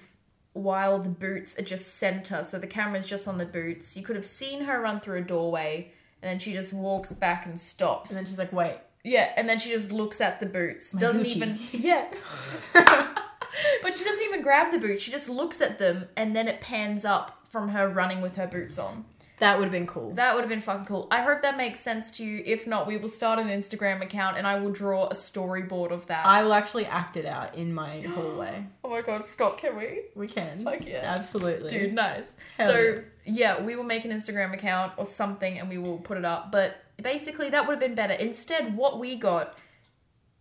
while 0.53 0.99
the 0.99 1.09
boots 1.09 1.57
are 1.57 1.63
just 1.63 1.95
center. 1.95 2.43
So 2.43 2.59
the 2.59 2.67
camera's 2.67 3.05
just 3.05 3.27
on 3.27 3.37
the 3.37 3.45
boots. 3.45 3.95
You 3.95 4.03
could 4.03 4.17
have 4.17 4.25
seen 4.25 4.61
her 4.63 4.81
run 4.81 4.99
through 4.99 5.19
a 5.19 5.23
doorway, 5.23 5.93
and 6.21 6.29
then 6.29 6.39
she 6.39 6.51
just 6.51 6.73
walks 6.73 7.13
back 7.13 7.45
and 7.45 7.59
stops. 7.59 8.09
and 8.09 8.17
then 8.17 8.25
she's 8.25 8.37
like, 8.37 8.51
wait, 8.51 8.77
Yeah, 9.03 9.31
and 9.35 9.49
then 9.49 9.59
she 9.59 9.69
just 9.69 9.91
looks 9.91 10.21
at 10.21 10.39
the 10.39 10.45
boots. 10.45 10.93
My 10.93 10.99
doesn't 10.99 11.23
Gucci. 11.23 11.35
even 11.35 11.59
yeah. 11.71 12.07
but 12.73 13.95
she 13.95 14.03
doesn't 14.03 14.23
even 14.23 14.41
grab 14.41 14.71
the 14.71 14.77
boots. 14.77 15.03
She 15.03 15.11
just 15.11 15.29
looks 15.29 15.61
at 15.61 15.79
them 15.79 16.07
and 16.15 16.35
then 16.35 16.47
it 16.47 16.61
pans 16.61 17.05
up 17.05 17.39
from 17.49 17.69
her 17.69 17.89
running 17.89 18.21
with 18.21 18.35
her 18.37 18.47
boots 18.47 18.77
on. 18.77 19.03
that 19.39 19.57
would 19.57 19.65
have 19.65 19.71
been 19.71 19.87
cool. 19.87 20.13
That 20.13 20.35
would 20.35 20.41
have 20.41 20.49
been 20.49 20.61
fucking 20.61 20.85
cool. 20.85 21.07
I 21.11 21.21
hope 21.23 21.41
that 21.41 21.57
makes 21.57 21.79
sense 21.79 22.11
to 22.11 22.23
you. 22.23 22.43
If 22.45 22.67
not, 22.67 22.87
we 22.87 22.97
will 22.97 23.09
start 23.09 23.39
an 23.39 23.47
Instagram 23.47 24.01
account 24.01 24.37
and 24.37 24.45
I 24.47 24.59
will 24.59 24.71
draw 24.71 25.07
a 25.07 25.13
storyboard 25.15 25.91
of 25.91 26.05
that. 26.07 26.25
I 26.25 26.43
will 26.43 26.53
actually 26.53 26.85
act 26.85 27.17
it 27.17 27.25
out 27.25 27.55
in 27.55 27.73
my 27.73 28.01
hallway. 28.15 28.63
oh 28.83 28.89
my 28.89 29.01
god, 29.01 29.27
stop, 29.27 29.57
can 29.57 29.75
we? 29.75 30.01
We 30.15 30.27
can. 30.27 30.63
Fuck 30.63 30.85
yeah. 30.85 31.01
Absolutely. 31.03 31.69
Dude, 31.69 31.93
nice. 31.93 32.33
Hell 32.57 32.71
so 32.71 33.03
yeah. 33.25 33.61
we 33.63 33.75
will 33.75 33.83
make 33.83 34.05
an 34.05 34.11
Instagram 34.11 34.53
account 34.53 34.93
or 34.97 35.05
something 35.05 35.59
and 35.59 35.67
we 35.67 35.77
will 35.77 35.97
put 35.97 36.17
it 36.17 36.25
up. 36.25 36.51
But 36.51 36.77
basically, 37.01 37.49
that 37.49 37.65
would 37.67 37.73
have 37.73 37.79
been 37.79 37.95
better. 37.95 38.13
Instead, 38.13 38.75
what 38.77 38.99
we 38.99 39.15
got 39.17 39.57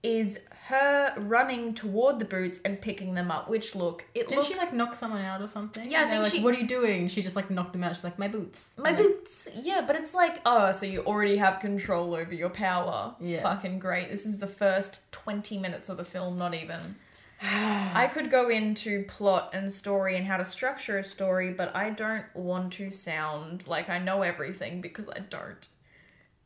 is 0.03 0.41
her 0.69 1.13
running 1.19 1.75
toward 1.75 2.19
the 2.19 2.25
boots 2.25 2.61
and 2.65 2.81
picking 2.81 3.15
them 3.15 3.31
up. 3.31 3.51
Which 3.51 3.75
look, 3.75 4.05
it 4.15 4.29
Didn't 4.29 4.37
looks 4.37 4.47
she 4.49 4.55
like 4.57 4.73
knock 4.73 4.95
someone 4.97 5.21
out 5.21 5.43
or 5.43 5.47
something? 5.49 5.91
Yeah, 5.91 5.99
I 5.99 6.03
And 6.03 6.11
think 6.11 6.23
like, 6.23 6.33
she- 6.33 6.43
What 6.43 6.55
are 6.55 6.59
you 6.59 6.67
doing? 6.69 7.09
She 7.09 7.23
just 7.23 7.37
like 7.37 7.51
knocked 7.51 7.73
them 7.73 7.83
out. 7.85 7.97
She's 7.97 8.05
like, 8.05 8.19
my 8.19 8.29
boots. 8.29 8.65
my 8.79 8.91
And 8.91 8.99
boots. 8.99 9.49
Yeah, 9.63 9.83
but 9.87 9.97
it's 9.97 10.15
like, 10.15 10.41
oh, 10.47 10.73
so 10.73 10.87
you 10.87 11.01
already 11.01 11.37
have 11.37 11.61
control 11.61 12.15
over 12.15 12.33
your 12.33 12.51
power. 12.51 13.15
Yeah. 13.21 13.43
fucking 13.43 13.79
great. 13.81 14.09
This 14.11 14.25
is 14.27 14.39
the 14.39 14.47
first 14.47 15.11
twenty 15.13 15.59
minutes 15.59 15.89
of 15.89 15.97
the 15.97 16.05
film, 16.05 16.39
not 16.39 16.55
even. 16.55 16.97
I 17.43 18.09
could 18.13 18.31
go 18.31 18.49
into 18.51 19.05
plot 19.05 19.51
and 19.55 19.71
story 19.73 20.17
and 20.17 20.27
how 20.27 20.37
to 20.37 20.45
structure 20.45 20.99
a 20.99 21.05
story, 21.05 21.53
but 21.53 21.75
I 21.75 21.91
don't 21.91 22.25
want 22.35 22.73
to 22.75 22.91
sound 22.91 23.67
like 23.67 23.89
I 23.89 23.99
know 23.99 24.23
everything 24.23 24.81
because 24.81 25.09
I 25.09 25.19
don't. 25.21 25.67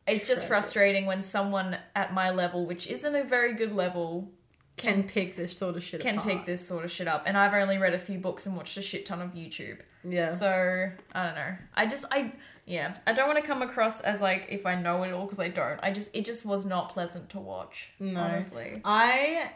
It's 0.07 0.27
just 0.29 0.47
frustrating 0.47 1.07
when 1.07 1.23
someone 1.23 1.79
at 1.97 2.13
my 2.13 2.31
level, 2.31 2.67
which 2.67 2.87
isn't 2.87 3.15
a 3.15 3.25
very 3.25 3.55
good 3.55 3.73
level, 3.73 4.31
Can 4.77 5.05
pick 5.05 5.37
this 5.37 5.57
sort 5.57 5.77
of 5.77 5.83
shit 5.83 6.01
can 6.01 6.19
apart. 6.19 6.29
pick 6.29 6.47
this 6.47 6.67
sort 6.67 6.85
of 6.85 6.91
shit 6.91 7.09
up. 7.09 7.23
And 7.27 7.39
I've 7.39 7.55
only 7.55 7.79
read 7.79 7.95
a 7.95 7.99
few 7.99 8.19
books 8.19 8.45
and 8.47 8.57
watched 8.57 8.77
a 8.77 8.83
shit 8.83 9.07
ton 9.07 9.23
of 9.23 9.31
YouTube. 9.33 9.79
Yeah. 10.07 10.33
So, 10.33 10.91
I 11.15 11.25
don't 11.27 11.35
know. 11.35 11.55
I 11.75 11.87
just, 11.87 12.05
I, 12.11 12.33
yeah, 12.67 12.97
I 13.07 13.15
don't 13.15 13.27
want 13.29 13.41
to 13.41 13.47
come 13.47 13.63
across 13.63 14.01
as 14.03 14.21
like 14.21 14.47
if 14.51 14.67
I 14.67 14.75
know 14.75 15.03
it 15.05 15.13
all 15.13 15.25
because 15.25 15.41
I 15.41 15.49
don't. 15.49 15.79
I 15.83 15.91
just, 15.93 16.15
it 16.15 16.27
just 16.27 16.45
was 16.45 16.67
not 16.67 16.91
pleasant 16.91 17.31
to 17.31 17.41
watch. 17.41 17.89
No. 17.99 18.21
Honestly. 18.21 18.83
I 18.85 19.51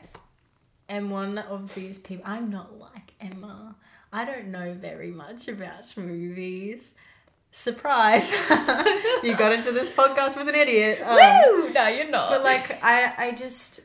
am 0.88 1.10
one 1.10 1.36
of 1.36 1.74
these 1.74 1.98
people. 1.98 2.24
I'm 2.26 2.48
not 2.50 2.78
like 2.78 3.12
Emma. 3.20 3.76
I 4.10 4.24
don't 4.24 4.46
know 4.46 4.72
very 4.72 5.10
much 5.10 5.48
about 5.48 5.94
movies. 5.98 6.94
Surprise! 7.52 8.30
you 9.22 9.34
got 9.36 9.52
into 9.52 9.72
this 9.72 9.88
podcast 9.88 10.36
with 10.36 10.48
an 10.48 10.54
idiot. 10.54 11.00
Um, 11.04 11.16
Woo! 11.16 11.70
No, 11.70 11.88
you're 11.88 12.08
not. 12.10 12.30
but 12.30 12.42
like, 12.44 12.82
I, 12.84 13.12
I 13.16 13.30
just, 13.32 13.80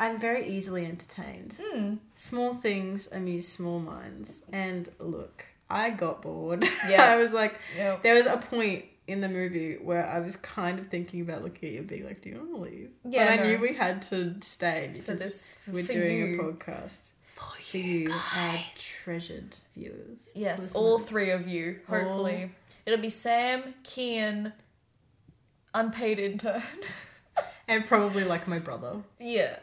I'm 0.00 0.18
very 0.18 0.48
easily 0.48 0.86
entertained. 0.86 1.54
Hmm. 1.60 1.94
Small 2.16 2.54
things 2.54 3.08
amuse 3.12 3.46
small 3.48 3.78
minds. 3.80 4.30
And 4.52 4.88
look, 4.98 5.44
I 5.68 5.90
got 5.90 6.22
bored. 6.22 6.66
Yeah. 6.88 7.04
I 7.12 7.16
was 7.16 7.32
like, 7.32 7.58
Yep. 7.76 8.02
there 8.02 8.14
was 8.14 8.26
a 8.26 8.36
point 8.38 8.84
in 9.06 9.20
the 9.20 9.28
movie 9.28 9.74
where 9.74 10.06
I 10.06 10.20
was 10.20 10.36
kind 10.36 10.78
of 10.78 10.86
thinking 10.86 11.20
about 11.20 11.42
looking 11.44 11.68
at 11.68 11.72
you 11.74 11.78
and 11.80 11.88
being 11.88 12.06
like, 12.06 12.22
do 12.22 12.30
you 12.30 12.36
want 12.38 12.50
to 12.54 12.56
leave? 12.56 12.90
Yeah, 13.04 13.36
But 13.36 13.40
I 13.40 13.46
knew 13.46 13.58
we 13.58 13.74
had 13.74 14.00
to 14.02 14.34
stay 14.40 14.90
because 14.94 15.04
for 15.06 15.14
this, 15.24 15.52
we're 15.66 15.82
doing 15.82 16.18
you. 16.34 16.40
a 16.40 16.42
podcast 16.44 17.08
for 17.34 17.76
you, 17.76 18.10
our 18.34 18.60
treasured 18.78 19.56
viewers. 19.76 20.30
Yes, 20.34 20.58
listeners. 20.58 20.74
all 20.74 20.98
three 20.98 21.30
of 21.32 21.46
you. 21.46 21.80
Hopefully, 21.88 22.50
it'll 22.86 23.00
be 23.00 23.10
Sam, 23.10 23.74
Kian, 23.84 24.52
unpaid 25.74 26.18
intern. 26.18 26.62
And 27.66 27.86
probably 27.86 28.24
like 28.24 28.46
my 28.46 28.58
brother. 28.58 28.96
yeah, 29.18 29.56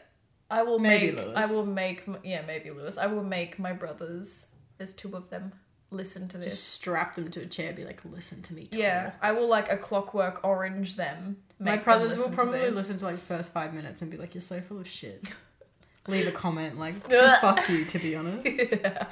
I 0.50 0.64
will 0.64 0.80
Maybe 0.80 1.12
make. 1.12 1.24
Lewis. 1.24 1.36
I 1.36 1.46
will 1.46 1.64
make. 1.64 2.02
Yeah, 2.24 2.42
maybe 2.48 2.70
Lewis. 2.70 2.98
I 2.98 3.06
will 3.06 3.22
make 3.22 3.60
my 3.60 3.72
brothers. 3.72 4.48
There's 4.76 4.92
two 4.92 5.14
of 5.14 5.30
them. 5.30 5.52
Listen 5.92 6.26
to 6.30 6.36
this. 6.36 6.54
Just 6.54 6.68
strap 6.70 7.14
them 7.14 7.30
to 7.30 7.42
a 7.42 7.46
chair, 7.46 7.72
be 7.72 7.84
like, 7.84 8.04
listen 8.04 8.42
to 8.42 8.54
me. 8.54 8.66
Talk. 8.66 8.80
yeah, 8.80 9.12
I 9.22 9.30
will 9.30 9.46
like 9.46 9.70
a 9.70 9.76
clockwork 9.76 10.40
orange 10.42 10.96
them. 10.96 11.36
My 11.60 11.76
make 11.76 11.84
them 11.84 11.84
brothers 11.84 12.16
will 12.18 12.24
listen 12.24 12.30
to 12.32 12.36
probably 12.36 12.70
listen 12.70 12.98
to 12.98 13.04
like 13.04 13.18
first 13.18 13.52
five 13.52 13.72
minutes 13.72 14.02
and 14.02 14.10
be 14.10 14.16
like, 14.16 14.34
"You're 14.34 14.42
so 14.42 14.60
full 14.60 14.80
of 14.80 14.88
shit." 14.88 15.28
Leave 16.08 16.26
a 16.26 16.32
comment 16.32 16.80
like, 16.80 17.08
"Fuck 17.40 17.68
you," 17.68 17.84
to 17.84 17.98
be 18.00 18.16
honest. 18.16 18.44
yeah. 18.44 19.06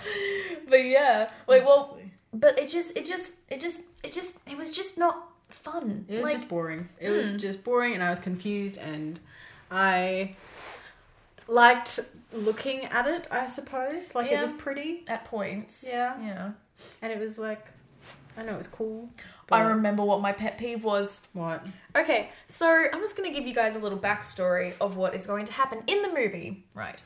But 0.69 0.85
yeah, 0.85 1.31
wait. 1.47 1.65
Well, 1.65 1.91
Honestly. 1.93 2.13
But 2.33 2.59
it 2.59 2.69
just, 2.71 2.97
it 2.97 3.07
just, 3.07 3.35
it 3.49 3.61
just, 3.61 3.83
it 4.03 4.13
just, 4.13 4.37
it 4.49 4.57
was 4.57 4.71
just 4.71 4.97
not 4.99 5.29
fun. 5.49 6.05
it 6.09 6.15
was 6.15 6.23
like, 6.23 6.33
just 6.33 6.49
boring. 6.49 6.89
It 7.01 7.11
was 7.11 7.31
Hmm. 7.33 7.39
just 7.39 7.65
boring, 7.65 7.95
and 7.95 8.03
I 8.03 8.11
was 8.11 8.19
confused, 8.21 8.79
and 8.79 9.19
I 9.71 10.37
liked 11.49 12.01
looking 12.33 12.85
at 12.87 13.07
it. 13.07 13.27
I 13.31 13.47
suppose, 13.47 14.15
like 14.15 14.31
Yeah. 14.31 14.41
it 14.41 14.43
was 14.43 14.53
pretty, 14.53 15.05
at 15.09 15.25
points. 15.25 15.85
Yeah. 15.87 16.15
Yeah. 16.21 16.51
and 17.03 17.13
it 17.13 17.19
was 17.19 17.39
like, 17.39 17.67
I 18.37 18.43
know 18.43 18.55
it 18.55 18.59
was 18.59 18.67
cool. 18.69 19.11
I 19.51 19.63
remember 19.63 20.05
what 20.05 20.21
my 20.21 20.33
pet 20.33 20.59
peeve 20.59 20.85
was. 20.85 21.21
what. 21.33 21.65
Okay, 21.97 22.31
so 22.49 22.67
I'm 22.93 23.01
just 23.01 23.17
gonna 23.17 23.33
give 23.33 23.47
you 23.47 23.55
guys 23.55 23.75
a 23.77 23.79
little 23.79 23.99
backstory 23.99 24.75
of 24.81 24.97
what 24.97 25.15
is 25.15 25.27
going 25.27 25.45
to 25.47 25.53
happen 25.53 25.83
in 25.87 26.03
the 26.03 26.09
movie. 26.09 26.65
Right. 26.75 27.03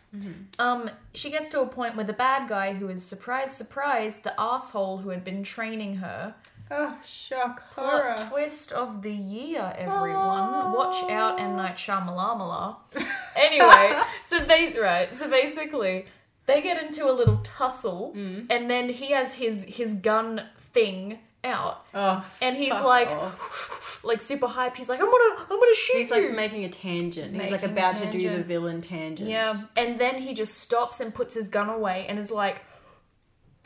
Um, 0.58 0.90
she 1.14 1.30
gets 1.30 1.48
to 1.50 1.60
a 1.60 1.66
point 1.66 1.96
where 1.96 2.04
the 2.04 2.12
bad 2.12 2.48
guy, 2.48 2.74
who 2.74 2.88
is 2.88 3.02
surprise, 3.04 3.54
surprise, 3.56 4.18
the 4.18 4.38
asshole 4.38 4.98
who 4.98 5.08
had 5.10 5.24
been 5.24 5.42
training 5.42 5.96
her. 5.96 6.34
Oh, 6.70 6.96
shock 7.04 7.62
Plot 7.72 8.30
twist 8.30 8.72
of 8.72 9.02
the 9.02 9.12
year, 9.12 9.72
everyone. 9.76 10.72
Watch 10.72 11.10
out, 11.10 11.38
M 11.38 11.56
Night 11.56 11.76
Shyamalamala. 11.76 12.76
Anyway, 13.36 14.00
so 14.22 14.38
ba- 14.46 14.80
right, 14.80 15.12
so 15.14 15.28
basically, 15.28 16.06
they 16.46 16.62
get 16.62 16.82
into 16.82 17.10
a 17.10 17.12
little 17.12 17.38
tussle, 17.42 18.12
Mm. 18.16 18.46
and 18.48 18.70
then 18.70 18.88
he 18.88 19.10
has 19.10 19.34
his 19.34 19.64
his 19.64 19.92
gun 19.94 20.42
thing 20.72 21.18
out, 21.44 21.84
Oh, 21.94 22.24
and 22.42 22.56
he's 22.56 22.70
like 22.72 23.08
off. 23.10 24.00
like 24.04 24.20
super 24.20 24.46
hype. 24.46 24.76
He's 24.76 24.88
like, 24.88 25.00
I'm 25.00 25.06
gonna 25.06 25.40
I'm 25.42 25.60
gonna 25.60 25.74
shoot 25.74 25.96
he's 25.98 26.10
you. 26.10 26.26
like 26.28 26.34
making 26.36 26.64
a 26.64 26.68
tangent. 26.68 27.32
He's, 27.32 27.50
like 27.50 27.62
about 27.62 27.96
to 27.96 28.10
do 28.10 28.30
the 28.30 28.42
villain 28.42 28.80
tangent. 28.80 29.28
Yeah, 29.28 29.62
and 29.76 29.98
then 29.98 30.16
he 30.20 30.34
just 30.34 30.58
stops 30.58 31.00
and 31.00 31.14
puts 31.14 31.34
his 31.34 31.48
gun 31.48 31.68
away 31.68 32.06
and 32.08 32.18
is 32.18 32.30
like, 32.30 32.62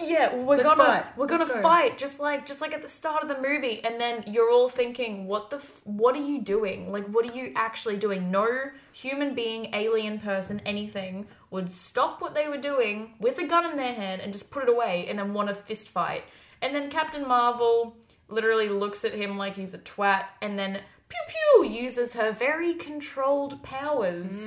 "Yeah, 0.01 0.35
we're 0.37 0.57
Let's 0.59 0.68
gonna 0.68 0.85
fight. 0.85 1.16
we're 1.16 1.26
Let's 1.26 1.43
gonna 1.43 1.55
go." 1.55 1.62
fight 1.62 1.99
just 1.99 2.20
like 2.20 2.47
just 2.47 2.61
like 2.61 2.72
at 2.72 2.83
the 2.83 2.89
start 2.89 3.22
of 3.22 3.29
the 3.29 3.41
movie." 3.41 3.83
And 3.85 4.01
then 4.01 4.24
you're 4.26 4.51
all 4.51 4.68
thinking, 4.68 5.26
"What 5.26 5.51
the? 5.51 5.57
F- 5.57 5.81
what 5.85 6.14
are 6.14 6.20
you 6.24 6.41
doing? 6.41 6.93
Like, 6.93 7.07
what 7.07 7.29
are 7.29 7.35
you 7.35 7.53
actually 7.57 7.97
doing?" 7.97 8.31
No 8.31 8.47
human 8.93 9.35
being, 9.35 9.74
alien 9.74 10.18
person, 10.18 10.61
anything 10.66 11.26
would 11.51 11.70
stop 11.70 12.20
what 12.20 12.35
they 12.35 12.47
were 12.49 12.59
doing 12.59 13.14
with 13.20 13.39
a 13.39 13.47
gun 13.47 13.64
in 13.70 13.76
their 13.76 13.95
hand 13.95 14.20
and 14.20 14.33
just 14.33 14.51
put 14.51 14.62
it 14.64 14.68
away 14.68 15.07
and 15.09 15.18
then 15.18 15.33
want 15.33 15.49
a 15.49 15.55
fist 15.55 15.89
fight. 15.89 16.24
And 16.62 16.74
then 16.74 16.90
Captain 16.90 17.26
Marvel 17.26 17.96
literally 18.28 18.68
looks 18.68 19.04
at 19.04 19.14
him 19.14 19.38
like 19.38 19.54
he's 19.54 19.74
a 19.74 19.78
twat 19.78 20.24
and 20.42 20.59
then 20.59 20.80
pew 21.09 21.18
pew 21.28 21.64
uses 21.70 22.12
her 22.12 22.32
very 22.32 22.74
controlled 22.74 23.62
powers 23.62 24.44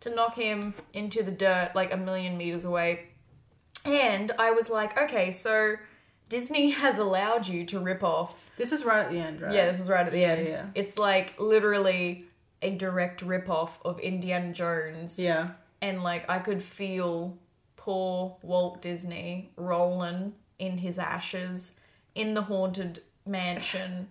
to 0.00 0.14
knock 0.14 0.34
him 0.34 0.72
into 0.94 1.22
the 1.22 1.30
dirt 1.30 1.72
like 1.74 1.92
a 1.92 1.96
million 1.96 2.38
meters 2.38 2.64
away. 2.64 3.08
And 3.84 4.32
I 4.38 4.52
was 4.52 4.68
like, 4.70 4.96
okay, 4.98 5.30
so 5.30 5.76
Disney 6.28 6.70
has 6.82 6.98
allowed 6.98 7.46
you 7.48 7.66
to 7.66 7.78
rip 7.80 8.02
off. 8.02 8.34
This 8.56 8.72
is 8.72 8.84
right 8.84 9.04
at 9.04 9.10
the 9.10 9.18
end, 9.18 9.40
right? 9.40 9.54
Yeah, 9.54 9.66
this 9.70 9.80
is 9.80 9.88
right 9.88 10.06
at 10.06 10.12
the 10.12 10.24
end. 10.24 10.46
yeah. 10.46 10.66
It's 10.74 10.98
like 10.98 11.34
literally 11.38 12.26
a 12.62 12.76
direct 12.76 13.22
rip 13.22 13.48
off 13.48 13.78
of 13.84 13.98
Indiana 14.00 14.52
Jones. 14.52 15.18
Yeah. 15.18 15.50
And 15.82 16.02
like 16.02 16.28
I 16.30 16.38
could 16.38 16.62
feel 16.62 17.38
poor 17.76 18.36
Walt 18.42 18.82
Disney 18.82 19.50
rolling 19.56 20.34
in 20.60 20.78
his 20.78 20.98
ashes 20.98 21.72
in 22.14 22.34
the 22.34 22.42
haunted 22.42 23.02
mansion 23.26 24.10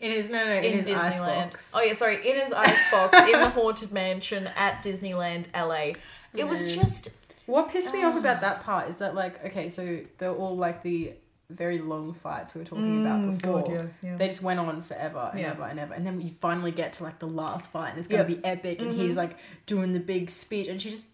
In 0.00 0.10
his 0.10 0.28
no 0.28 0.44
no 0.44 0.54
in, 0.54 0.84
Disneyland. 0.84 1.52
Oh 1.74 1.80
yeah, 1.82 1.92
sorry, 1.92 2.16
in 2.28 2.40
his 2.40 2.52
icebox 2.52 3.16
in 3.32 3.40
the 3.40 3.50
haunted 3.50 3.92
mansion 3.92 4.48
at 4.56 4.82
Disneyland 4.82 5.44
LA. 5.54 5.92
It 6.34 6.44
was 6.48 6.74
just 6.74 7.10
What 7.46 7.70
pissed 7.70 7.92
me 7.92 8.02
off 8.04 8.14
Ah. 8.14 8.18
about 8.18 8.40
that 8.40 8.60
part 8.60 8.88
is 8.90 8.96
that 8.96 9.14
like 9.14 9.44
okay, 9.46 9.68
so 9.68 10.00
they're 10.18 10.34
all 10.34 10.56
like 10.56 10.82
the 10.82 11.12
very 11.50 11.78
long 11.78 12.14
fights 12.14 12.54
we 12.54 12.60
were 12.62 12.64
talking 12.66 13.00
about 13.04 13.20
Mm, 13.20 13.36
before. 13.38 13.60
God, 13.62 13.70
yeah, 13.70 13.86
yeah. 14.02 14.16
They 14.16 14.26
just 14.28 14.42
went 14.42 14.58
on 14.58 14.82
forever 14.82 15.28
and 15.32 15.40
Yeah. 15.40 15.50
ever 15.50 15.64
and 15.64 15.78
ever, 15.78 15.92
and 15.94 16.06
then 16.06 16.16
we 16.16 16.34
finally 16.40 16.72
get 16.72 16.94
to 16.94 17.02
like 17.04 17.18
the 17.18 17.26
last 17.26 17.70
fight, 17.70 17.90
and 17.90 17.98
it's 17.98 18.08
gonna 18.08 18.22
Yep. 18.22 18.30
Mm-hmm. 18.30 18.40
be 18.42 18.48
epic, 18.48 18.80
and 18.82 18.94
he's 18.94 19.16
like 19.16 19.36
doing 19.66 19.92
the 19.92 20.00
big 20.00 20.30
speech, 20.30 20.66
and 20.68 20.80
she 20.80 20.90
just 20.90 21.06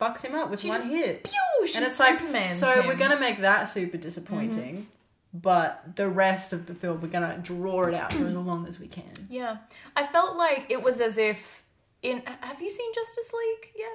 fucks 0.00 0.22
him 0.22 0.34
up 0.34 0.50
with 0.50 0.60
She 0.60 0.68
one 0.68 0.78
just- 0.80 0.90
hit. 0.90 1.24
pew, 1.24 1.66
and 1.74 1.84
it's 1.84 2.00
like 2.00 2.18
so 2.18 2.24
him. 2.26 2.32
Mm-hmm. 2.34 2.88
we're 2.88 2.96
gonna 2.96 3.20
make 3.20 3.40
that 3.40 3.64
super 3.68 3.96
disappointing, 3.98 4.86
but 5.34 5.96
the 5.96 6.08
rest 6.08 6.52
of 6.52 6.66
the 6.66 6.74
film 6.74 7.00
we're 7.00 7.08
gonna 7.08 7.38
draw 7.42 7.84
it 7.84 7.94
out 7.94 8.12
for 8.12 8.26
as 8.26 8.36
long 8.50 8.66
as 8.66 8.80
we 8.80 8.88
can. 8.88 9.12
Yeah. 9.28 9.58
I 9.96 10.06
felt 10.06 10.36
like 10.36 10.66
it 10.70 10.82
was 10.82 11.00
as 11.00 11.18
if 11.18 11.62
in 12.02 12.22
have 12.40 12.60
you 12.62 12.70
seen 12.70 12.92
Justice 12.94 13.32
League 13.32 13.72
yet? 13.76 13.88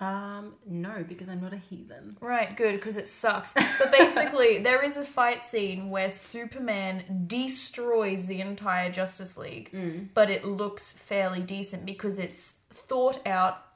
Um, 0.00 0.54
no, 0.64 1.04
because 1.08 1.28
I'm 1.28 1.40
not 1.40 1.52
a 1.52 1.56
heathen. 1.56 2.16
Right, 2.20 2.56
good, 2.56 2.76
because 2.76 2.96
it 2.96 3.08
sucks. 3.08 3.52
But 3.80 3.90
basically, 3.90 4.62
there 4.62 4.84
is 4.84 4.96
a 4.96 5.02
fight 5.02 5.42
scene 5.42 5.90
where 5.90 6.08
Superman 6.08 7.24
destroys 7.26 8.26
the 8.26 8.40
entire 8.40 8.92
Justice 8.92 9.36
League, 9.36 9.74
but 10.14 10.30
it 10.30 10.44
looks 10.44 10.92
fairly 10.92 11.40
decent 11.40 11.84
because 11.84 12.20
it's 12.20 12.54
thought 12.70 13.26
out 13.26 13.67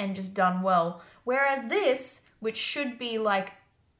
and 0.00 0.16
just 0.16 0.34
done 0.34 0.62
well. 0.62 1.02
Whereas 1.24 1.66
this, 1.68 2.22
which 2.40 2.56
should 2.56 2.98
be 2.98 3.18
like 3.18 3.52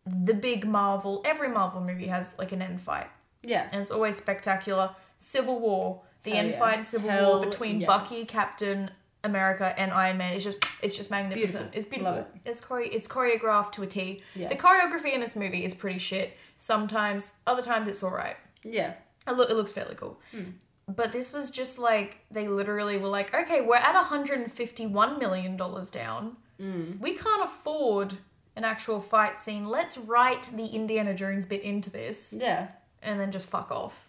the 0.06 0.34
big 0.34 0.66
Marvel, 0.66 1.22
every 1.24 1.48
Marvel 1.48 1.80
movie 1.80 2.06
has 2.06 2.34
like 2.38 2.52
an 2.52 2.62
end 2.62 2.80
fight, 2.80 3.06
Yeah. 3.42 3.68
and 3.70 3.80
it's 3.80 3.90
always 3.90 4.16
spectacular. 4.16 4.94
Civil 5.18 5.60
War, 5.60 6.00
the 6.22 6.32
end 6.32 6.50
yeah. 6.50 6.58
fight 6.58 6.78
in 6.78 6.84
Civil 6.84 7.10
Hell 7.10 7.36
War 7.36 7.44
between 7.46 7.80
yes. 7.80 7.86
Bucky, 7.86 8.24
Captain 8.24 8.90
America, 9.22 9.74
and 9.78 9.92
Iron 9.92 10.16
Man 10.16 10.32
is 10.32 10.42
just 10.42 10.56
it's 10.82 10.96
just 10.96 11.10
magnificent. 11.10 11.70
Beautiful. 11.72 11.78
It's 11.78 11.86
beautiful. 11.86 12.18
It. 12.18 12.26
It's 12.46 12.60
chore- 12.62 12.80
it's 12.80 13.06
choreographed 13.08 13.72
to 13.72 13.82
a 13.82 13.86
T. 13.86 14.22
Yes. 14.34 14.50
The 14.50 14.56
choreography 14.56 15.12
in 15.14 15.20
this 15.20 15.36
movie 15.36 15.64
is 15.66 15.74
pretty 15.74 15.98
shit. 15.98 16.32
Sometimes, 16.56 17.32
other 17.46 17.62
times 17.62 17.88
it's 17.88 18.02
alright. 18.02 18.36
Yeah. 18.62 18.94
It, 19.28 19.32
look, 19.32 19.50
it 19.50 19.54
looks 19.54 19.72
fairly 19.72 19.94
cool. 19.94 20.18
Hmm. 20.32 20.52
But 20.96 21.12
this 21.12 21.32
was 21.32 21.50
just 21.50 21.78
like 21.78 22.18
they 22.30 22.48
literally 22.48 22.98
were 22.98 23.08
like, 23.08 23.34
okay, 23.34 23.60
we're 23.60 23.76
at 23.76 23.94
151 23.94 25.18
million 25.18 25.56
dollars 25.56 25.90
down. 25.90 26.36
Hmm. 26.58 26.92
We 27.00 27.14
can't 27.16 27.44
afford 27.44 28.14
an 28.56 28.64
actual 28.64 29.00
fight 29.00 29.36
scene. 29.38 29.68
Let's 29.68 29.96
write 29.96 30.48
the 30.54 30.66
Indiana 30.66 31.14
Jones 31.14 31.44
bit 31.46 31.62
into 31.62 31.90
this 31.90 32.34
Yeah. 32.36 32.68
and 33.02 33.18
then 33.18 33.30
just 33.32 33.48
fuck 33.48 33.70
off. 33.70 34.08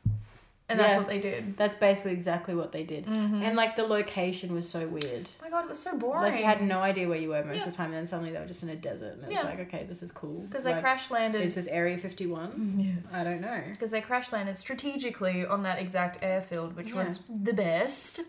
And 0.72 0.80
that's 0.80 0.92
Yeah. 0.92 0.98
what 0.98 1.08
they 1.08 1.20
did. 1.20 1.58
That's 1.58 1.76
basically 1.76 2.12
exactly 2.14 2.56
what 2.56 2.72
they 2.72 2.84
did. 2.84 3.06
Mm-hmm. 3.06 3.44
And 3.44 3.56
like 3.56 3.76
the 3.76 3.84
location 3.84 4.54
was 4.54 4.68
so 4.70 4.88
weird. 4.88 5.30
Oh 5.40 5.44
my 5.44 5.50
god, 5.50 5.66
it 5.66 5.70
was 5.70 5.80
so 5.82 5.98
boring. 5.98 6.22
Like 6.32 6.40
you 6.40 6.46
had 6.46 6.62
no 6.62 6.80
idea 6.80 7.08
where 7.08 7.18
you 7.18 7.30
were 7.30 7.44
most 7.44 7.58
Yeah. 7.58 7.64
of 7.66 7.72
the 7.72 7.76
time, 7.78 7.88
and 7.88 7.96
then 7.96 8.08
suddenly 8.08 8.32
they 8.32 8.40
were 8.40 8.46
just 8.46 8.64
in 8.64 8.70
a 8.70 8.76
desert, 8.76 9.14
and 9.22 9.24
it 9.24 9.30
was 9.36 9.44
like, 9.44 9.60
okay, 9.62 9.86
this 9.88 10.02
is 10.02 10.12
cool. 10.12 10.42
because 10.42 10.64
they 10.64 10.72
like, 10.72 10.82
crash 10.82 11.12
landed. 11.12 11.42
Is 11.42 11.56
this 11.56 11.68
Area 11.68 11.98
Fifty 11.98 12.28
One? 12.28 12.76
Yeah. 13.12 13.20
I 13.20 13.24
don't 13.24 13.42
know. 13.42 13.62
because 13.72 13.92
they 13.92 14.02
crash 14.02 14.32
landed 14.32 14.56
strategically 14.58 15.46
on 15.46 15.64
that 15.64 15.80
exact 15.80 16.24
airfield, 16.24 16.76
which 16.76 16.94
was 16.94 17.20
the 17.30 17.54
best. 17.54 18.22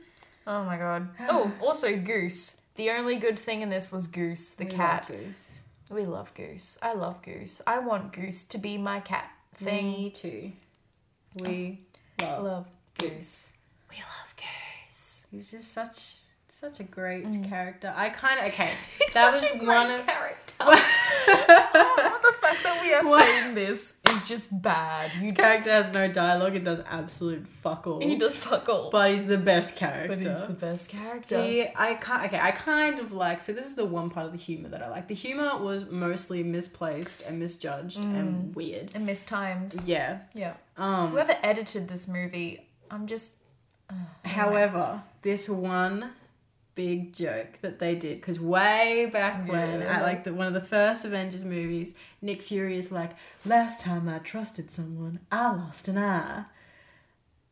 Oh 0.47 0.65
my 0.65 0.77
god. 0.77 1.09
Oh, 1.29 1.53
also 1.63 1.97
Goose. 1.97 2.59
The 2.75 2.91
only 2.91 3.17
good 3.17 3.39
thing 3.39 3.61
in 3.63 3.69
this 3.69 3.93
was 3.93 4.07
Goose, 4.07 4.51
the 4.51 4.65
We 4.65 4.71
cat. 4.71 5.09
love 5.11 5.19
Goose. 5.21 5.49
We 5.91 6.05
love 6.07 6.33
Goose. 6.35 6.79
I 6.81 6.95
love 6.95 7.21
Goose. 7.23 7.61
I 7.67 7.79
want 7.79 8.13
Goose 8.13 8.45
to 8.45 8.59
be 8.59 8.79
my 8.79 8.99
cat 9.01 9.31
thing. 9.57 9.85
Me 9.93 10.11
too. 10.11 10.53
We 11.39 11.81
love, 12.21 12.45
Love 12.45 12.67
Goose. 12.99 13.47
We 13.91 13.97
love 13.97 14.35
Goose. 14.37 15.27
He's 15.31 15.51
just 15.51 15.73
such 15.73 16.17
such 16.63 16.81
a 16.81 16.85
great 16.85 17.25
character. 17.49 17.93
I 17.95 18.09
kind 18.11 18.39
of 18.41 18.47
okay. 18.53 18.69
Mm. 18.69 19.05
He's 19.05 19.15
that 19.15 19.35
such 19.35 19.43
was 19.43 19.51
a 19.51 19.59
great 19.59 19.67
one 19.67 19.91
of 19.91 20.07
character. 20.07 20.55
oh, 20.61 22.19
the 22.23 22.33
fact 22.41 22.63
that 22.63 22.79
we 22.83 22.95
are 22.95 23.03
What? 23.05 23.25
saying 23.27 23.55
this 23.57 23.95
is 24.09 24.29
just 24.29 24.63
bad. 24.63 25.11
You 25.15 25.23
His 25.23 25.33
character 25.33 25.71
has 25.73 25.93
no 25.93 26.07
dialogue 26.07 26.55
and 26.55 26.65
does 26.65 26.81
absolute 26.87 27.47
fuck 27.63 27.87
all. 27.89 28.01
he 28.01 28.15
does 28.17 28.37
fuck 28.37 28.69
all. 28.69 28.91
but 28.91 29.11
he's 29.11 29.25
the 29.25 29.39
best 29.39 29.75
character. 29.75 30.09
But 30.09 30.19
he's 30.19 30.47
the 30.47 30.55
best 30.55 30.89
character. 30.89 31.43
He, 31.43 31.67
I 31.75 31.95
can't. 31.95 32.27
Okay, 32.27 32.39
I 32.39 32.53
kind 32.53 33.01
of 33.01 33.13
like. 33.13 33.43
So 33.43 33.53
this 33.53 33.67
is 33.67 33.75
the 33.75 33.85
one 33.85 34.09
part 34.11 34.27
of 34.27 34.33
the 34.33 34.39
humor 34.39 34.69
that 34.69 34.83
I 34.83 34.89
like. 34.89 35.09
The 35.09 35.15
humor 35.17 35.59
was 35.61 35.91
mostly 35.91 36.45
misplaced 36.45 37.23
and 37.23 37.41
misjudged 37.41 37.99
Mm. 37.99 38.19
and 38.21 38.55
weird. 38.55 38.93
and 38.95 39.05
mistimed. 39.05 39.81
Yeah. 39.85 40.19
Yeah. 40.33 40.55
Um. 40.77 41.11
Whoever 41.11 41.35
edited 41.43 41.89
this 41.89 42.07
movie, 42.07 42.69
I'm 42.91 43.07
just. 43.09 43.35
However, 44.25 45.03
this 45.23 45.49
one 45.49 46.11
big 46.75 47.13
joke 47.13 47.59
that 47.61 47.79
they 47.79 47.95
did 47.95 48.21
because 48.21 48.41
way 48.41 49.11
back 49.13 49.49
when 49.49 49.81
Yeah. 49.81 49.97
at 49.97 50.03
like 50.03 50.25
the, 50.25 50.33
one 50.33 50.47
of 50.47 50.55
the 50.55 50.61
first 50.63 51.05
Avengers 51.05 51.45
movies, 51.45 51.93
Nick 52.21 52.41
Fury 52.43 52.77
is 52.79 52.91
like, 52.91 53.11
"Last 53.45 53.81
time 53.81 54.09
I 54.09 54.19
trusted 54.19 54.71
someone, 54.71 55.21
I 55.31 55.53
lost 55.53 55.89
an 55.89 55.99
eye." 55.99 56.45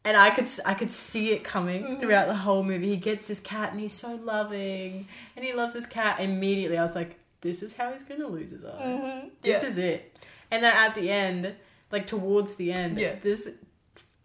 And 0.04 0.16
I 0.16 0.30
could 0.30 0.48
I 0.64 0.72
could 0.74 0.90
see 0.90 1.32
it 1.32 1.44
coming 1.44 1.82
Mm-hmm. 1.84 2.00
throughout 2.00 2.28
the 2.28 2.34
whole 2.36 2.62
movie. 2.62 2.88
He 2.88 2.96
gets 2.96 3.28
this 3.28 3.40
cat 3.40 3.72
and 3.72 3.80
he's 3.80 3.92
so 3.92 4.14
loving, 4.22 5.06
and 5.36 5.44
he 5.44 5.52
loves 5.52 5.74
his 5.74 5.84
cat. 5.86 6.20
Immediately, 6.20 6.78
I 6.78 6.82
was 6.84 6.94
like, 6.94 7.18
"This 7.42 7.62
is 7.62 7.74
how 7.74 7.92
he's 7.92 8.02
gonna 8.02 8.26
lose 8.26 8.50
his 8.50 8.64
eye. 8.64 9.28
This 9.42 9.62
Yeah. 9.62 9.68
is 9.68 9.76
it." 9.78 10.18
And 10.50 10.64
then 10.64 10.74
at 10.74 10.94
the 10.94 11.10
end, 11.10 11.54
like 11.92 12.06
towards 12.06 12.54
the 12.54 12.72
end, 12.72 12.98
Yeah. 12.98 13.16
this 13.22 13.48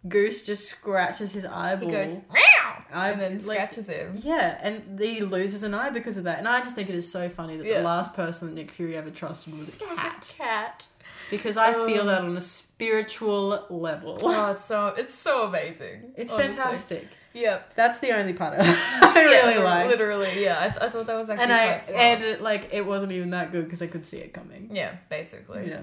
goose 0.08 0.42
just 0.42 0.66
scratches 0.68 1.32
his 1.32 1.44
eyeball. 1.44 1.88
He 1.90 1.94
goes 1.94 2.14
meow 2.32 2.55
I- 2.92 3.10
and 3.10 3.20
then 3.20 3.32
like- 3.46 3.56
scratches 3.58 3.86
him. 3.88 4.18
Yeah, 4.20 4.58
and 4.62 4.98
he 4.98 5.20
loses 5.20 5.62
an 5.62 5.74
eye 5.74 5.90
because 5.90 6.16
of 6.16 6.24
that. 6.24 6.38
And 6.38 6.46
I 6.48 6.60
just 6.60 6.74
think 6.74 6.88
it 6.88 6.94
is 6.94 7.10
so 7.10 7.28
funny 7.28 7.56
that 7.56 7.66
Yeah. 7.66 7.78
the 7.78 7.84
last 7.84 8.14
person 8.14 8.48
that 8.48 8.54
Nick 8.54 8.70
Fury 8.70 8.96
ever 8.96 9.10
trusted 9.10 9.58
was 9.58 9.68
a 9.68 9.72
It 9.72 9.88
was 9.88 9.98
cat. 9.98 10.30
a 10.30 10.42
cat. 10.42 10.86
Because 11.30 11.56
I 11.56 11.72
feel 11.72 12.02
Oh. 12.02 12.06
that 12.06 12.22
on 12.22 12.36
a 12.36 12.40
spiritual 12.40 13.64
level. 13.68 14.18
Oh, 14.22 14.50
it's 14.52 14.64
so 14.64 14.88
it's 14.96 15.14
so 15.14 15.44
amazing. 15.46 16.12
It's 16.16 16.32
honestly. 16.32 16.52
fantastic. 16.62 17.06
Yep. 17.34 17.74
That's 17.74 17.98
the 17.98 18.12
only 18.16 18.32
part 18.32 18.54
I 18.58 19.12
really 19.14 19.54
yeah, 19.56 19.62
like. 19.62 19.88
Literally, 19.88 20.42
yeah. 20.42 20.58
I, 20.60 20.68
th- 20.70 20.80
I 20.82 20.88
thought 20.88 21.06
that 21.06 21.16
was 21.16 21.28
actually 21.28 21.42
And 21.44 21.52
I 21.52 21.64
and 21.92 22.22
it, 22.24 22.40
like 22.40 22.68
it 22.72 22.86
wasn't 22.86 23.12
even 23.12 23.30
that 23.30 23.52
good 23.52 23.64
because 23.64 23.82
I 23.82 23.88
could 23.88 24.06
see 24.06 24.18
it 24.18 24.32
coming. 24.32 24.68
yeah, 24.72 24.92
basically. 25.10 25.68
Yeah. 25.68 25.80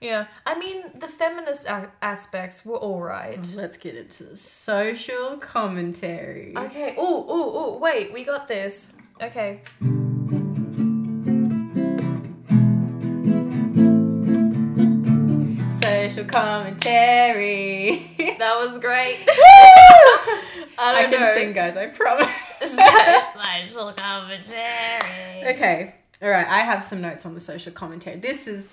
Yeah. 0.00 0.26
I 0.46 0.58
mean, 0.58 0.84
the 0.94 1.08
feminist 1.08 1.66
a- 1.66 1.90
aspects 2.02 2.64
were 2.64 2.76
all 2.76 3.00
right. 3.02 3.44
Let's 3.54 3.76
get 3.78 3.96
into 3.96 4.24
the 4.24 4.36
social 4.36 5.36
commentary. 5.38 6.54
Okay. 6.56 6.94
Oh, 6.96 7.26
oh, 7.28 7.52
oh. 7.54 7.78
Wait, 7.78 8.12
we 8.12 8.24
got 8.24 8.46
this. 8.48 8.88
Okay. 9.20 9.60
Social 15.82 16.24
commentary. 16.24 18.04
That 18.38 18.56
was 18.56 18.78
great. 18.78 19.18
I 19.28 20.42
I 20.78 21.02
don't 21.02 21.10
can 21.10 21.20
know. 21.22 21.34
sing, 21.34 21.52
guys. 21.52 21.76
I 21.76 21.86
promise. 21.88 22.30
Social 22.60 23.92
commentary. 23.94 25.54
Okay. 25.54 25.94
All 26.22 26.28
right, 26.30 26.46
I 26.46 26.60
have 26.60 26.84
some 26.84 27.00
notes 27.00 27.26
on 27.26 27.34
the 27.34 27.40
social 27.40 27.72
commentary. 27.72 28.16
This 28.20 28.46
is 28.46 28.68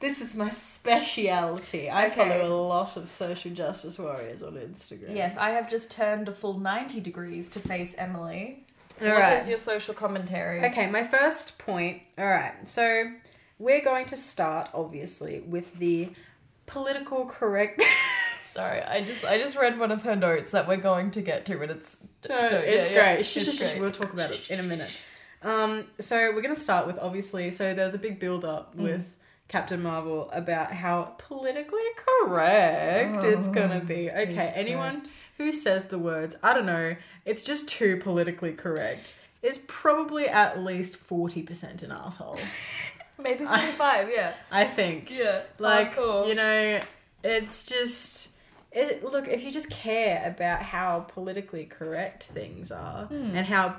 this 0.00 0.20
is 0.20 0.34
my 0.34 0.48
speciality. 0.48 1.90
I 1.90 2.06
Okay. 2.06 2.16
follow 2.16 2.46
a 2.46 2.62
lot 2.68 2.96
of 2.96 3.08
social 3.08 3.50
justice 3.52 3.98
warriors 3.98 4.42
on 4.42 4.54
Instagram. 4.54 5.14
Yes, 5.14 5.36
I 5.36 5.50
have 5.50 5.68
just 5.70 5.90
turned 5.90 6.28
a 6.28 6.32
full 6.34 6.58
90 6.58 7.00
degrees 7.00 7.48
to 7.50 7.60
face 7.60 7.94
Emily. 7.98 8.64
All 9.00 9.06
What 9.08 9.16
is 9.16 9.20
right. 9.44 9.48
your 9.48 9.58
social 9.58 9.94
commentary? 9.94 10.64
Okay, 10.64 10.88
my 10.88 11.04
first 11.06 11.58
point. 11.58 12.02
All 12.18 12.26
right, 12.26 12.54
so 12.68 13.12
we're 13.58 13.82
going 13.84 14.06
to 14.06 14.16
start 14.16 14.70
obviously 14.74 15.40
with 15.40 15.78
the 15.78 16.10
political 16.66 17.26
correct. 17.26 17.82
Sorry, 18.42 18.82
I 18.82 19.04
just 19.04 19.24
I 19.24 19.38
just 19.38 19.56
read 19.56 19.78
one 19.78 19.92
of 19.92 20.02
her 20.02 20.16
notes 20.16 20.50
that 20.52 20.66
we're 20.66 20.78
going 20.78 21.10
to 21.12 21.22
get 21.22 21.46
to, 21.46 21.56
but 21.58 21.70
it's 21.70 21.96
No, 22.28 22.48
don't- 22.50 22.64
it's 22.64 22.88
yeah, 22.88 22.92
yeah, 22.92 23.14
great. 23.14 23.26
Shh, 23.26 23.36
it's 23.36 23.46
shh, 23.52 23.54
shh, 23.56 23.58
great. 23.60 23.80
We'll 23.80 23.92
talk 23.92 24.12
about 24.12 24.32
it 24.32 24.50
in 24.50 24.58
a 24.58 24.64
minute. 24.64 24.96
Um, 25.42 25.84
so 26.00 26.32
we're 26.34 26.40
gonna 26.42 26.56
start 26.56 26.86
with 26.88 26.98
obviously. 26.98 27.52
So 27.52 27.72
there's 27.74 27.94
a 27.94 27.98
big 27.98 28.18
build 28.18 28.44
up 28.44 28.74
Mm. 28.74 28.82
with 28.82 29.14
Captain 29.48 29.82
Marvel 29.82 30.28
about 30.32 30.72
how 30.72 31.14
politically 31.18 31.80
correct 31.96 33.24
it's 33.24 33.48
gonna 33.48 33.80
Oh, 33.82 33.86
be. 33.86 34.10
Okay, 34.10 34.26
Jesus 34.26 34.56
anyone 34.56 34.90
Christ. 34.90 35.06
who 35.38 35.52
says 35.52 35.86
the 35.86 35.98
words, 35.98 36.36
I 36.42 36.52
don't 36.54 36.66
know, 36.66 36.96
it's 37.24 37.42
just 37.44 37.68
too 37.68 37.96
politically 37.98 38.52
correct. 38.52 39.14
Is 39.42 39.58
probably 39.68 40.28
at 40.28 40.62
least 40.64 40.96
forty 40.96 41.42
percent 41.42 41.82
an 41.82 41.92
asshole. 41.92 42.38
Maybe 43.20 43.44
45, 43.44 44.10
yeah. 44.12 44.34
I 44.50 44.64
think. 44.64 45.10
Yeah. 45.10 45.42
Like 45.58 45.96
hardcore. 45.96 46.28
you 46.28 46.34
know, 46.36 46.80
it's 47.24 47.64
just. 47.66 48.30
It, 48.70 49.02
look, 49.02 49.26
if 49.28 49.42
you 49.42 49.50
just 49.50 49.70
care 49.70 50.22
about 50.26 50.62
how 50.62 51.00
politically 51.00 51.64
correct 51.64 52.24
things 52.24 52.70
are 52.70 53.06
Hmm. 53.06 53.34
and 53.34 53.46
how, 53.46 53.76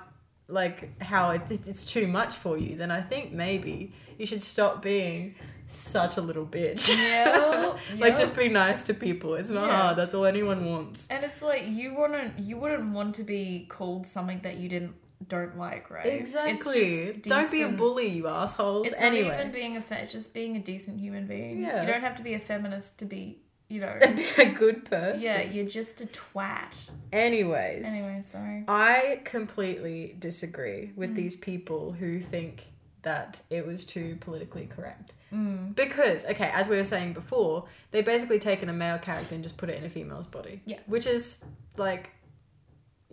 like, 0.48 1.00
how 1.02 1.30
it, 1.32 1.42
it's 1.68 1.86
too 1.86 2.08
much 2.08 2.36
for 2.36 2.58
you, 2.58 2.76
then 2.76 2.90
I 2.92 3.00
think 3.02 3.32
maybe 3.32 3.94
you 4.18 4.26
should 4.26 4.44
stop 4.44 4.82
being 4.82 5.36
such 5.72 6.18
a 6.18 6.22
little 6.22 6.46
bitch. 6.46 6.90
Yeah, 6.90 7.76
like, 7.98 8.12
yeah. 8.12 8.16
just 8.18 8.36
be 8.36 8.50
nice 8.50 8.84
to 8.84 8.94
people. 8.94 9.36
It's 9.36 9.50
not 9.52 9.68
Yeah. 9.68 9.82
hard. 9.82 9.98
That's 9.98 10.14
all 10.14 10.26
anyone 10.26 10.66
wants. 10.66 11.08
And 11.10 11.24
it's 11.24 11.42
like 11.42 11.64
you 11.68 11.96
wouldn't 11.96 12.40
you 12.40 12.58
wouldn't 12.58 12.94
want 12.94 13.16
to 13.16 13.24
be 13.24 13.66
called 13.70 14.08
something 14.08 14.40
that 14.44 14.58
you 14.58 14.68
didn't 14.70 14.96
don't 15.28 15.58
like, 15.58 15.90
right? 15.92 16.06
Exactly. 16.06 16.82
It's 16.82 17.18
just 17.18 17.30
Don't 17.30 17.52
be 17.52 17.62
a 17.62 17.70
bully, 17.70 18.08
you 18.08 18.28
assholes. 18.28 18.88
It's 18.88 18.96
anyway, 19.00 19.28
not 19.30 19.40
even 19.42 19.52
being 19.52 19.78
a 19.78 20.06
just 20.08 20.34
being 20.34 20.56
a 20.56 20.60
decent 20.60 20.98
human 21.00 21.28
being. 21.28 21.62
Yeah. 21.62 21.82
You 21.82 21.88
don't 21.92 22.02
have 22.02 22.16
to 22.18 22.24
be 22.24 22.36
a 22.36 22.40
feminist 22.40 23.00
to 23.00 23.06
be, 23.06 23.40
you 23.68 23.82
know. 23.82 24.00
be 24.16 24.26
a 24.42 24.50
good 24.54 24.86
person. 24.86 25.20
yeah, 25.22 25.42
you're 25.42 25.66
just 25.68 26.00
a 26.00 26.06
twat. 26.08 26.90
Anyways. 27.12 27.86
Anyway, 27.86 28.22
sorry. 28.24 28.64
I 28.70 29.20
completely 29.26 30.16
disagree 30.20 30.88
Mm. 30.94 30.96
with 30.96 31.16
these 31.16 31.36
people 31.36 31.92
who 31.92 32.22
think 32.22 32.64
that 33.04 33.42
it 33.50 33.66
was 33.66 33.86
too 33.86 34.18
politically 34.20 34.66
correct. 34.68 35.14
Mm. 35.34 35.76
Because, 35.76 36.26
okay, 36.26 36.50
as 36.54 36.68
we 36.68 36.76
were 36.76 36.84
saying 36.84 37.14
before, 37.14 37.66
they 37.92 38.02
basically 38.02 38.40
taken 38.40 38.68
a 38.70 38.74
male 38.74 38.98
character 38.98 39.36
and 39.36 39.44
just 39.44 39.58
put 39.58 39.70
it 39.70 39.78
in 39.78 39.86
a 39.86 39.90
female's 39.90 40.28
body. 40.28 40.62
Yeah. 40.66 40.80
Which 40.88 41.06
is 41.08 41.40
like, 41.78 42.10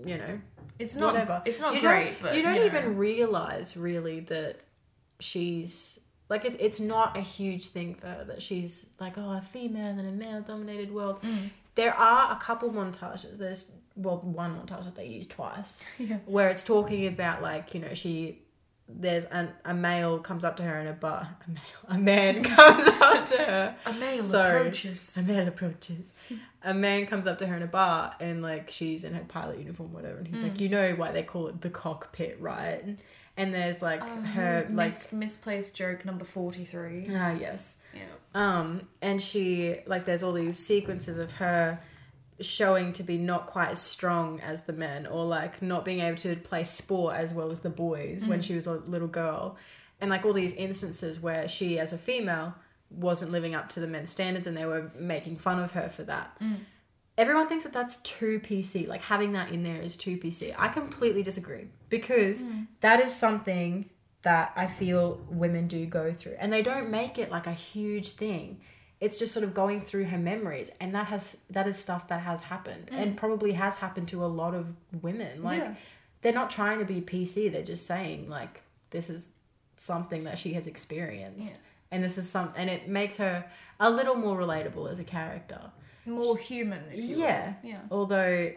you 0.04 0.18
know, 0.18 0.40
It's 0.78 0.96
not 0.96 1.12
whatever. 1.14 1.42
it's 1.44 1.60
not 1.60 1.74
you 1.74 1.80
great, 1.80 2.16
but 2.20 2.34
you 2.36 2.42
don't 2.42 2.56
know. 2.56 2.64
even 2.64 2.96
realize 2.96 3.76
really 3.76 4.20
that 4.20 4.60
she's 5.20 5.98
like 6.28 6.44
it, 6.44 6.56
it's 6.60 6.80
not 6.80 7.16
a 7.16 7.20
huge 7.20 7.68
thing 7.68 7.94
for 7.94 8.08
her 8.08 8.24
that 8.24 8.42
she's 8.42 8.84
like 9.00 9.16
oh 9.16 9.30
a 9.38 9.40
female 9.52 9.98
in 9.98 10.04
a 10.06 10.10
male 10.12 10.40
dominated 10.42 10.92
world. 10.92 11.22
Mm. 11.22 11.50
There 11.76 11.94
are 11.94 12.32
a 12.32 12.36
couple 12.36 12.70
montages. 12.70 13.38
There's 13.38 13.66
well 13.94 14.18
one 14.18 14.54
montage 14.58 14.84
that 14.84 14.94
they 14.96 15.06
use 15.06 15.26
twice 15.26 15.80
Yeah. 15.98 16.18
where 16.26 16.48
it's 16.50 16.62
talking 16.64 17.06
about 17.06 17.40
like 17.42 17.72
you 17.74 17.80
know 17.80 17.94
she 17.94 18.42
there's 18.88 19.24
an, 19.26 19.50
a 19.64 19.74
male 19.74 20.18
comes 20.20 20.44
up 20.44 20.56
to 20.56 20.62
her 20.62 20.78
in 20.78 20.86
a 20.86 20.92
bar 20.92 21.28
a 21.46 21.50
male 21.50 21.62
a 21.88 21.98
man 21.98 22.42
comes 22.54 22.86
up 22.86 23.26
to 23.26 23.36
her 23.38 23.76
A 23.86 23.92
male 23.94 24.22
Sorry. 24.22 24.60
approaches. 24.60 25.12
a 25.16 25.22
man 25.22 25.48
approaches 25.48 26.06
a 26.62 26.72
man 26.74 27.06
comes 27.06 27.26
up 27.26 27.38
to 27.38 27.46
her 27.46 27.56
in 27.56 27.62
a 27.62 27.66
bar 27.66 28.14
and 28.20 28.42
like 28.42 28.70
she's 28.70 29.02
in 29.04 29.14
her 29.14 29.24
pilot 29.28 29.58
uniform 29.58 29.92
whatever 29.92 30.18
and 30.18 30.28
he's 30.28 30.38
Mm. 30.38 30.42
like 30.50 30.60
you 30.60 30.68
know 30.68 30.92
why 30.94 31.10
they 31.12 31.22
call 31.22 31.48
it 31.48 31.60
the 31.60 31.70
cockpit 31.70 32.40
right 32.40 32.84
and 33.36 33.52
there's 33.52 33.82
like 33.82 34.02
Um, 34.02 34.24
her 34.24 34.66
like 34.70 34.88
mis- 34.92 35.12
misplaced 35.12 35.74
joke 35.74 36.04
number 36.04 36.24
forty 36.24 36.64
three. 36.64 37.08
ah 37.12 37.32
yes 37.32 37.74
Yeah. 37.94 38.02
um 38.34 38.82
and 39.02 39.20
she 39.20 39.76
like 39.86 40.04
there's 40.06 40.22
all 40.22 40.32
these 40.32 40.58
sequences 40.58 41.18
of 41.18 41.32
her 41.32 41.78
showing 42.40 42.92
to 42.92 43.02
be 43.02 43.16
not 43.16 43.46
quite 43.46 43.70
as 43.70 43.80
strong 43.80 44.40
as 44.40 44.62
the 44.62 44.72
men 44.72 45.06
or 45.06 45.24
like 45.24 45.62
not 45.62 45.84
being 45.84 46.00
able 46.00 46.18
to 46.18 46.36
play 46.36 46.64
sport 46.64 47.16
as 47.16 47.32
well 47.32 47.50
as 47.50 47.60
the 47.60 47.70
boys 47.70 48.26
when 48.26 48.40
mm. 48.40 48.44
she 48.44 48.54
was 48.54 48.66
a 48.66 48.72
little 48.72 49.08
girl. 49.08 49.56
And 50.00 50.10
like 50.10 50.26
all 50.26 50.34
these 50.34 50.52
instances 50.52 51.18
where 51.20 51.48
she 51.48 51.78
as 51.78 51.92
a 51.92 51.98
female 51.98 52.54
wasn't 52.90 53.32
living 53.32 53.54
up 53.54 53.68
to 53.70 53.80
the 53.80 53.86
men's 53.86 54.10
standards 54.10 54.46
and 54.46 54.56
they 54.56 54.66
were 54.66 54.90
making 54.98 55.38
fun 55.38 55.58
of 55.58 55.72
her 55.72 55.88
for 55.88 56.04
that. 56.04 56.38
Mm. 56.40 56.58
Everyone 57.16 57.48
thinks 57.48 57.64
that 57.64 57.72
that's 57.72 57.96
too 57.96 58.40
pc 58.40 58.86
like 58.86 59.00
having 59.00 59.32
that 59.32 59.50
in 59.50 59.62
there 59.62 59.80
is 59.80 59.96
too 59.96 60.18
pc 60.18 60.54
i 60.58 60.68
completely 60.68 61.22
disagree 61.22 61.66
because 61.88 62.42
mm. 62.42 62.66
that 62.82 63.00
is 63.00 63.10
something 63.10 63.88
that 64.20 64.52
i 64.54 64.66
feel 64.66 65.18
women 65.30 65.66
do 65.66 65.86
go 65.86 66.12
through. 66.12 66.36
And 66.38 66.52
they 66.52 66.60
don't 66.60 66.90
make 66.90 67.18
it 67.18 67.30
like 67.30 67.46
a 67.46 67.54
huge 67.54 68.10
thing 68.10 68.60
it's 69.00 69.18
just 69.18 69.32
sort 69.34 69.44
of 69.44 69.52
going 69.52 69.80
through 69.82 70.04
her 70.04 70.18
memories 70.18 70.70
and 70.80 70.94
that 70.94 71.06
has 71.06 71.36
that 71.50 71.66
is 71.66 71.76
stuff 71.76 72.08
that 72.08 72.20
has 72.20 72.40
happened 72.40 72.86
mm. 72.90 72.96
and 72.98 73.16
probably 73.16 73.52
has 73.52 73.76
happened 73.76 74.08
to 74.08 74.24
a 74.24 74.26
lot 74.26 74.54
of 74.54 74.66
women 75.02 75.42
like 75.42 75.60
Yeah. 75.60 75.74
they're 76.22 76.32
not 76.32 76.50
trying 76.50 76.78
to 76.78 76.84
be 76.84 77.00
pc 77.00 77.52
they're 77.52 77.62
just 77.62 77.86
saying 77.86 78.28
like 78.28 78.62
this 78.90 79.10
is 79.10 79.26
something 79.76 80.24
that 80.24 80.38
she 80.38 80.54
has 80.54 80.66
experienced 80.66 81.50
Yeah. 81.50 81.56
and 81.90 82.02
this 82.04 82.16
is 82.16 82.28
some 82.28 82.52
and 82.56 82.70
it 82.70 82.88
makes 82.88 83.16
her 83.16 83.44
a 83.80 83.90
little 83.90 84.14
more 84.14 84.38
relatable 84.38 84.90
as 84.90 84.98
a 84.98 85.04
character 85.04 85.60
More 86.06 86.36
human, 86.38 86.82
yeah. 86.94 87.54
Yeah. 87.62 87.80
although 87.90 88.52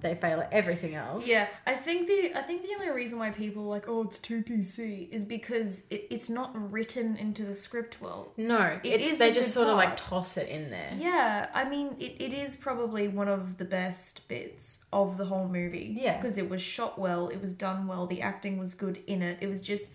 they 0.00 0.14
fail 0.14 0.40
at 0.40 0.52
everything 0.52 0.94
else 0.94 1.26
Yeah, 1.26 1.46
I 1.66 1.74
think 1.74 2.06
the 2.06 2.32
I 2.34 2.42
think 2.42 2.62
the 2.62 2.74
only 2.74 2.90
reason 2.90 3.18
why 3.18 3.30
people 3.30 3.64
are 3.64 3.68
like, 3.68 3.88
oh, 3.88 4.02
it's 4.02 4.18
too 4.18 4.42
PC, 4.42 5.10
is 5.10 5.24
because 5.24 5.82
it, 5.90 6.06
it's 6.10 6.28
not 6.28 6.50
written 6.70 7.16
into 7.16 7.44
the 7.44 7.54
script 7.54 8.00
well. 8.00 8.32
no 8.36 8.78
It 8.82 9.00
it's 9.00 9.12
is 9.12 9.18
they 9.18 9.30
just 9.32 9.52
sort 9.52 9.68
of 9.68 9.76
like 9.76 9.96
toss 9.96 10.36
it 10.36 10.48
in 10.48 10.70
there 10.70 10.92
Yeah, 10.96 11.48
I 11.54 11.68
mean, 11.68 11.96
it, 11.98 12.20
it 12.20 12.32
is 12.34 12.56
probably 12.56 13.08
one 13.08 13.28
of 13.28 13.58
the 13.58 13.64
best 13.64 14.26
bits 14.28 14.80
of 14.92 15.16
the 15.16 15.24
whole 15.24 15.48
movie. 15.48 15.96
Yeah. 16.00 16.20
Because 16.20 16.38
it 16.38 16.48
was 16.48 16.62
shot 16.62 16.98
well, 16.98 17.28
it 17.28 17.40
was 17.40 17.54
done 17.54 17.86
well, 17.86 18.06
the 18.06 18.22
acting 18.22 18.58
was 18.58 18.74
good 18.74 19.02
in 19.06 19.22
it. 19.22 19.38
It 19.40 19.46
was 19.48 19.60
just 19.62 19.90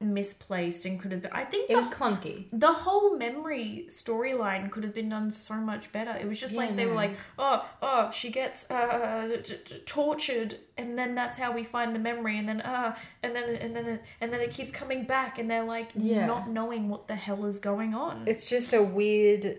misplaced 0.00 0.86
and 0.86 0.98
could 1.00 1.12
have 1.12 1.22
been. 1.22 1.30
I 1.32 1.44
think 1.44 1.68
it 1.70 1.74
the, 1.74 1.78
was 1.80 1.86
clunky 1.88 2.46
the 2.52 2.72
whole 2.72 3.16
memory 3.16 3.86
storyline 3.90 4.70
could 4.70 4.82
have 4.82 4.94
been 4.94 5.10
done 5.10 5.30
so 5.30 5.54
much 5.54 5.92
better. 5.92 6.16
It 6.18 6.26
was 6.26 6.40
just 6.40 6.54
Yeah, 6.54 6.60
like 6.60 6.76
they 6.76 6.86
were 6.86 6.94
like, 6.94 7.16
oh, 7.38 7.68
oh, 7.82 8.10
she 8.10 8.30
gets 8.30 8.70
uh, 8.70 9.36
t- 9.44 9.56
t- 9.64 9.78
tortured, 9.84 10.58
and 10.78 10.98
then 10.98 11.14
that's 11.14 11.36
how 11.36 11.52
we 11.52 11.64
find 11.64 11.94
the 11.94 11.98
memory, 11.98 12.38
and 12.38 12.48
then 12.48 12.60
uh, 12.62 12.96
and 13.22 13.34
then 13.36 13.56
and 13.56 13.76
then 13.76 13.86
it, 13.86 14.02
and 14.20 14.32
then 14.32 14.40
it 14.40 14.50
keeps 14.50 14.70
coming 14.72 15.04
back, 15.04 15.38
and 15.38 15.50
they're 15.50 15.64
like 15.64 15.90
Yeah. 15.94 16.26
not 16.26 16.48
knowing 16.48 16.88
what 16.88 17.06
the 17.06 17.16
hell 17.16 17.44
is 17.44 17.58
going 17.58 17.94
on. 17.94 18.24
it's 18.26 18.48
just 18.48 18.72
a 18.72 18.82
weird 18.82 19.58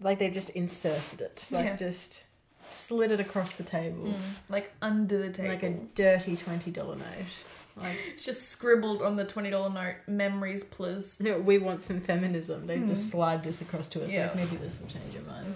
like 0.00 0.18
they've 0.18 0.32
just 0.32 0.50
inserted 0.50 1.20
it 1.22 1.46
like 1.50 1.64
Yeah. 1.66 1.76
just 1.76 2.24
slid 2.68 3.12
it 3.12 3.20
across 3.20 3.54
the 3.54 3.62
table 3.62 4.12
like 4.50 4.72
under 4.82 5.16
the 5.18 5.30
table. 5.30 5.48
like 5.48 5.62
a 5.62 5.70
dirty 5.94 6.36
$20 6.36 6.74
note 6.76 6.98
like 7.76 7.96
It's 8.12 8.24
just 8.24 8.48
scribbled 8.48 9.02
on 9.02 9.16
the 9.16 9.24
twenty 9.24 9.50
dollar 9.50 9.70
note. 9.70 9.94
Memories, 10.06 10.64
please. 10.64 11.20
know, 11.20 11.38
we 11.38 11.58
want 11.58 11.82
some 11.82 12.00
feminism 12.00 12.66
they 12.66 12.78
just 12.80 13.10
slide 13.10 13.42
this 13.42 13.60
across 13.60 13.88
to 13.88 14.04
us 14.04 14.10
Yeah. 14.10 14.26
like 14.28 14.36
maybe 14.36 14.56
this 14.56 14.78
will 14.80 14.88
change 14.88 15.14
your 15.14 15.24
mind 15.24 15.54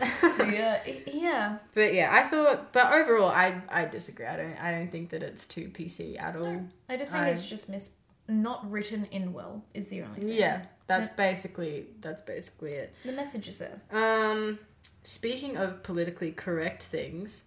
yeah, 0.00 0.80
yeah. 1.08 1.58
But 1.74 1.92
yeah, 1.92 2.10
I 2.12 2.28
thought. 2.28 2.72
But 2.72 2.92
overall, 2.92 3.28
I 3.30 3.60
I 3.68 3.84
disagree. 3.84 4.26
I 4.26 4.36
don't. 4.36 4.54
I 4.62 4.70
don't 4.70 4.92
think 4.92 5.10
that 5.10 5.24
it's 5.24 5.44
too 5.44 5.70
PC 5.74 6.20
at 6.22 6.36
all. 6.36 6.64
I 6.88 6.96
just 6.96 7.10
think 7.10 7.24
I- 7.24 7.30
it's 7.30 7.42
just 7.42 7.68
mis 7.68 7.90
not 8.28 8.70
written 8.70 9.06
in 9.10 9.32
well 9.32 9.64
is 9.74 9.86
the 9.86 10.02
only 10.02 10.20
thing. 10.20 10.28
Yeah, 10.28 10.62
that's 10.86 11.08
basically 11.16 11.86
that's 12.00 12.22
basically 12.22 12.74
it. 12.74 12.94
the 13.04 13.10
message 13.12 13.48
is 13.48 13.58
there. 13.58 13.80
Um, 13.90 14.58
speaking 15.02 15.56
of 15.56 15.82
politically 15.82 16.30
correct 16.30 16.84
things, 16.84 17.42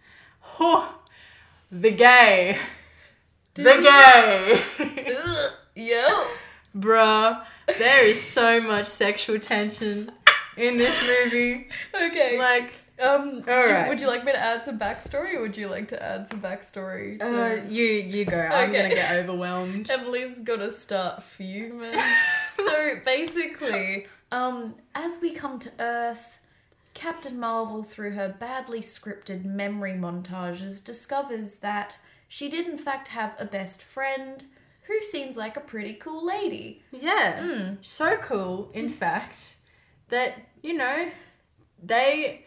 oh, 0.59 0.99
the 1.71 1.91
gay, 1.91 2.57
the 3.53 3.63
gay, 3.63 4.61
Yo. 5.75 6.27
bruh. 6.75 7.43
There 7.77 8.05
is 8.05 8.21
so 8.21 8.59
much 8.61 8.87
sexual 8.87 9.39
tension 9.39 10.11
in 10.57 10.77
this 10.77 10.99
movie. 11.01 11.67
Okay. 11.93 12.37
Like, 12.37 12.73
um. 13.01 13.35
would 13.35 13.45
you- 13.47 13.51
Alright. 13.53 13.89
Would 13.89 14.01
you 14.01 14.07
like 14.07 14.25
me 14.25 14.31
to 14.33 14.37
add 14.39 14.65
some 14.65 14.77
backstory, 14.79 15.33
or 15.35 15.41
would 15.41 15.55
you 15.57 15.67
like 15.67 15.87
to 15.89 16.01
add 16.01 16.27
some 16.29 16.41
backstory? 16.41 17.19
To... 17.19 17.25
uh, 17.25 17.63
you 17.67 17.83
you 17.85 18.25
go. 18.25 18.37
I'm 18.37 18.69
Okay. 18.69 18.81
gonna 18.83 18.95
get 18.95 19.11
overwhelmed. 19.17 19.89
Emily's 19.91 20.39
gonna 20.39 20.71
start 20.71 21.23
fuming. 21.23 21.93
so 22.57 22.95
basically, 23.05 24.07
um, 24.31 24.75
as 24.95 25.17
we 25.21 25.33
come 25.33 25.59
to 25.59 25.71
Earth, 25.79 26.39
Captain 26.93 27.39
Marvel, 27.39 27.83
through 27.83 28.11
her 28.11 28.29
badly 28.37 28.81
scripted 28.81 29.45
memory 29.45 29.93
montages, 29.93 30.83
discovers 30.83 31.55
that 31.55 31.97
she 32.33 32.47
did 32.47 32.65
in 32.65 32.77
fact 32.77 33.09
have 33.09 33.33
a 33.37 33.43
best 33.45 33.83
friend 33.83 34.45
who 34.83 35.03
seems 35.03 35.35
like 35.35 35.57
a 35.57 35.59
pretty 35.59 35.93
cool 35.95 36.25
lady. 36.25 36.81
Yeah. 36.91 37.41
Mm. 37.41 37.77
So 37.81 38.15
cool, 38.15 38.71
in 38.73 38.87
fact, 38.87 39.57
that, 40.07 40.35
you 40.63 40.73
know, 40.77 41.09
they 41.83 42.45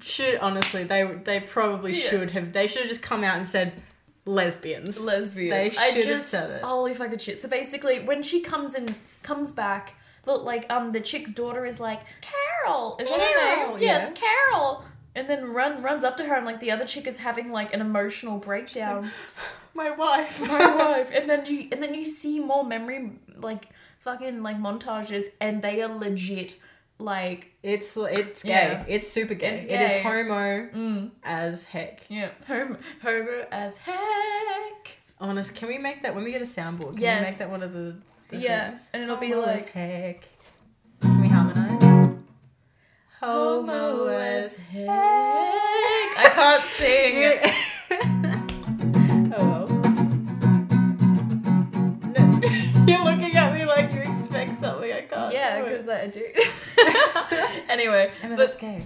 should 0.00 0.36
honestly 0.40 0.84
they 0.84 1.04
they 1.24 1.40
probably 1.40 1.92
Yeah. 1.94 2.10
should 2.10 2.30
have 2.32 2.52
they 2.52 2.66
should 2.66 2.82
have 2.82 2.90
just 2.90 3.00
come 3.00 3.24
out 3.24 3.38
and 3.38 3.48
said 3.48 3.80
lesbians. 4.26 5.00
lesbians. 5.00 5.50
They 5.74 5.78
I 5.80 5.88
should 5.92 6.04
have 6.06 6.18
just 6.18 6.28
said 6.28 6.50
it. 6.50 6.62
holy 6.62 6.92
fucking 6.94 7.18
shit. 7.18 7.40
So 7.40 7.48
basically, 7.48 8.00
when 8.00 8.22
she 8.22 8.42
comes 8.42 8.74
in, 8.74 8.94
comes 9.22 9.50
back, 9.50 9.94
look 10.26 10.44
like 10.44 10.70
um 10.70 10.92
the 10.92 11.00
chick's 11.00 11.30
daughter 11.30 11.64
is 11.64 11.80
like 11.80 12.00
Carol. 12.20 12.98
Is 13.00 13.08
that 13.08 13.18
her 13.18 13.72
name? 13.72 13.80
Yeah, 13.82 13.88
yeah. 13.96 14.02
it's 14.02 14.12
Carol. 14.12 14.84
And 15.14 15.28
then 15.28 15.52
run 15.52 15.82
runs 15.82 16.04
up 16.04 16.16
to 16.18 16.24
her 16.24 16.34
and 16.36 16.46
like 16.46 16.60
the 16.60 16.70
other 16.70 16.86
chick 16.86 17.06
is 17.06 17.18
having 17.18 17.50
like 17.52 17.74
an 17.74 17.80
emotional 17.80 18.38
breakdown. 18.38 19.10
My 19.74 19.90
wife. 19.90 20.40
My 20.46 20.74
wife. 20.74 21.10
And 21.12 21.28
then 21.28 21.44
you 21.46 21.68
and 21.72 21.82
then 21.82 21.94
you 21.94 22.04
see 22.04 22.40
more 22.40 22.64
memory 22.64 23.12
like 23.36 23.68
fucking 24.00 24.42
like 24.42 24.56
montages 24.58 25.24
and 25.40 25.62
they 25.62 25.82
are 25.82 25.88
legit 25.94 26.56
like 26.98 27.52
It's 27.62 27.96
it's 27.96 28.42
gay. 28.42 28.50
Yeah. 28.50 28.84
It's 28.88 29.08
super 29.10 29.34
gay. 29.34 29.56
It's 29.58 29.66
It 29.66 29.80
is 29.80 30.02
homo 30.02 30.68
mm, 30.74 31.10
as 31.24 31.64
heck. 31.64 32.00
yeah 32.08 32.30
homo, 32.46 32.76
homo 33.02 33.46
as 33.50 33.76
heck. 33.78 34.96
Honest, 35.20 35.54
can 35.54 35.68
we 35.68 35.78
make 35.78 36.02
that 36.02 36.14
when 36.14 36.24
we 36.24 36.32
get 36.32 36.42
a 36.42 36.46
soundboard? 36.46 36.94
Can 36.94 36.98
Yes. 37.02 37.20
we 37.20 37.26
make 37.30 37.38
that 37.38 37.50
one 37.50 37.62
of 37.62 37.72
the, 37.72 37.96
the 38.30 38.38
Yeah, 38.38 38.70
things? 38.70 38.82
and 38.92 39.02
it'll 39.04 39.16
be 39.18 39.30
Homo 39.30 39.42
as 39.42 39.56
like- 39.60 39.70
heck. 39.70 40.28
Can 43.22 43.30
we 43.30 43.68
harmonize? 43.68 43.68
Homo 43.72 44.06
as 44.08 44.56
heck. 44.56 44.88
I 46.18 46.30
can't 46.34 46.64
sing. 46.66 47.38
oh. 49.36 49.66
No, 52.08 52.40
you're 52.86 53.04
looking 53.04 53.36
at 53.36 53.54
me 53.54 53.64
like 53.64 53.92
you 53.92 54.00
expect 54.00 54.58
something 54.58 54.92
I 54.92 55.02
can't. 55.02 55.32
Yeah, 55.32 55.62
because 55.62 55.88
I 55.88 56.08
do. 56.08 56.24
anyway, 57.68 58.10
Emma, 58.22 58.36
but 58.36 58.46
that's 58.46 58.56
gay. 58.56 58.84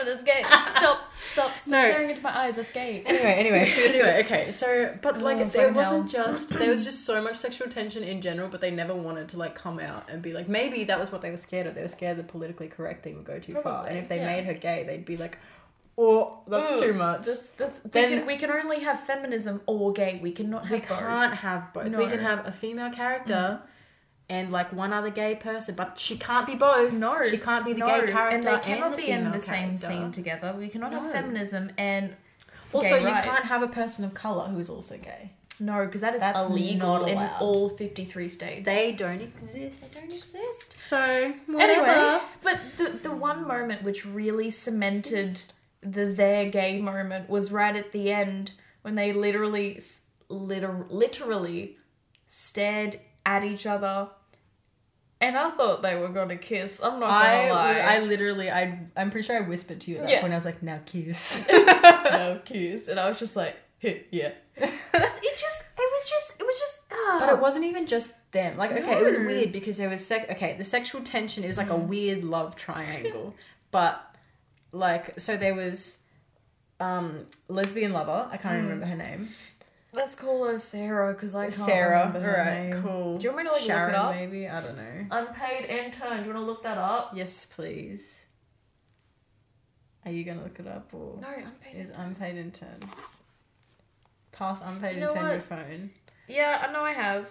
Emma, 0.00 0.10
that's 0.10 0.24
gay. 0.24 0.42
Stop, 0.42 0.98
stop, 1.18 1.58
stop 1.60 1.66
No. 1.66 1.84
staring 1.84 2.10
into 2.10 2.22
my 2.22 2.36
eyes. 2.36 2.56
That's 2.56 2.72
gay. 2.72 3.02
Anyway, 3.06 3.32
anyway, 3.34 3.72
anyway. 3.88 4.22
Okay, 4.24 4.52
so 4.52 4.96
but 5.02 5.16
Oh, 5.16 5.20
like 5.20 5.52
there 5.52 5.72
wasn't 5.72 6.10
hell. 6.12 6.32
just 6.32 6.48
there 6.58 6.70
was 6.70 6.84
just 6.84 7.04
so 7.04 7.22
much 7.22 7.36
sexual 7.36 7.68
tension 7.68 8.02
in 8.02 8.20
general, 8.20 8.48
but 8.48 8.60
they 8.60 8.70
never 8.70 8.94
wanted 8.94 9.28
to 9.30 9.36
like 9.38 9.54
come 9.54 9.78
out 9.78 10.08
and 10.10 10.22
be 10.22 10.32
like 10.32 10.48
maybe 10.48 10.84
that 10.84 10.98
was 10.98 11.12
what 11.12 11.22
they 11.22 11.30
were 11.30 11.36
scared 11.36 11.66
of. 11.66 11.74
They 11.74 11.82
were 11.82 11.88
scared 11.88 12.16
the 12.16 12.24
politically 12.24 12.68
correct 12.68 13.04
thing 13.04 13.16
would 13.16 13.24
go 13.26 13.38
too 13.38 13.54
far, 13.62 13.86
and 13.86 13.98
if 13.98 14.08
they 14.08 14.16
yeah. 14.18 14.26
made 14.26 14.44
her 14.44 14.54
gay, 14.54 14.84
they'd 14.84 15.04
be 15.04 15.16
like, 15.16 15.38
oh, 15.98 16.38
that's 16.48 16.72
Ooh, 16.72 16.80
too 16.80 16.92
much. 16.94 17.26
That's 17.26 17.48
that's. 17.50 17.80
Then- 17.80 18.10
we 18.10 18.16
can 18.16 18.26
we 18.26 18.36
can 18.38 18.50
only 18.50 18.80
have 18.80 19.00
feminism 19.00 19.60
or 19.66 19.92
gay. 19.92 20.18
We 20.22 20.32
cannot 20.32 20.66
have 20.66 20.80
we 20.80 20.86
both. 20.86 20.98
can't 20.98 21.34
have 21.34 21.72
both. 21.72 21.94
We 21.94 22.06
can 22.06 22.20
have 22.20 22.46
a 22.46 22.52
female 22.52 22.90
character. 22.90 23.60
Mm. 23.62 23.69
And 24.30 24.50
like 24.52 24.72
one 24.72 24.92
other 24.92 25.10
gay 25.10 25.34
person, 25.34 25.74
but 25.74 25.98
she 25.98 26.16
can't 26.16 26.46
be 26.46 26.54
both. 26.54 26.92
No, 26.92 27.22
she 27.28 27.36
can't 27.36 27.64
be 27.64 27.72
the 27.72 27.80
no, 27.80 27.86
gay 27.86 28.06
character 28.12 28.36
and 28.36 28.44
they 28.44 28.58
cannot 28.60 28.92
the 28.92 28.96
be 28.96 29.08
in 29.10 29.30
the 29.32 29.40
same 29.40 29.76
character. 29.76 29.86
scene 29.88 30.12
together. 30.12 30.54
We 30.56 30.68
cannot 30.68 30.92
No. 30.92 31.00
have 31.02 31.10
feminism 31.12 31.72
and 31.76 32.14
Also, 32.72 32.94
you 32.96 33.06
rights. 33.06 33.26
can't 33.26 33.44
have 33.46 33.62
a 33.62 33.68
person 33.68 34.04
of 34.04 34.14
color 34.14 34.46
who 34.48 34.58
is 34.60 34.70
also 34.70 34.96
gay. 34.96 35.32
no, 35.58 35.84
because 35.84 36.00
that 36.02 36.14
is 36.14 36.20
That's 36.20 36.46
illegal 36.48 37.04
in 37.06 37.18
all 37.40 37.68
fifty-three 37.70 38.28
states. 38.28 38.64
They 38.64 38.92
don't 38.92 39.20
exist. 39.20 39.92
They 39.94 40.00
don't 40.00 40.12
exist. 40.12 40.76
So 40.78 41.00
Anyway, 41.66 42.20
but 42.42 42.58
the 42.78 42.86
the 43.02 43.10
one 43.10 43.46
moment 43.46 43.82
which 43.82 44.06
really 44.06 44.48
cemented 44.50 45.42
the 45.82 46.04
their 46.06 46.48
gay 46.50 46.80
moment 46.80 47.28
was 47.28 47.50
right 47.50 47.74
at 47.74 47.90
the 47.92 48.12
end 48.12 48.52
when 48.82 48.94
they 48.94 49.12
literally 49.12 49.80
liter- 50.28 50.86
literally 50.88 51.76
stared 52.28 53.00
at 53.26 53.44
each 53.44 53.66
other. 53.66 54.08
And 55.22 55.36
I 55.36 55.50
thought 55.50 55.82
they 55.82 55.96
were 55.96 56.08
gonna 56.08 56.36
kiss. 56.38 56.80
I'm 56.82 56.98
not 56.98 57.08
gonna 57.08 57.12
I, 57.12 57.50
lie. 57.50 57.78
I 57.80 57.98
literally, 57.98 58.50
I, 58.50 58.78
I'm 58.96 59.10
pretty 59.10 59.26
sure 59.26 59.36
I 59.36 59.46
whispered 59.46 59.80
to 59.82 59.90
you 59.90 59.98
at 59.98 60.02
that 60.06 60.10
Yeah. 60.12 60.20
point. 60.22 60.32
I 60.32 60.36
was 60.36 60.46
like, 60.46 60.62
"Now 60.62 60.80
kiss." 60.86 61.44
now 61.50 62.38
kiss, 62.44 62.88
and 62.88 62.98
I 62.98 63.08
was 63.08 63.18
just 63.18 63.36
like, 63.36 63.54
yeah. 63.82 64.32
it 64.56 64.72
just, 65.36 65.64
it 65.76 65.76
was 65.76 66.08
just, 66.10 66.40
it 66.40 66.44
was 66.46 66.58
just. 66.58 66.80
but 67.20 67.28
it 67.28 67.38
wasn't 67.38 67.66
even 67.66 67.86
just 67.86 68.12
them. 68.32 68.56
Like, 68.56 68.72
okay, 68.72 68.98
it 68.98 69.04
was 69.04 69.18
weird 69.18 69.52
because 69.52 69.76
there 69.76 69.90
was 69.90 70.04
sec. 70.06 70.30
Okay, 70.30 70.54
the 70.56 70.64
sexual 70.64 71.02
tension. 71.02 71.44
It 71.44 71.48
was 71.48 71.58
like 71.58 71.70
a 71.70 71.76
weird 71.76 72.24
love 72.24 72.56
triangle, 72.56 73.34
but 73.70 74.00
like, 74.72 75.20
so 75.20 75.36
there 75.36 75.54
was, 75.54 75.98
um, 76.78 77.26
lesbian 77.48 77.92
lover. 77.92 78.26
I 78.30 78.36
can't 78.38 78.62
remember 78.62 78.86
her 78.86 78.96
name. 78.96 79.28
Let's 79.92 80.14
call 80.14 80.44
her 80.46 80.58
Sarah 80.60 81.12
because 81.14 81.34
I 81.34 81.50
can't 81.50 81.54
Sarah. 81.66 81.98
remember 81.98 82.20
her 82.20 82.38
Alright, 82.38 82.70
name. 82.70 82.82
cool. 82.82 83.18
Do 83.18 83.24
you 83.24 83.30
want 83.32 83.44
me 83.44 83.48
to 83.50 83.52
like 83.56 83.62
Sharon, 83.62 83.86
look 83.92 83.94
it 83.94 84.04
up? 84.04 84.14
maybe 84.14 84.48
I 84.48 84.60
don't 84.60 84.76
know. 84.76 85.06
Unpaid 85.10 85.64
intern. 85.68 86.18
Do 86.22 86.28
you 86.28 86.34
want 86.34 86.36
to 86.36 86.40
look 86.46 86.62
that 86.62 86.78
up? 86.78 87.12
Yes, 87.14 87.44
please. 87.44 88.16
Are 90.04 90.12
you 90.12 90.24
gonna 90.24 90.42
look 90.42 90.58
it 90.60 90.66
up 90.66 90.88
or 90.94 91.18
No, 91.20 91.28
unpaid. 91.28 91.76
is 91.76 91.90
unpaid 91.94 92.36
intern? 92.36 92.78
Pass 94.32 94.60
unpaid 94.64 94.94
You 94.94 95.00
know 95.02 95.08
intern 95.10 95.24
your 95.26 95.34
what? 95.36 95.44
phone. 95.44 95.90
Yeah, 96.28 96.64
I 96.66 96.72
know 96.72 96.82
I 96.84 96.92
have. 96.92 97.26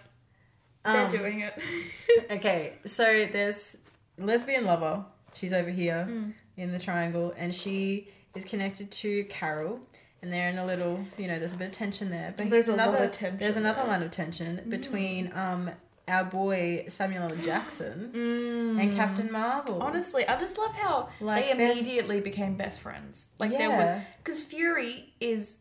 They're 0.86 1.06
Um, 1.06 1.10
doing 1.10 1.40
it. 1.42 1.54
Okay, 2.32 2.74
so 2.86 3.04
there's 3.32 3.78
lesbian 4.18 4.66
lover. 4.66 5.06
She's 5.34 5.54
over 5.54 5.70
here 5.70 6.06
Mm. 6.10 6.34
in 6.58 6.72
the 6.72 6.80
triangle, 6.80 7.34
and 7.38 7.54
she 7.56 8.10
is 8.36 8.44
connected 8.46 8.92
to 8.92 9.24
Carol, 9.26 9.80
and 10.22 10.32
they're 10.34 10.50
in 10.50 10.58
a 10.58 10.66
little, 10.66 11.00
you 11.18 11.28
know, 11.28 11.40
there's 11.40 11.54
a 11.54 11.58
bit 11.58 11.68
of 11.70 11.74
tension 11.74 12.10
there. 12.10 12.34
But 12.36 12.50
There's 12.50 12.68
another, 12.68 13.10
there's 13.38 13.56
another 13.58 13.80
there. 13.82 13.88
line 13.88 14.04
of 14.04 14.12
tension 14.12 14.62
between 14.68 15.32
um 15.36 15.72
our 16.08 16.24
boy 16.24 16.86
Samuel 16.88 17.24
L. 17.24 17.30
Jackson 17.44 18.12
Mm. 18.16 18.82
and 18.82 18.96
Captain 18.96 19.32
Marvel. 19.32 19.80
Honestly, 19.82 20.28
I 20.28 20.40
just 20.40 20.58
love 20.58 20.74
how 20.74 21.10
Like, 21.22 21.46
they 21.52 21.58
there's- 21.58 21.78
immediately 21.78 22.20
became 22.20 22.56
best 22.58 22.80
friends. 22.80 23.28
Like 23.38 23.52
there 23.52 23.70
was 23.70 24.02
because 24.24 24.42
Fury 24.42 25.14
is, 25.20 25.58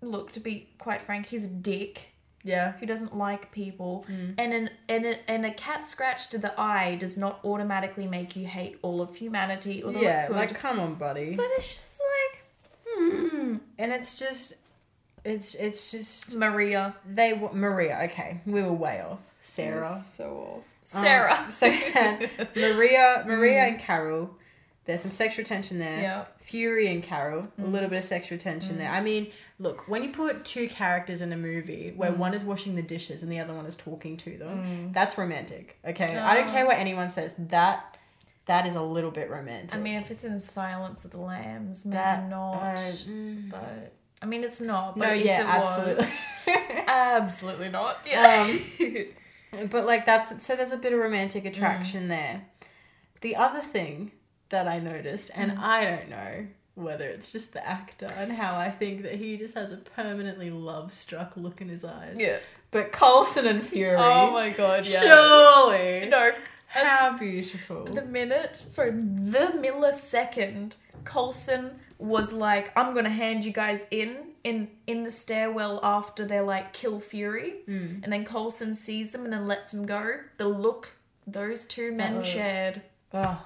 look 0.00 0.32
to 0.32 0.40
be 0.40 0.68
quite 0.78 1.02
frank, 1.02 1.26
he's 1.26 1.46
a 1.46 1.48
dick 1.48 2.08
yeah, 2.44 2.72
who 2.80 2.86
doesn't 2.86 3.16
like 3.16 3.52
people, 3.52 4.04
Mm. 4.10 4.34
and 4.38 4.52
an 4.52 4.70
and 4.88 5.04
a, 5.06 5.30
and 5.30 5.46
a 5.46 5.52
cat 5.54 5.88
scratch 5.88 6.28
to 6.30 6.38
the 6.38 6.52
eye 6.60 6.96
does 6.96 7.16
not 7.16 7.38
automatically 7.44 8.06
make 8.08 8.34
you 8.34 8.46
hate 8.48 8.78
all 8.82 9.00
of 9.00 9.14
humanity. 9.16 9.82
Although 9.84 10.00
yeah, 10.00 10.26
like 10.30 10.52
come 10.54 10.80
on, 10.80 10.94
buddy. 10.96 11.36
but 11.36 11.46
it's 11.56 11.74
just. 11.76 11.91
And 13.78 13.92
it's 13.92 14.18
just, 14.18 14.54
it's 15.24 15.54
it's 15.54 15.90
just 15.90 16.36
Maria, 16.36 16.94
they 17.06 17.32
wa- 17.32 17.52
Maria. 17.52 18.00
Okay, 18.04 18.40
we 18.46 18.62
were 18.62 18.72
way 18.72 19.00
off. 19.00 19.20
Sarah. 19.40 20.00
so 20.10 20.62
off. 20.94 20.94
Uh, 20.94 20.98
um, 20.98 21.04
Sarah. 21.04 21.48
so 21.50 21.66
and 21.66 22.30
Maria, 22.56 23.24
Maria 23.26 23.62
mm. 23.62 23.68
and 23.68 23.78
Carol. 23.80 24.36
There's 24.84 25.00
some 25.00 25.12
sexual 25.12 25.44
tension 25.44 25.78
there. 25.78 26.00
Yeah. 26.00 26.24
Fury 26.40 26.92
and 26.92 27.04
Carol, 27.04 27.46
a 27.56 27.62
mm. 27.62 27.70
little 27.70 27.88
bit 27.88 27.98
of 27.98 28.04
sexual 28.04 28.36
tension 28.36 28.78
there. 28.78 28.90
Mm. 28.90 28.94
I 28.94 29.00
mean, 29.00 29.30
look, 29.60 29.86
when 29.86 30.02
you 30.02 30.10
put 30.10 30.44
two 30.44 30.68
characters 30.68 31.20
in 31.20 31.32
a 31.32 31.36
movie 31.36 31.92
where 31.94 32.10
one 32.10 32.34
is 32.34 32.42
washing 32.42 32.74
the 32.74 32.82
dishes 32.82 33.22
and 33.22 33.30
the 33.30 33.38
other 33.38 33.54
one 33.54 33.64
is 33.64 33.76
talking 33.76 34.16
to 34.18 34.36
them, 34.36 34.90
that's 34.92 35.16
romantic. 35.16 35.78
Okay, 35.86 36.16
I 36.16 36.34
don't 36.34 36.48
ah. 36.48 36.52
care 36.52 36.66
what 36.66 36.78
anyone 36.78 37.10
says. 37.10 37.32
That 37.38 37.96
that 38.46 38.66
is 38.66 38.74
a 38.74 38.82
little 38.82 39.10
bit 39.10 39.30
romantic. 39.30 39.74
I 39.74 39.80
mean, 39.80 39.96
if 39.96 40.10
it's 40.10 40.24
in 40.24 40.40
Silence 40.40 41.04
of 41.04 41.10
the 41.12 41.18
Lambs, 41.20 41.84
maybe 41.84 41.96
that 41.96 42.28
not. 42.28 42.54
uh, 42.54 42.76
mm. 42.76 43.50
but 43.50 43.92
I 44.20 44.26
mean, 44.26 44.42
it's 44.44 44.60
not. 44.60 44.96
But 44.98 45.08
no, 45.08 45.12
yeah, 45.14 45.40
it 45.42 45.46
absolutely. 45.62 46.04
Was, 46.04 46.20
absolutely 46.86 47.68
not. 47.68 47.98
Yeah. 48.06 48.56
But 49.70 49.84
like 49.84 50.06
that's 50.06 50.46
so 50.46 50.56
there's 50.56 50.72
a 50.72 50.78
bit 50.78 50.94
of 50.94 50.98
romantic 50.98 51.44
Mm. 51.44 51.48
attraction 51.48 52.08
there. 52.08 52.42
The 53.20 53.36
other 53.36 53.60
thing 53.60 54.12
that 54.48 54.66
I 54.66 54.78
noticed, 54.78 55.30
and 55.34 55.52
Mm. 55.52 55.58
I 55.58 55.84
don't 55.84 56.08
know 56.08 56.46
whether 56.74 57.04
it's 57.04 57.30
just 57.30 57.52
the 57.52 57.66
actor 57.66 58.08
and 58.16 58.32
how 58.32 58.56
I 58.56 58.70
think 58.70 59.02
that 59.02 59.16
he 59.16 59.36
just 59.36 59.54
has 59.54 59.70
a 59.70 59.76
permanently 59.76 60.48
love 60.50 60.90
struck 60.90 61.36
look 61.36 61.60
in 61.60 61.68
his 61.68 61.84
eyes. 61.84 62.16
yeah. 62.18 62.38
But 62.70 62.92
Coulson 62.92 63.46
and 63.46 63.62
Fury. 63.62 63.94
Oh 63.98 64.30
my 64.30 64.48
god. 64.48 64.88
Yeah. 64.88 65.02
Surely. 65.02 66.08
No. 66.08 66.30
How 66.72 67.16
beautiful. 67.18 67.84
The 67.84 68.02
minute, 68.02 68.56
sorry, 68.56 68.90
the 68.92 69.52
millisecond, 69.62 70.76
Coulson 71.04 71.78
was 71.98 72.32
like, 72.32 72.72
"I'm 72.76 72.94
gonna 72.94 73.10
hand 73.10 73.44
you 73.44 73.52
guys 73.52 73.86
in." 73.90 74.28
In, 74.44 74.66
in 74.88 75.04
the 75.04 75.10
stairwell 75.12 75.78
after 75.84 76.24
they're 76.24 76.42
like 76.42 76.72
kill 76.72 76.98
Fury, 76.98 77.58
Mm. 77.68 78.02
and 78.02 78.12
then 78.12 78.24
Coulson 78.24 78.74
sees 78.74 79.12
them 79.12 79.22
and 79.22 79.32
then 79.32 79.46
lets 79.46 79.70
them 79.70 79.86
go. 79.86 80.16
The 80.36 80.48
look 80.48 80.88
those 81.28 81.64
two 81.64 81.92
men 81.92 82.16
look. 82.16 82.24
shared. 82.24 82.82
Oh, 83.14 83.40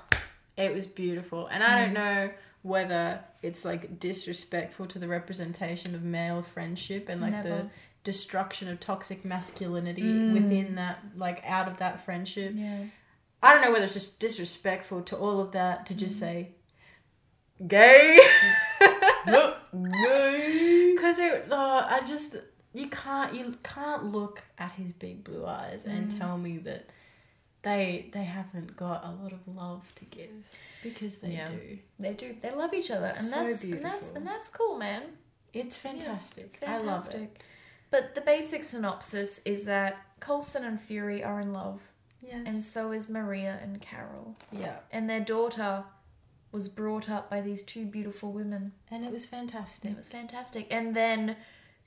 it 0.56 0.72
was 0.72 0.86
beautiful. 0.86 1.48
And 1.48 1.62
I 1.62 1.80
don't 1.82 1.90
Mm. 1.90 1.94
know 1.94 2.30
whether 2.62 3.20
it's 3.42 3.62
like 3.66 4.00
disrespectful 4.00 4.86
to 4.86 4.98
the 4.98 5.06
representation 5.06 5.94
of 5.94 6.02
male 6.02 6.40
friendship 6.40 7.10
and 7.10 7.20
like 7.20 7.42
the 7.42 7.66
destruction 8.02 8.68
of 8.68 8.80
toxic 8.80 9.22
masculinity 9.22 10.00
Mm. 10.02 10.32
within 10.32 10.76
that, 10.76 11.00
like 11.14 11.42
out 11.44 11.68
of 11.68 11.76
that 11.76 12.00
friendship. 12.06 12.54
Yeah. 12.56 12.84
I 13.42 13.52
don't 13.54 13.62
know 13.62 13.72
whether 13.72 13.84
it's 13.84 13.94
just 13.94 14.18
disrespectful 14.18 15.02
to 15.02 15.16
all 15.16 15.40
of 15.40 15.52
that 15.52 15.86
to 15.86 15.94
just 15.94 16.18
say 16.18 16.50
gay. 17.66 18.18
Look 19.28 19.56
Gay. 20.02 20.92
Because 20.94 21.18
it, 21.18 21.48
oh, 21.50 21.86
I 21.88 22.00
just 22.06 22.36
you 22.72 22.88
can't 22.88 23.34
you 23.34 23.54
can't 23.62 24.04
look 24.04 24.42
at 24.58 24.72
his 24.72 24.92
big 24.92 25.24
blue 25.24 25.44
eyes 25.46 25.84
and 25.84 26.08
Mm. 26.10 26.18
tell 26.18 26.38
me 26.38 26.58
that 26.58 26.88
they 27.62 28.08
they 28.12 28.24
haven't 28.24 28.76
got 28.76 29.04
a 29.04 29.10
lot 29.10 29.32
of 29.32 29.40
love 29.48 29.92
to 29.96 30.04
give 30.06 30.30
because 30.82 31.16
they 31.16 31.32
Yeah. 31.32 31.48
do. 31.50 31.78
They 31.98 32.14
do. 32.14 32.36
They 32.40 32.52
love 32.52 32.72
each 32.74 32.90
other, 32.90 33.06
and 33.06 33.26
So 33.26 33.44
that's 33.44 33.62
and 33.62 33.84
that's 33.84 34.10
and 34.12 34.26
that's 34.26 34.48
cool, 34.48 34.78
man. 34.78 35.02
It's 35.52 35.76
fantastic. 35.76 36.44
It's 36.44 36.62
I 36.62 36.78
love 36.78 37.08
it. 37.14 37.42
But 37.90 38.14
the 38.14 38.20
basic 38.20 38.64
synopsis 38.64 39.40
is 39.44 39.64
that 39.64 39.96
Coulson 40.20 40.64
and 40.64 40.80
Fury 40.80 41.22
are 41.24 41.40
in 41.40 41.52
love, 41.52 41.80
Yes. 42.22 42.42
and 42.46 42.64
so 42.64 42.92
is 42.92 43.08
Maria 43.08 43.58
and 43.62 43.80
Carol. 43.80 44.36
yeah. 44.50 44.76
And 44.90 45.08
their 45.08 45.20
daughter 45.20 45.84
was 46.52 46.68
brought 46.68 47.10
up 47.10 47.28
by 47.28 47.40
these 47.40 47.62
two 47.62 47.84
beautiful 47.84 48.32
women. 48.32 48.72
And 48.90 49.04
it 49.04 49.12
was 49.12 49.26
fantastic. 49.26 49.90
it 49.90 49.96
was 49.96 50.08
fantastic. 50.08 50.66
And 50.70 50.94
then 50.96 51.36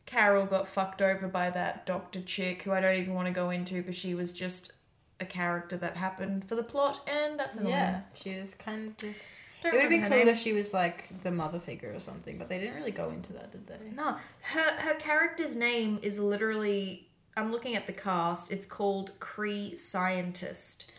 Carol 0.05 0.45
got 0.45 0.67
fucked 0.67 1.01
over 1.01 1.27
by 1.27 1.49
that 1.51 1.85
doctor 1.85 2.21
chick 2.21 2.63
who 2.63 2.71
I 2.71 2.81
don't 2.81 2.95
even 2.95 3.13
want 3.13 3.27
to 3.27 3.33
go 3.33 3.49
into 3.49 3.75
because 3.75 3.95
she 3.95 4.15
was 4.15 4.31
just 4.31 4.73
a 5.19 5.25
character 5.25 5.75
that 5.77 5.97
happened 5.97 6.47
for 6.47 6.55
the 6.55 6.63
plot, 6.63 7.01
and 7.07 7.37
that's 7.37 7.57
annoying. 7.57 7.73
Yeah, 7.73 8.01
she 8.13 8.35
was 8.37 8.53
kind 8.55 8.87
of 8.87 8.97
just. 8.97 9.21
Don't 9.61 9.73
it 9.73 9.75
would 9.75 9.81
have 9.81 9.89
been 9.89 10.09
cool 10.09 10.29
if 10.29 10.39
she 10.39 10.53
was 10.53 10.73
like 10.73 11.21
the 11.23 11.31
mother 11.31 11.59
figure 11.59 11.93
or 11.93 11.99
something, 11.99 12.37
but 12.37 12.47
they 12.47 12.59
didn't 12.59 12.75
really 12.75 12.91
go 12.91 13.09
into 13.09 13.33
that, 13.33 13.51
did 13.51 13.67
they? 13.67 13.77
No, 13.93 14.15
her 14.41 14.71
her 14.77 14.93
character's 14.95 15.55
name 15.55 15.99
is 16.01 16.17
literally. 16.19 17.08
I'm 17.39 17.51
looking 17.51 17.75
at 17.75 17.87
the 17.87 17.93
cast. 17.93 18.51
It's 18.51 18.65
called 18.65 19.11
Kree 19.19 19.77
Scientist. 19.77 20.91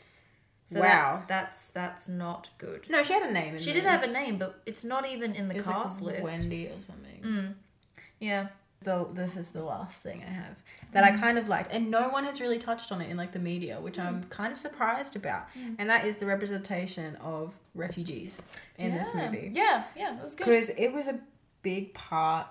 So 0.64 0.80
Wow. 0.80 1.24
that's 1.26 1.68
that's 1.68 1.70
that's 1.70 2.08
not 2.08 2.48
good. 2.58 2.88
No, 2.88 3.02
she 3.02 3.12
had 3.12 3.24
a 3.24 3.32
name. 3.32 3.56
In 3.56 3.60
She 3.60 3.72
did 3.72 3.84
have 3.84 4.02
a 4.02 4.06
name, 4.06 4.38
but 4.38 4.60
it's 4.66 4.84
not 4.84 5.06
even 5.06 5.34
in 5.34 5.48
the 5.48 5.56
It 5.56 5.64
cast 5.64 6.00
like 6.00 6.20
list. 6.20 6.24
Wendy 6.24 6.66
or 6.66 6.80
something. 6.80 7.22
Mm. 7.22 7.54
Yeah. 8.20 8.48
So 8.84 9.10
this 9.12 9.36
is 9.36 9.50
the 9.50 9.62
last 9.62 10.00
thing 10.00 10.22
I 10.26 10.32
have 10.32 10.62
that 10.92 11.04
I 11.04 11.10
mm. 11.10 11.20
kind 11.20 11.36
of 11.38 11.48
liked, 11.48 11.70
and 11.70 11.90
no 11.90 12.08
one 12.08 12.24
has 12.24 12.40
really 12.40 12.58
touched 12.58 12.90
on 12.92 13.02
it 13.02 13.10
in 13.10 13.16
like 13.16 13.32
the 13.32 13.38
media, 13.38 13.78
which 13.78 13.98
I'm 13.98 14.22
mm. 14.22 14.30
kind 14.30 14.52
of 14.52 14.58
surprised 14.58 15.16
about, 15.16 15.48
mm. 15.58 15.74
and 15.78 15.90
that 15.90 16.06
is 16.06 16.16
the 16.16 16.24
representation 16.24 17.16
of 17.16 17.52
refugees 17.74 18.40
in 18.78 18.94
this 18.94 19.08
movie 19.14 19.50
Yeah, 19.52 19.84
yeah, 19.94 20.16
it 20.16 20.22
was 20.22 20.34
good. 20.34 20.46
because 20.46 20.70
it 20.70 20.92
was 20.92 21.08
a 21.08 21.20
big 21.62 21.92
part 21.92 22.46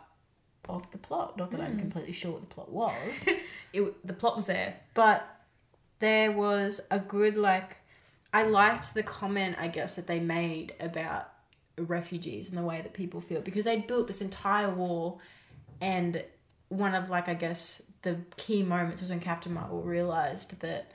of 0.69 0.89
the 0.91 0.97
plot. 0.97 1.37
Not 1.37 1.51
that 1.51 1.61
I'm 1.61 1.73
hmm. 1.73 1.79
completely 1.79 2.13
sure 2.13 2.31
what 2.31 2.41
the 2.41 2.53
plot 2.53 2.71
was, 2.71 3.29
It, 3.73 4.07
the 4.07 4.13
plot 4.13 4.35
was 4.35 4.45
there. 4.45 4.77
but 4.93 5.27
there 5.99 6.31
was 6.31 6.81
a 6.91 6.99
good 6.99 7.37
like. 7.37 7.77
I 8.31 8.43
liked 8.43 8.93
the 8.93 9.01
comment, 9.01 9.55
I 9.59 9.67
guess, 9.67 9.95
that 9.95 10.05
they 10.05 10.19
made 10.19 10.75
about 10.79 11.31
refugees 11.77 12.49
and 12.49 12.57
the 12.57 12.63
way 12.63 12.81
that 12.81 12.93
people 12.93 13.21
feel 13.21 13.41
because 13.41 13.65
they 13.65 13.77
built 13.79 14.07
this 14.07 14.21
entire 14.21 14.69
wall 14.69 15.19
and 15.81 16.23
one 16.69 16.93
of 16.93 17.09
like 17.09 17.29
i 17.29 17.33
guess 17.33 17.81
the 18.01 18.17
key 18.37 18.63
moments 18.63 19.01
was 19.01 19.09
when 19.09 19.19
captain 19.19 19.53
marvel 19.53 19.81
realized 19.81 20.59
that 20.61 20.91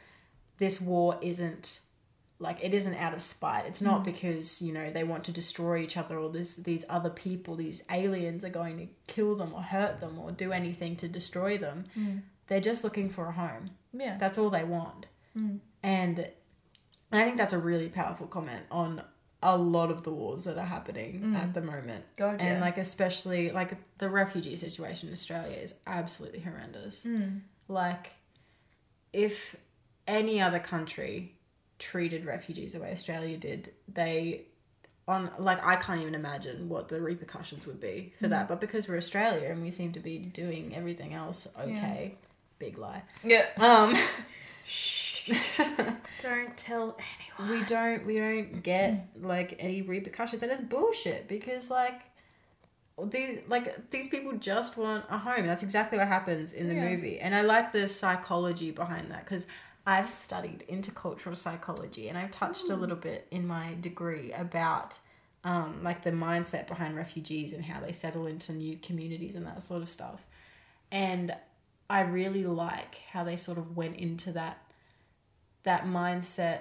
this 0.59 0.81
war 0.81 1.19
isn't 1.23 1.81
like 2.45 2.63
it 2.63 2.75
isn't 2.75 2.95
out 2.95 3.15
of 3.15 3.23
spite. 3.23 3.65
It's 3.67 3.81
not 3.81 4.03
mm. 4.03 4.05
because 4.05 4.63
you 4.63 4.73
know 4.73 4.91
they 4.91 5.03
want 5.03 5.25
to 5.25 5.33
destroy 5.33 5.79
each 5.79 5.97
other 5.97 6.19
or 6.19 6.31
this 6.31 6.55
these 6.55 6.85
other 6.89 7.11
people 7.11 7.57
these 7.57 7.83
aliens 7.91 8.45
are 8.45 8.51
going 8.51 8.79
to 8.79 8.87
kill 9.07 9.35
them 9.35 9.53
or 9.53 9.63
hurt 9.63 10.01
them 10.01 10.19
or 10.19 10.31
do 10.31 10.53
anything 10.53 10.95
to 10.97 11.09
destroy 11.09 11.59
them. 11.59 11.87
Mm. 11.99 12.23
They're 12.47 12.61
just 12.61 12.85
looking 12.85 13.09
for 13.09 13.27
a 13.27 13.33
home. 13.33 13.71
Yeah. 13.93 14.19
that's 14.19 14.39
all 14.39 14.51
they 14.51 14.65
want. 14.65 15.07
Mm. 15.37 15.59
And 15.83 16.29
i 17.13 17.25
think 17.25 17.37
that's 17.37 17.53
a 17.53 17.59
really 17.59 17.89
powerful 17.89 18.27
comment 18.27 18.65
on 18.73 19.01
a 19.41 19.57
lot 19.57 19.91
of 19.91 20.03
the 20.03 20.11
wars 20.11 20.45
that 20.45 20.57
are 20.57 20.65
happening 20.65 21.37
at 21.37 21.53
the 21.53 21.61
moment. 21.61 22.05
God, 22.17 22.41
and 22.41 22.57
yeah. 22.57 22.61
like 22.61 22.79
especially 22.79 23.51
like 23.51 23.77
the 23.99 24.09
refugee 24.09 24.57
situation 24.57 25.09
in 25.09 25.13
Australia 25.13 25.57
is 25.57 25.75
absolutely 25.87 26.41
horrendous. 26.41 27.05
Mm. 27.05 27.43
Like 27.69 28.13
if 29.13 29.55
any 30.09 30.41
other 30.41 30.59
country 30.59 31.34
treated 31.79 32.25
refugees 32.25 32.73
the 32.73 32.81
way 32.81 32.93
Australia 32.93 33.37
did, 33.37 33.73
they 33.93 34.43
on 35.07 35.31
like 35.39 35.63
I 35.65 35.77
can't 35.77 36.01
even 36.01 36.15
imagine 36.15 36.69
what 36.69 36.89
the 36.89 37.01
repercussions 37.01 37.67
would 37.67 37.81
be 37.81 38.15
for 38.19 38.27
Mm. 38.27 38.31
that. 38.31 38.49
But 38.49 38.61
because 38.61 38.89
we're 38.89 38.97
Australia 38.97 39.49
and 39.51 39.61
we 39.63 39.71
seem 39.71 39.93
to 39.93 40.01
be 40.01 40.19
doing 40.19 40.75
everything 40.75 41.13
else 41.13 41.47
okay, 41.61 42.15
big 42.59 42.79
lie. 42.79 43.03
Yeah. 43.23 43.47
Um 43.59 43.97
Don't 46.21 46.57
tell 46.57 46.97
anyone. 47.39 47.59
we 47.61 47.65
don't 47.67 48.07
we 48.07 48.19
don't 48.19 48.63
get 48.63 49.09
like 49.21 49.57
any 49.59 49.83
repercussions 49.83 50.43
and 50.43 50.51
it's 50.53 50.61
bullshit 50.63 51.29
because 51.29 51.71
like 51.71 52.01
these 53.11 53.41
like 53.49 53.91
these 53.91 54.07
people 54.09 54.33
just 54.35 54.77
want 54.77 55.05
a 55.11 55.19
home 55.19 55.47
that's 55.47 55.63
exactly 55.63 55.99
what 55.99 56.09
happens 56.09 56.53
in 56.53 56.69
the 56.69 56.75
Yeah. 56.75 56.89
movie 56.91 57.19
and 57.21 57.35
i 57.35 57.41
like 57.43 57.73
the 57.73 57.89
psychology 57.89 58.71
behind 58.71 59.11
that 59.11 59.25
because 59.25 59.47
i've 59.87 60.09
studied 60.09 60.65
intercultural 60.71 61.37
psychology 61.37 62.09
and 62.09 62.17
i've 62.17 62.31
touched 62.31 62.71
a 62.71 62.73
mm. 62.73 62.81
little 62.81 62.97
bit 62.97 63.27
in 63.31 63.47
my 63.47 63.75
degree 63.81 64.33
about 64.33 64.99
um, 65.45 65.81
like 65.83 66.03
the 66.03 66.11
mindset 66.11 66.67
behind 66.67 66.97
refugees 66.97 67.53
and 67.53 67.63
how 67.63 67.81
they 67.81 67.93
settle 67.93 68.27
into 68.27 68.53
new 68.53 68.79
communities 68.79 69.35
and 69.35 69.47
that 69.47 69.63
sort 69.63 69.83
of 69.83 69.89
stuff. 69.89 70.21
And 70.91 71.35
i 71.91 72.01
really 72.01 72.47
like 72.47 73.03
how 73.13 73.23
they 73.25 73.37
sort 73.37 73.59
of 73.59 73.77
went 73.77 73.95
into 73.97 74.33
that 74.33 74.57
that 75.65 75.85
mindset 75.85 76.61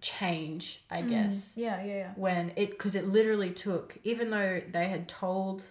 change 0.00 0.82
i 0.90 1.00
mm. 1.00 1.08
guess. 1.08 1.52
Yeah, 1.54 1.82
yeah, 1.84 1.94
yeah. 1.94 2.12
when 2.16 2.50
it 2.56 2.70
because 2.70 2.96
it 2.96 3.06
literally 3.06 3.50
took 3.50 3.96
even 4.02 4.30
though 4.30 4.60
they 4.72 4.88
had 4.88 5.08
told 5.08 5.62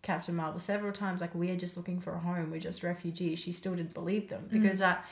captain 0.00 0.34
marvel 0.34 0.58
several 0.58 0.92
times 0.92 1.20
like 1.20 1.34
we 1.34 1.50
are 1.50 1.56
just 1.56 1.76
looking 1.76 2.00
for 2.00 2.14
a 2.14 2.18
home. 2.18 2.50
We're 2.50 2.60
just 2.60 2.82
refugees 2.82 3.38
she 3.38 3.52
still 3.52 3.74
didn't 3.74 3.92
believe 3.92 4.30
them. 4.30 4.48
Mm. 4.48 4.62
Because 4.62 4.78
that 4.78 5.04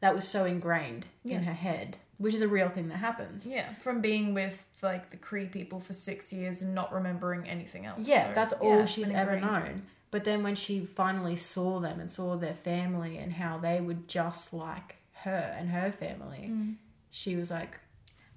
that 0.00 0.14
was 0.14 0.26
so 0.26 0.44
ingrained 0.44 1.06
Yeah. 1.24 1.36
in 1.38 1.44
her 1.44 1.52
head 1.52 1.96
which 2.18 2.32
is 2.32 2.40
a 2.40 2.48
real 2.48 2.70
thing 2.70 2.88
that 2.88 2.96
happens 2.96 3.44
Yeah, 3.46 3.68
from 3.82 4.00
being 4.00 4.32
with 4.32 4.62
like 4.82 5.10
the 5.10 5.16
Kree 5.18 5.50
people 5.52 5.80
for 5.80 5.92
six 5.92 6.32
years 6.32 6.62
and 6.62 6.74
not 6.74 6.92
remembering 6.92 7.46
anything 7.48 7.84
else. 7.86 8.00
yeah 8.00 8.28
So, 8.28 8.34
that's 8.34 8.54
all 8.54 8.80
it's 8.80 8.90
she's 8.92 9.10
ever 9.10 9.38
known 9.40 9.82
but 10.10 10.24
then 10.24 10.42
when 10.42 10.54
she 10.54 10.86
finally 10.86 11.36
saw 11.36 11.78
them 11.80 12.00
and 12.00 12.10
saw 12.10 12.36
their 12.36 12.54
family 12.54 13.18
and 13.18 13.32
how 13.34 13.58
they 13.58 13.80
were 13.80 13.96
just 14.06 14.52
like 14.54 14.96
her 15.24 15.54
and 15.58 15.68
her 15.70 15.90
family 15.92 16.48
mm. 16.50 16.74
she 17.10 17.36
was 17.36 17.50
like 17.50 17.78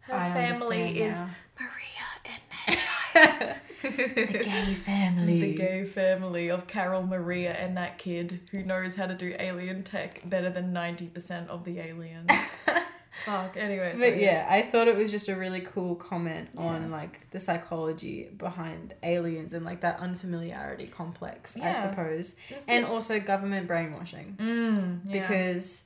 Her 0.01 0.13
family 0.33 0.99
is. 1.01 1.17
Maria 1.57 2.09
and 2.25 2.77
that 3.13 3.61
the 3.81 3.89
gay 4.43 4.73
family 4.73 5.41
the 5.41 5.53
gay 5.55 5.85
family 5.85 6.49
of 6.49 6.67
Carol, 6.67 7.03
Maria, 7.05 7.53
and 7.53 7.75
that 7.77 7.97
kid 7.97 8.39
who 8.51 8.63
knows 8.63 8.95
how 8.95 9.05
to 9.07 9.15
do 9.15 9.33
alien 9.39 9.83
tech 9.83 10.21
better 10.29 10.49
than 10.49 10.73
90% 10.73 11.47
of 11.47 11.63
the 11.63 11.79
aliens. 11.79 12.29
Fuck, 13.25 13.57
anyway. 13.57 13.91
But 13.93 13.99
sorry. 14.01 14.23
yeah, 14.23 14.47
I 14.49 14.61
thought 14.61 14.87
it 14.87 14.95
was 14.95 15.11
just 15.11 15.27
a 15.27 15.35
really 15.35 15.59
cool 15.61 15.95
comment 15.95 16.49
on 16.57 16.89
like 16.89 17.29
the 17.31 17.39
psychology 17.39 18.29
behind 18.37 18.93
aliens 19.03 19.53
and 19.53 19.65
like 19.65 19.81
that 19.81 19.99
unfamiliarity 19.99 20.87
complex, 20.87 21.57
I 21.57 21.73
suppose. 21.73 22.35
And 22.67 22.85
also 22.85 23.19
government 23.19 23.67
brainwashing 23.67 24.37
Mm, 24.39 24.99
yeah. 25.05 25.27
because 25.27 25.83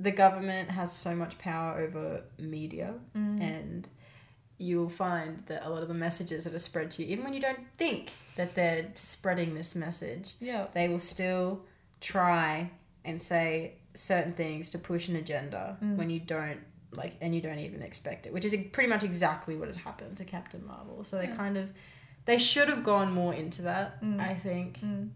the 0.00 0.10
government 0.10 0.68
has 0.70 0.92
so 0.92 1.14
much 1.14 1.38
power 1.38 1.78
over 1.78 2.24
media 2.38 2.94
Mm. 3.16 3.40
and 3.40 3.88
you'll 4.62 4.88
find 4.88 5.42
that 5.46 5.66
a 5.66 5.68
lot 5.68 5.82
of 5.82 5.88
the 5.88 5.94
messages 6.06 6.44
that 6.44 6.54
are 6.54 6.58
spread 6.70 6.90
to 6.92 7.02
you 7.02 7.08
even 7.12 7.24
when 7.24 7.34
you 7.34 7.40
don't 7.40 7.58
think 7.78 8.10
that 8.36 8.54
they're 8.54 8.86
spreading 8.94 9.54
this 9.54 9.74
message 9.74 10.32
Yeah. 10.40 10.66
they 10.72 10.88
will 10.88 10.98
still 11.00 11.62
try 12.00 12.70
and 13.04 13.20
say 13.20 13.74
certain 13.94 14.32
things 14.32 14.70
to 14.70 14.78
push 14.78 15.08
an 15.08 15.16
agenda 15.16 15.76
Mm. 15.82 15.96
when 15.96 16.10
you 16.10 16.20
don't 16.20 16.60
like 16.94 17.14
and 17.20 17.34
you 17.34 17.40
don't 17.40 17.58
even 17.58 17.82
expect 17.82 18.26
it 18.26 18.32
which 18.32 18.44
is 18.44 18.54
pretty 18.72 18.88
much 18.88 19.02
exactly 19.02 19.56
what 19.56 19.68
had 19.68 19.76
happened 19.76 20.16
to 20.18 20.24
captain 20.24 20.64
marvel 20.66 21.04
so 21.04 21.16
they 21.18 21.24
Yeah. 21.28 21.36
kind 21.36 21.56
of 21.56 21.70
they 22.24 22.38
should 22.38 22.68
have 22.68 22.82
gone 22.84 23.12
more 23.12 23.34
into 23.34 23.62
that 23.62 24.00
Mm. 24.02 24.20
i 24.20 24.34
think 24.34 24.78
Mm. 24.80 25.08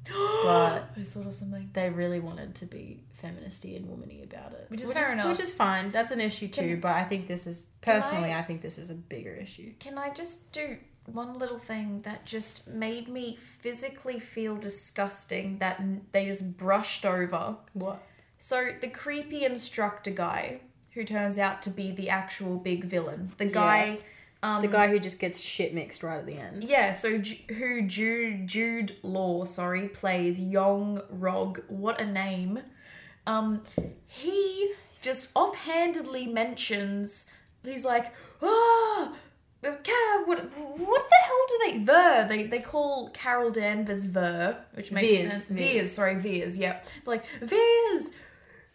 but 0.45 0.89
I 0.97 1.05
thought 1.05 1.27
of 1.27 1.35
something. 1.35 1.71
they 1.73 1.91
really 1.91 2.21
wanted 2.21 2.55
to 2.57 2.67
be 2.67 3.01
feministy 3.23 3.77
and 3.77 3.87
womany 3.87 4.23
about 4.25 4.53
it 4.53 4.67
Which 4.69 4.83
is 4.83 4.91
fair 4.93 5.13
enough. 5.13 5.29
which 5.29 5.41
is 5.41 5.53
fine 5.53 5.91
that's 5.93 6.13
an 6.13 6.21
issue 6.21 6.49
too 6.49 6.61
Can- 6.73 6.81
but 6.81 6.95
i 6.95 7.05
think 7.05 7.29
this 7.29 7.47
is 7.47 7.65
personally 7.81 8.33
I- 8.33 8.41
I 8.41 8.43
think 8.43 8.61
this 8.63 8.79
is 8.79 8.91
a 8.91 8.95
bigger 8.95 9.35
issue 9.35 9.73
Can 9.79 9.97
I 9.99 10.11
just 10.13 10.51
do 10.53 10.77
one 11.07 11.39
little 11.39 11.59
thing 11.59 12.03
that 12.03 12.25
just 12.25 12.67
made 12.67 13.07
me 13.09 13.39
physically 13.61 14.19
feel 14.19 14.57
disgusting 14.57 15.59
that 15.59 15.81
they 16.13 16.27
just 16.27 16.57
brushed 16.57 17.05
over? 17.07 17.57
what 17.75 18.03
So, 18.39 18.71
the 18.81 18.89
creepy 18.89 19.45
instructor 19.45 20.11
guy, 20.11 20.61
who 20.95 21.05
turns 21.05 21.39
out 21.39 21.63
to 21.63 21.71
be 21.71 21.93
the 21.93 22.11
actual 22.11 22.57
big 22.59 22.85
villain, 22.85 23.33
the 23.39 23.47
guy. 23.47 23.99
Um, 24.47 24.62
the 24.62 24.68
guy 24.68 24.88
who 24.88 25.01
just 25.01 25.18
gets 25.18 25.40
shit 25.40 25.74
mixed 25.74 26.03
right 26.05 26.18
at 26.18 26.26
the 26.26 26.36
end 26.36 26.62
Yeah, 26.62 26.92
so 26.92 27.18
Ju- 27.18 27.55
who 27.55 27.82
Jude 27.82 28.47
Jude 28.47 28.97
Law, 29.03 29.44
sorry, 29.44 29.88
plays 29.88 30.38
Yon-Rogg. 30.38 31.68
What 31.68 32.01
a 32.01 32.07
name. 32.07 32.61
Um, 33.26 33.64
he 34.07 34.72
just 35.03 35.32
offhandedly 35.34 36.26
mentions 36.26 37.26
he's 37.64 37.84
like, 37.84 38.12
ah, 38.40 39.12
uh, 39.64 39.74
Ca- 39.82 40.22
what 40.26 40.38
what 40.78 41.09
the 41.09 41.16
hell 41.24 41.47
do 41.49 41.59
they 41.64 41.78
Ver? 41.84 42.26
They 42.28 42.44
they 42.44 42.61
call 42.61 43.11
Carol 43.11 43.51
Danvers 43.51 44.05
Ver, 44.05 44.57
which 44.74 44.92
makes 44.92 45.22
Vers, 45.24 45.32
sense. 45.32 45.44
Vers. 45.47 45.59
Vers, 45.82 45.92
sorry, 45.92 46.14
Vers. 46.14 46.57
Yeah, 46.57 46.82
like 47.05 47.24
Vers. 47.40 48.12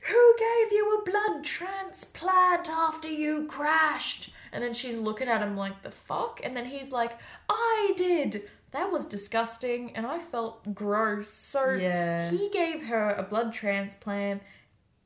Who 0.02 0.36
gave 0.38 0.72
you 0.72 1.00
a 1.00 1.10
blood 1.10 1.44
transplant 1.46 2.70
after 2.70 3.08
you 3.08 3.46
crashed? 3.48 4.34
And 4.54 4.64
then 4.64 4.74
she's 4.74 4.98
looking 5.00 5.28
at 5.28 5.42
him 5.42 5.56
like 5.56 5.82
the 5.82 5.92
fuck, 5.92 6.42
and 6.44 6.56
then 6.56 6.66
he's 6.66 6.92
like, 6.92 7.14
I 7.50 7.94
did. 7.96 8.44
That 8.72 8.92
was 8.92 9.06
disgusting, 9.06 9.96
and 9.96 10.06
I 10.06 10.20
felt 10.20 10.74
gross. 10.76 11.30
So 11.30 11.72
Yeah. 11.74 12.30
he 12.32 12.50
gave 12.50 12.84
her 12.84 13.12
a 13.18 13.24
blood 13.24 13.54
transplant, 13.54 14.42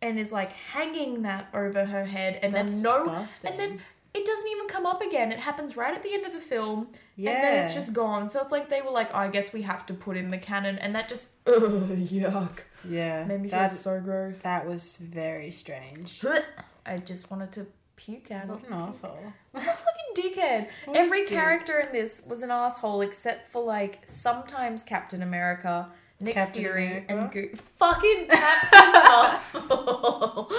and 0.02 0.20
is 0.20 0.32
like 0.32 0.52
hanging 0.52 1.22
that 1.24 1.48
over 1.54 1.86
her 1.86 2.06
head, 2.06 2.40
and 2.42 2.54
That's 2.54 2.76
then 2.76 2.84
no, 2.84 3.04
disgusting. 3.06 3.52
and 3.52 3.60
then 3.60 3.82
it 4.14 4.26
doesn't 4.26 4.48
even 4.48 4.68
come 4.68 4.86
up 4.86 5.02
again. 5.02 5.32
It 5.32 5.40
happens 5.40 5.76
right 5.76 5.94
at 5.94 6.02
the 6.04 6.14
end 6.14 6.26
of 6.26 6.32
the 6.34 6.40
film, 6.40 6.88
and 7.18 7.26
then 7.28 7.64
it's 7.64 7.74
just 7.74 7.92
gone. 7.94 8.30
So 8.30 8.40
it's 8.42 8.52
like 8.52 8.70
they 8.70 8.82
were 8.82 8.92
like, 8.92 9.14
I 9.14 9.28
guess 9.30 9.52
we 9.52 9.62
have 9.64 9.86
to 9.88 9.94
put 9.94 10.16
in 10.18 10.32
the 10.32 10.38
canon, 10.38 10.78
and 10.80 10.94
that 10.96 11.10
just 11.10 11.30
ugh, 11.48 11.54
yuck, 11.62 12.60
Yeah. 12.88 13.26
made 13.26 13.42
me 13.42 13.50
feel 13.50 13.70
so 13.70 14.00
gross. 14.00 14.40
that 14.42 14.66
was 14.68 14.96
very 14.98 15.52
strange. 15.52 16.24
I 16.86 16.98
just 16.98 17.30
wanted 17.32 17.52
to 17.54 17.66
puke 17.96 18.32
out 18.32 18.48
What 18.48 18.60
it. 18.64 18.68
an 18.68 18.74
asshole. 18.74 19.34
What 19.52 19.64
a 19.64 19.66
fucking 19.68 20.34
dickhead. 20.34 20.68
What 20.86 20.98
Every 20.98 21.22
dick. 21.22 21.30
character 21.30 21.80
in 21.80 21.92
this 21.94 22.22
was 22.28 22.42
an 22.42 22.52
asshole 22.52 23.02
except 23.02 23.52
for 23.52 23.64
like 23.64 24.00
sometimes 24.06 24.84
Captain 24.84 25.22
America, 25.24 25.90
Nick 26.20 26.34
Captain 26.34 26.62
Fury, 26.64 27.06
America? 27.10 27.14
and 27.14 27.32
Go- 27.32 27.58
fucking 27.78 28.28
Captain 28.30 28.92
Marvel. 29.64 30.52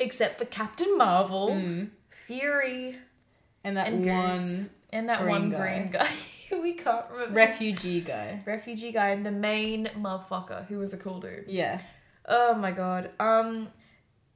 except 0.00 0.38
for 0.38 0.44
Captain 0.46 0.96
Marvel, 0.98 1.50
Mm. 1.50 1.90
Fury, 2.26 2.98
And 3.64 3.76
that 3.76 3.88
and 3.88 4.02
Goose, 4.04 4.56
one 4.58 4.70
and 4.90 5.08
that 5.08 5.20
green 5.20 5.30
one 5.30 5.50
guy. 5.50 5.58
green 5.78 5.90
guy. 5.92 6.08
we 6.60 6.74
can't 6.74 7.04
remember. 7.10 7.34
refugee 7.34 8.00
guy. 8.00 8.42
refugee 8.46 8.92
guy, 8.92 9.10
and 9.10 9.24
the 9.24 9.30
main 9.30 9.86
motherfucker 9.96 10.66
who 10.66 10.78
was 10.78 10.92
a 10.92 10.96
cool 10.96 11.20
dude. 11.20 11.44
Yeah. 11.48 11.80
Oh 12.28 12.54
my 12.54 12.72
god. 12.72 13.10
Um, 13.20 13.68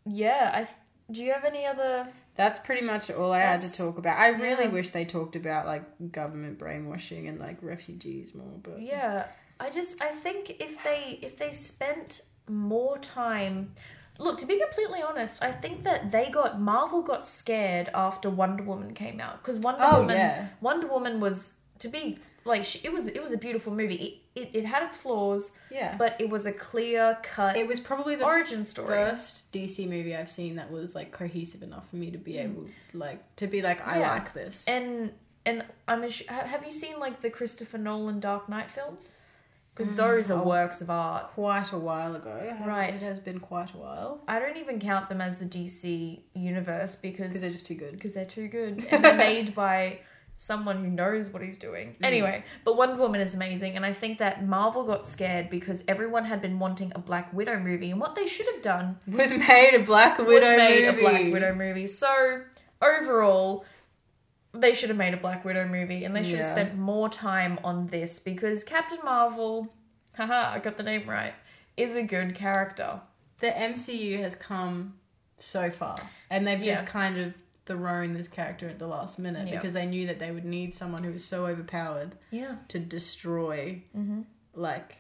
yeah. 0.07 0.51
I 0.55 0.69
do 1.11 1.23
you 1.23 1.33
have 1.33 1.45
any 1.45 1.67
other? 1.67 2.09
That's 2.37 2.59
pretty 2.59 2.83
much 2.83 3.11
all 3.11 3.33
I 3.33 3.41
had 3.41 3.61
to 3.63 3.73
talk 3.73 3.99
about. 3.99 4.19
I 4.19 4.29
really 4.29 4.65
yeah. 4.65 4.71
wish 4.71 4.91
they 4.91 5.05
talked 5.05 5.37
about 5.37 5.67
like 5.67 6.13
government 6.13 6.59
brainwashing 6.59 7.29
and 7.29 7.39
like 7.39 7.59
refugees 7.63 8.35
more, 8.35 8.59
but 8.63 8.81
Yeah, 8.81 9.27
I 9.59 9.71
just 9.71 10.01
I 10.03 10.09
think 10.09 10.51
if 10.61 10.83
they 10.83 11.19
if 11.23 11.37
they 11.37 11.53
spent 11.53 12.23
more 12.49 12.99
time. 12.99 13.75
Look, 14.19 14.39
to 14.39 14.47
be 14.47 14.61
completely 14.61 15.01
honest, 15.03 15.43
I 15.43 15.51
think 15.51 15.83
that 15.85 16.11
they 16.11 16.29
got 16.31 16.61
Marvel 16.61 17.01
got 17.03 17.27
scared 17.27 17.89
after 17.95 18.29
Wonder 18.29 18.63
Woman 18.63 18.93
came 18.93 19.19
out 19.19 19.43
because 19.43 19.59
Wonder 19.59 19.81
Oh, 19.83 20.01
Woman 20.01 20.17
yeah. 20.17 20.49
Wonder 20.61 20.87
Woman 20.89 21.21
was 21.21 21.53
to 21.79 21.89
be 21.89 22.19
like 22.45 22.65
she, 22.65 22.81
it 22.83 22.93
was 22.93 23.07
it 23.07 23.23
was 23.23 23.33
a 23.33 23.39
beautiful 23.39 23.73
movie. 23.73 24.23
It, 24.35 24.41
it 24.41 24.51
it 24.59 24.65
had 24.65 24.83
its 24.85 24.97
flaws, 24.97 25.53
yeah. 25.71 25.97
but 25.99 26.17
it 26.21 26.31
was 26.31 26.47
a 26.47 26.53
clear 26.53 27.19
cut 27.23 27.57
it 27.57 27.67
was 27.67 27.81
probably 27.81 28.17
the 28.17 28.25
origin 28.25 28.65
story. 28.65 28.89
first 28.89 29.53
DC 29.53 29.89
movie 29.89 30.15
I've 30.17 30.31
seen 30.31 30.57
that 30.57 30.71
was 30.71 30.95
like 30.95 31.13
cohesive 31.13 31.63
enough 31.63 31.89
for 31.91 31.97
me 31.97 32.11
to 32.11 32.19
be 32.19 32.39
able 32.39 32.67
like 32.95 33.21
to 33.37 33.47
be 33.47 33.61
like 33.63 33.87
I. 33.87 34.01
Yeah. 34.01 34.13
like 34.13 34.33
this. 34.35 34.65
And 34.67 35.13
and 35.47 35.65
I'm 35.89 36.05
ass- 36.05 36.23
have 36.29 36.65
you 36.65 36.73
seen 36.73 36.99
like 36.99 37.21
the 37.21 37.31
Christopher 37.31 37.79
Nolan 37.79 38.21
Dark 38.21 38.49
Knight 38.49 38.71
films? 38.71 39.13
Because 39.75 39.93
Mm, 39.93 39.97
those 39.97 40.31
are 40.31 40.41
oh. 40.43 40.47
works 40.47 40.81
of 40.83 40.91
art. 40.91 41.29
quite 41.33 41.73
a 41.73 41.79
while 41.79 42.15
ago. 42.15 42.55
Right. 42.67 42.93
It 42.93 43.01
has 43.03 43.19
been 43.19 43.39
quite 43.41 43.73
a 43.73 43.79
while 43.79 44.21
I 44.29 44.39
don't 44.39 44.57
even 44.59 44.79
count 44.81 45.09
them 45.09 45.21
as 45.21 45.39
the 45.39 45.47
DC 45.47 46.21
universe 46.35 46.97
because 46.97 47.29
because 47.29 47.41
they're 47.41 47.51
just 47.51 47.67
too 47.67 47.75
good. 47.77 47.93
because 47.93 48.15
they're 48.15 48.25
too 48.25 48.49
good 48.49 48.85
and 48.91 49.05
they're 49.05 49.15
made 49.15 49.55
by 49.55 50.01
someone 50.43 50.83
who 50.83 50.89
knows 50.91 51.29
what 51.29 51.43
he's 51.43 51.59
doing. 51.59 51.89
Mm. 52.01 52.07
Anyway, 52.07 52.43
but 52.65 52.75
Wonder 52.75 52.97
Woman 52.97 53.21
is 53.21 53.35
amazing, 53.35 53.77
and 53.77 53.85
I 53.85 53.93
think 53.93 54.17
that 54.19 54.47
Marvel 54.47 54.85
got 54.85 55.07
scared 55.07 55.51
because 55.51 55.85
everyone 55.87 56.25
had 56.25 56.41
been 56.41 56.59
wanting 56.59 56.93
a 56.95 56.99
Black 56.99 57.31
Widow 57.35 57.59
movie, 57.59 57.91
and 57.91 58.01
what 58.01 58.15
they 58.15 58.27
should 58.27 58.47
have 58.47 58.63
done 58.63 58.99
Was 59.07 59.33
made 59.35 59.75
a 59.75 59.81
Black 59.85 60.17
Widow 60.17 60.31
was 60.31 60.41
made 60.57 60.87
movie. 60.87 60.99
a 60.99 61.09
Black 61.11 61.33
Widow 61.35 61.55
movie. 61.55 61.87
So 61.87 62.41
overall, 62.81 63.67
they 64.55 64.73
should 64.75 64.89
have 64.89 64.97
made 64.97 65.13
a 65.13 65.19
Black 65.19 65.45
Widow 65.45 65.67
movie, 65.69 66.05
and 66.05 66.17
they 66.17 66.23
should 66.23 66.39
have 66.41 66.47
Yeah. 66.47 66.53
spent 66.55 66.75
more 66.79 67.11
time 67.11 67.61
on 67.63 67.89
this 67.89 68.19
because 68.19 68.65
Captain 68.65 68.99
Marvel, 69.05 69.69
haha, 70.17 70.55
I 70.55 70.59
got 70.59 70.79
the 70.79 70.83
name 70.83 71.07
right, 71.07 71.35
is 71.77 71.97
a 71.97 72.03
good 72.03 72.35
character. 72.35 73.03
The 73.41 73.49
MCU 73.51 74.17
has 74.23 74.35
come 74.35 74.95
so 75.39 75.71
far, 75.71 75.99
and 76.31 76.47
they've 76.47 76.63
just 76.63 76.85
Yeah. 76.85 76.91
kind 76.91 77.19
of 77.19 77.35
thrown 77.67 78.15
this 78.15 78.29
character 78.29 78.69
at 78.69 78.79
the 78.79 78.87
last 78.87 79.19
minute 79.19 79.49
Yeah. 79.49 79.57
because 79.57 79.75
they 79.75 79.87
knew 79.87 80.07
that 80.07 80.19
they 80.19 80.31
would 80.31 80.45
need 80.45 80.75
someone 80.75 81.05
who 81.05 81.13
was 81.13 81.25
so 81.25 81.47
overpowered 81.47 82.17
Yeah. 82.31 82.57
to 82.69 82.79
destroy, 82.79 83.83
Mm-hmm. 83.97 84.23
like, 84.55 84.97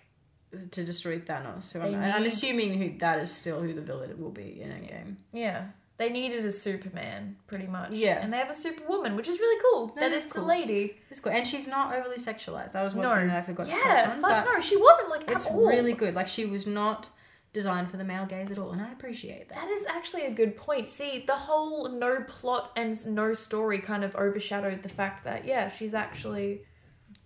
to 0.73 0.85
destroy 0.85 1.19
Thanos. 1.21 1.63
So 1.63 1.81
I'm, 1.81 1.95
I'm 1.95 2.25
assuming 2.25 2.75
who 2.79 2.99
that 2.99 3.19
is 3.19 3.31
still 3.31 3.61
who 3.61 3.73
the 3.73 3.81
villain 3.83 4.21
will 4.21 4.31
be 4.31 4.61
in 4.61 4.71
Endgame. 4.71 5.17
Yeah. 5.33 5.67
They 5.97 6.09
needed 6.09 6.47
a 6.47 6.51
Superman, 6.53 7.37
pretty 7.47 7.67
much. 7.67 7.91
Yeah. 7.93 8.21
And 8.23 8.33
they 8.33 8.39
have 8.39 8.49
a 8.51 8.55
Superwoman, 8.55 9.17
which 9.17 9.29
is 9.29 9.39
really 9.39 9.61
cool. 9.71 9.89
That 9.89 10.01
that 10.01 10.13
is 10.13 10.25
cool. 10.27 10.45
a 10.45 10.47
lady. 10.47 10.97
It's 11.11 11.21
cool, 11.21 11.31
and 11.31 11.47
she's 11.47 11.67
not 11.69 11.95
overly 11.95 12.17
sexualized. 12.17 12.73
That 12.73 12.83
was 12.83 12.95
one 12.95 13.05
No. 13.07 13.15
thing 13.17 13.27
that 13.29 13.37
I 13.37 13.43
forgot 13.43 13.67
to 13.67 13.73
touch 13.73 14.09
on. 14.09 14.21
no, 14.23 14.61
she 14.63 14.77
wasn't 14.79 15.11
like 15.11 15.31
it's 15.31 15.45
at 15.47 15.53
all. 15.53 15.67
really 15.67 15.93
good. 15.93 16.15
Like 16.15 16.27
she 16.29 16.47
was 16.47 16.67
not 16.67 17.09
designed 17.53 17.91
for 17.91 17.97
the 17.97 18.05
male 18.05 18.27
gaze 18.27 18.51
at 18.51 18.59
all, 18.59 18.71
and 18.73 18.81
I 18.81 18.93
appreciate 18.93 19.49
that. 19.49 19.57
That 19.57 19.69
is 19.71 19.85
actually 19.87 20.27
a 20.27 20.31
good 20.31 20.57
point. 20.57 20.89
See, 20.89 21.25
the 21.27 21.35
whole 21.35 21.89
no 21.89 22.25
plot 22.29 22.73
and 22.77 23.05
no 23.15 23.35
story 23.35 23.79
kind 23.79 24.05
of 24.05 24.15
overshadowed 24.17 24.83
the 24.83 24.89
fact 24.89 25.25
that 25.25 25.45
yeah, 25.45 25.71
she's 25.71 25.95
actually 25.95 26.63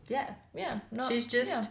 Yeah, 0.09 0.35
yeah, 0.55 0.81
not, 0.91 1.11
she's 1.11 1.27
just 1.27 1.51
yeah. 1.51 1.67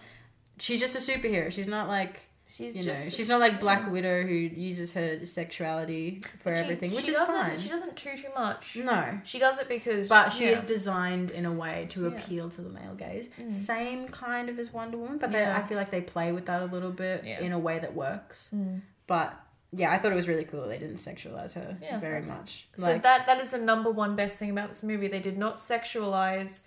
she's 0.59 0.79
just 0.79 0.95
a 0.95 0.99
superhero. 1.11 1.51
She's 1.51 1.67
not 1.67 1.87
like 1.87 2.19
she's 2.55 2.77
you 2.77 2.85
know 2.85 2.95
she's 2.95 3.27
not 3.29 3.39
like 3.39 3.59
Black 3.59 3.89
Widow 3.91 4.23
who 4.23 4.33
uses 4.33 4.93
her 4.93 5.25
sexuality 5.25 6.21
for 6.41 6.55
She- 6.55 6.61
everything, 6.61 6.91
which 6.91 7.05
she 7.05 7.11
is 7.11 7.17
doesn't- 7.17 7.35
fine. 7.35 7.59
She 7.59 7.69
doesn't 7.69 7.95
too 7.95 8.15
too 8.15 8.29
much. 8.35 8.75
No, 8.75 9.19
She 9.23 9.39
does 9.39 9.57
it 9.59 9.67
because 9.67 10.07
but 10.07 10.29
she 10.29 10.45
yeah. 10.45 10.51
is 10.57 10.63
designed 10.63 11.31
in 11.31 11.45
a 11.45 11.51
way 11.51 11.87
to 11.91 12.01
Yeah. 12.03 12.07
appeal 12.09 12.49
to 12.51 12.61
the 12.61 12.69
male 12.69 12.93
gaze. 12.95 13.29
Mm. 13.39 13.51
Same 13.51 14.07
kind 14.09 14.49
of 14.49 14.59
as 14.59 14.71
Wonder 14.71 14.97
Woman, 14.97 15.17
but 15.17 15.31
they, 15.31 15.39
Yeah. 15.39 15.57
I 15.57 15.67
feel 15.67 15.77
like 15.77 15.89
they 15.91 16.01
play 16.01 16.31
with 16.31 16.45
that 16.45 16.61
a 16.61 16.65
little 16.65 16.91
bit 16.91 17.25
in 17.25 17.51
a 17.51 17.59
way 17.59 17.79
that 17.79 17.93
works. 17.95 18.49
Mm. 18.53 18.81
But 19.07 19.33
yeah, 19.75 19.91
I 19.91 19.97
thought 19.97 20.11
it 20.11 20.15
was 20.15 20.27
really 20.27 20.45
cool. 20.45 20.67
They 20.67 20.77
didn't 20.77 20.97
sexualize 20.97 21.53
her 21.53 21.77
very 21.99 22.21
much. 22.21 22.67
So 22.77 22.97
that 22.99 23.25
that 23.25 23.41
is 23.41 23.51
the 23.51 23.57
number 23.57 23.89
one 23.89 24.15
best 24.15 24.37
thing 24.37 24.51
about 24.51 24.69
this 24.69 24.83
movie. 24.83 25.07
They 25.07 25.19
did 25.19 25.37
not 25.37 25.57
sexualize 25.57 26.59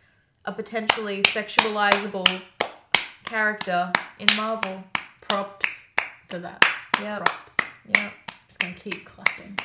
a 0.45 0.53
potentially 0.53 1.22
sexualizable 1.22 2.41
character 3.24 3.93
in 4.18 4.28
Marvel. 4.37 4.82
props 5.28 5.76
for 6.29 6.39
that. 6.39 6.62
Yeah, 7.01 7.18
Props. 7.18 7.53
yeah. 7.95 8.11
Just 8.49 8.59
gonna 8.59 8.74
keep 8.74 9.05
clapping. 9.05 9.59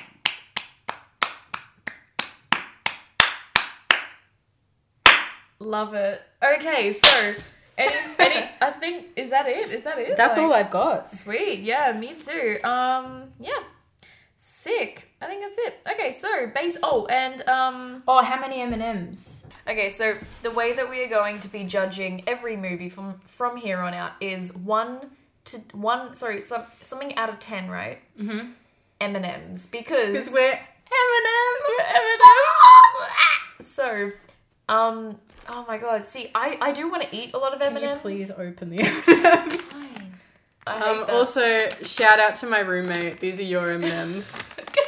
Love 5.59 5.93
it. 5.93 6.21
Okay, 6.43 6.91
so 6.91 7.33
any 7.77 7.95
any 8.19 8.49
I 8.59 8.71
think 8.71 9.07
is 9.15 9.29
that 9.29 9.47
it? 9.47 9.69
Is 9.71 9.83
that 9.83 9.97
it? 9.99 10.17
That's 10.17 10.37
Like, 10.37 10.45
all 10.45 10.53
I've 10.53 10.71
got. 10.71 11.11
Sweet. 11.11 11.59
Yeah, 11.61 11.91
me 11.93 12.15
too. 12.15 12.57
Um 12.63 13.25
yeah. 13.39 13.59
Sick. 14.39 15.07
I 15.21 15.27
think 15.27 15.43
that's 15.43 15.57
it. 15.59 15.75
Okay, 15.93 16.11
so 16.11 16.47
base 16.53 16.77
oh 16.81 17.05
and 17.05 17.47
um 17.47 18.03
Oh, 18.07 18.23
how 18.23 18.39
many 18.39 18.59
M 18.61 18.73
and 18.73 18.81
M's? 18.81 19.43
Okay, 19.69 19.91
so 19.91 20.17
the 20.41 20.49
way 20.49 20.73
that 20.73 20.89
we 20.89 21.03
are 21.03 21.07
going 21.09 21.39
to 21.41 21.47
be 21.47 21.63
judging 21.63 22.23
every 22.27 22.57
movie 22.57 22.89
from 22.89 23.19
from 23.27 23.55
here 23.55 23.77
on 23.79 23.93
out 23.93 24.13
is 24.19 24.55
one 24.55 25.11
to 25.45 25.57
one. 25.73 26.15
Sorry, 26.15 26.41
some, 26.41 26.63
something 26.81 27.15
out 27.15 27.29
of 27.29 27.39
ten, 27.39 27.69
right? 27.69 27.99
Mm-hmm. 28.19 28.51
M 29.01 29.15
and 29.15 29.25
M's 29.25 29.67
because 29.67 30.11
Because 30.11 30.29
we're 30.29 30.51
M 30.51 30.59
Ms 31.23 31.69
we're 31.69 31.85
M&Ms. 31.85 33.67
So, 33.67 34.11
um, 34.69 35.17
oh 35.49 35.65
my 35.67 35.77
god. 35.77 36.03
See, 36.05 36.29
I 36.35 36.57
I 36.61 36.71
do 36.71 36.89
want 36.89 37.03
to 37.03 37.15
eat 37.15 37.33
a 37.33 37.37
lot 37.37 37.53
of 37.53 37.61
M 37.61 37.73
Can 37.73 37.77
and 37.77 37.83
you 37.85 37.89
M's. 37.91 38.01
please 38.01 38.31
open 38.31 38.69
the 38.69 38.81
M&Ms? 38.83 39.61
Um, 40.67 41.05
also, 41.09 41.67
shout 41.83 42.19
out 42.19 42.35
to 42.35 42.45
my 42.45 42.59
roommate. 42.59 43.19
These 43.19 43.39
are 43.39 43.43
your 43.43 43.71
M&Ms. 43.71 44.31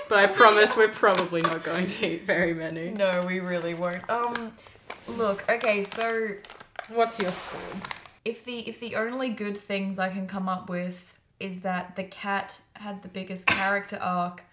But 0.09 0.19
I 0.19 0.27
promise 0.27 0.75
we're 0.77 0.89
probably 0.89 1.41
not 1.41 1.63
going 1.63 1.87
to 1.87 2.05
eat 2.07 2.25
very 2.27 2.53
many. 2.53 2.91
No, 2.91 3.23
we 3.25 3.39
really 3.39 3.73
won't. 3.73 4.07
Um, 4.09 4.51
look. 5.07 5.43
Okay, 5.49 5.83
so 5.83 6.35
What's 6.89 7.17
your 7.19 7.31
score? 7.31 7.59
If 8.25 8.43
the 8.45 8.59
if 8.67 8.79
the 8.79 8.95
only 8.95 9.29
good 9.29 9.57
things 9.57 9.99
I 9.99 10.09
can 10.09 10.27
come 10.27 10.47
up 10.49 10.69
with 10.69 11.13
is 11.39 11.59
that 11.61 11.95
the 11.95 12.03
cat 12.05 12.59
had 12.73 13.01
the 13.01 13.07
biggest 13.09 13.45
character 13.47 13.97
arc, 14.01 14.43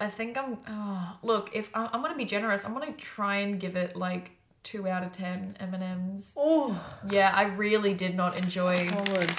I 0.00 0.08
think 0.08 0.36
I'm. 0.36 0.58
Oh, 0.68 1.16
look, 1.22 1.50
if 1.54 1.70
I, 1.74 1.88
I'm 1.92 2.02
gonna 2.02 2.16
be 2.16 2.24
generous, 2.26 2.64
I'm 2.64 2.72
gonna 2.74 2.92
try 2.92 3.36
and 3.36 3.58
give 3.58 3.76
it 3.76 3.96
like 3.96 4.32
two 4.62 4.86
out 4.88 5.02
of 5.02 5.12
ten 5.12 5.56
M 5.60 5.72
and 5.74 5.82
M's. 5.82 6.32
Oh, 6.36 6.78
Yeah, 7.10 7.32
I 7.34 7.44
really 7.44 7.94
did 7.94 8.14
not 8.14 8.36
enjoy. 8.36 8.88
solid. 8.88 9.32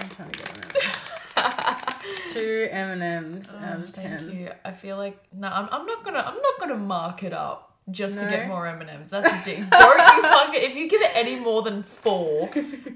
I'm 0.00 0.08
trying 0.10 0.30
to 0.30 0.38
get 0.38 0.50
one 0.56 0.64
out. 0.64 1.94
Two 2.32 2.68
M&Ms 2.70 3.50
Oh, 3.52 3.58
out 3.58 3.78
of 3.80 3.90
thank 3.90 4.08
ten. 4.18 4.30
you. 4.30 4.50
I 4.64 4.72
feel 4.72 4.96
like 4.96 5.18
no, 5.32 5.48
I'm, 5.48 5.68
I'm 5.70 5.86
not 5.86 6.04
gonna 6.04 6.18
I'm 6.20 6.34
not 6.40 6.58
gonna 6.60 6.76
mark 6.76 7.22
it 7.22 7.32
up. 7.32 7.67
Just 7.90 8.18
to 8.18 8.24
get 8.26 8.48
more 8.48 8.66
M 8.66 8.80
and 8.80 8.90
M's. 8.90 9.10
That's 9.10 9.28
a 9.30 9.44
dig. 9.44 9.68
Don't 9.70 9.98
you 10.16 10.22
fuck 10.22 10.54
it. 10.54 10.62
If 10.62 10.76
you 10.76 10.88
give 10.88 11.00
it 11.02 11.10
any 11.14 11.36
more 11.36 11.62
than 11.62 11.82
four, 11.82 12.50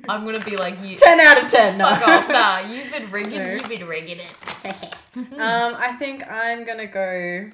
I'm 0.08 0.24
gonna 0.24 0.44
be 0.44 0.56
like 0.56 0.80
you. 0.82 0.96
10 0.96 1.20
out 1.20 1.42
of 1.42 1.50
10. 1.50 1.78
No. 1.78 1.86
Fuck 1.94 2.08
off. 2.08 2.28
Nah, 2.28 2.60
you've 2.60 2.90
been 2.90 3.10
rigging. 3.10 3.42
No. 3.42 3.52
You've 3.52 3.68
been 3.68 3.86
rigging 3.86 4.18
it. 4.18 4.94
Um, 5.14 5.74
I 5.76 5.94
think 5.98 6.26
I'm 6.30 6.64
gonna 6.64 6.86
go. 6.86 7.50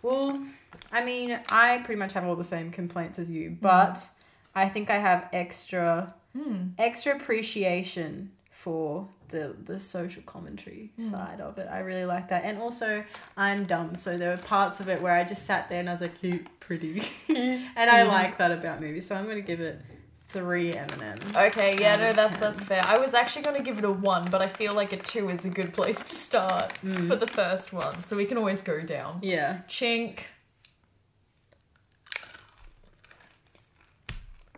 Well, 0.00 0.42
I 0.90 1.04
mean, 1.04 1.38
I 1.50 1.78
pretty 1.84 1.98
much 1.98 2.14
have 2.14 2.24
all 2.24 2.34
the 2.34 2.42
same 2.44 2.70
complaints 2.70 3.18
as 3.18 3.28
you, 3.30 3.56
but 3.60 4.06
I 4.54 4.70
think 4.70 4.88
I 4.88 4.98
have 4.98 5.28
extra, 5.34 6.14
Hmm. 6.34 6.68
extra 6.78 7.14
appreciation 7.14 8.30
for 8.50 9.06
the 9.32 9.56
the 9.66 9.80
social 9.80 10.22
commentary 10.22 10.90
Hmm. 10.96 11.10
side 11.10 11.40
of 11.40 11.58
it. 11.58 11.66
I 11.70 11.80
really 11.80 12.04
like 12.04 12.28
that, 12.28 12.44
and 12.44 12.58
also 12.58 13.02
I'm 13.36 13.64
dumb, 13.64 13.96
so 13.96 14.16
there 14.16 14.30
were 14.30 14.42
parts 14.42 14.78
of 14.78 14.88
it 14.88 15.02
where 15.02 15.12
I 15.14 15.24
just 15.24 15.44
sat 15.46 15.68
there 15.68 15.80
and 15.80 15.88
I 15.88 15.92
was 15.92 16.00
like, 16.02 16.22
"You 16.22 16.44
pretty," 16.60 17.02
and 17.28 17.90
I 17.90 18.04
like 18.04 18.38
that 18.38 18.52
about 18.52 18.80
movies. 18.80 19.06
So 19.08 19.16
I'm 19.16 19.26
gonna 19.26 19.40
give 19.40 19.60
it 19.60 19.80
three 20.28 20.72
M 20.72 20.86
and 20.92 21.02
M's. 21.02 21.36
Okay, 21.36 21.76
yeah, 21.80 21.96
no, 21.96 22.12
that's 22.14 22.32
10. 22.34 22.40
that's 22.40 22.62
fair. 22.64 22.82
I 22.86 22.98
was 22.98 23.12
actually 23.12 23.42
gonna 23.42 23.62
give 23.62 23.76
it 23.78 23.84
a 23.84 23.90
one, 23.90 24.30
but 24.30 24.40
I 24.40 24.46
feel 24.48 24.72
like 24.74 24.92
a 24.92 24.96
two 24.96 25.28
is 25.28 25.44
a 25.44 25.50
good 25.50 25.72
place 25.74 26.02
to 26.02 26.14
start 26.14 26.72
Mm. 26.84 27.08
for 27.08 27.16
the 27.16 27.26
first 27.26 27.72
one, 27.72 28.02
so 28.04 28.16
we 28.16 28.24
can 28.26 28.38
always 28.38 28.62
go 28.62 28.80
down. 28.80 29.18
Yeah. 29.22 29.58
Chink. 29.68 30.20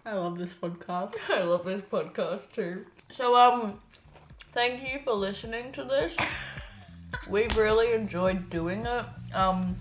I 0.07 0.13
love 0.15 0.39
this 0.39 0.53
podcast. 0.53 1.15
I 1.31 1.43
love 1.43 1.65
this 1.65 1.81
podcast 1.83 2.43
too. 2.55 2.85
So 3.11 3.35
um, 3.37 3.81
thank 4.55 4.83
you 4.83 5.01
for 5.05 5.13
listening 5.13 5.73
to 5.73 5.85
this. 5.85 6.15
We've 7.29 7.55
really 7.57 7.93
enjoyed 7.93 8.51
doing 8.51 8.87
it. 8.87 9.05
Um, 9.35 9.77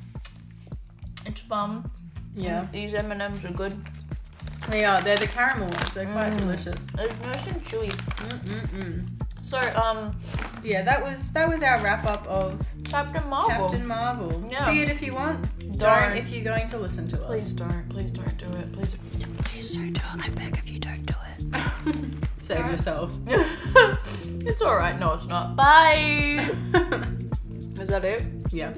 it's 1.26 1.42
fun. 1.42 1.90
Yeah. 2.36 2.68
These 2.72 2.94
M&M's 2.94 3.44
are 3.46 3.52
good. 3.52 3.76
They 4.70 4.86
are. 4.86 5.02
They're 5.02 5.18
the 5.18 5.28
caramel 5.28 5.68
ones. 5.68 5.94
They're 5.94 6.06
quite 6.12 6.32
Mm. 6.34 6.38
delicious. 6.38 6.80
It's 6.98 7.22
nice 7.24 7.48
and 7.48 7.64
chewy. 7.66 7.90
Mm-mm-mm. 7.90 9.08
So 9.42 9.60
um, 9.76 10.16
Yeah, 10.64 10.84
that 10.84 11.04
was 11.04 11.32
that 11.34 11.48
was 11.50 11.62
our 11.62 11.80
wrap 11.84 12.06
up 12.06 12.26
of 12.28 12.60
Captain 12.86 13.28
Marvel. 13.30 13.68
Captain 13.70 13.86
Marvel. 13.86 14.48
Yeah. 14.50 14.66
See 14.66 14.82
it 14.82 14.90
if 14.90 15.02
you 15.02 15.14
want. 15.14 15.42
Don't, 15.60 15.80
Don't. 15.80 16.18
if 16.18 16.30
you're 16.30 16.44
going 16.46 16.70
to 16.70 16.78
listen 16.78 17.08
to 17.10 17.18
us. 17.22 17.28
Please 17.28 17.52
don't. 17.54 17.90
Please 17.90 18.12
don't 18.12 18.38
do 18.38 18.46
it. 18.54 18.72
Please. 18.72 18.96
Please 19.44 19.74
don't 19.74 19.94
do 19.94 20.02
it. 20.16 20.26
I 20.26 20.30
beg 20.30 20.58
of 20.58 20.68
you, 20.70 20.80
don't 20.80 21.06
do 21.06 21.14
it. 21.38 22.16
Save 22.42 22.66
yourself. 22.68 23.12
it's 24.46 24.62
alright. 24.62 25.00
No, 25.00 25.14
it's 25.14 25.28
not. 25.28 25.56
Bye. 25.56 26.50
Is 27.80 27.90
that 27.90 28.06
it? 28.06 28.24
yeah. 28.52 28.74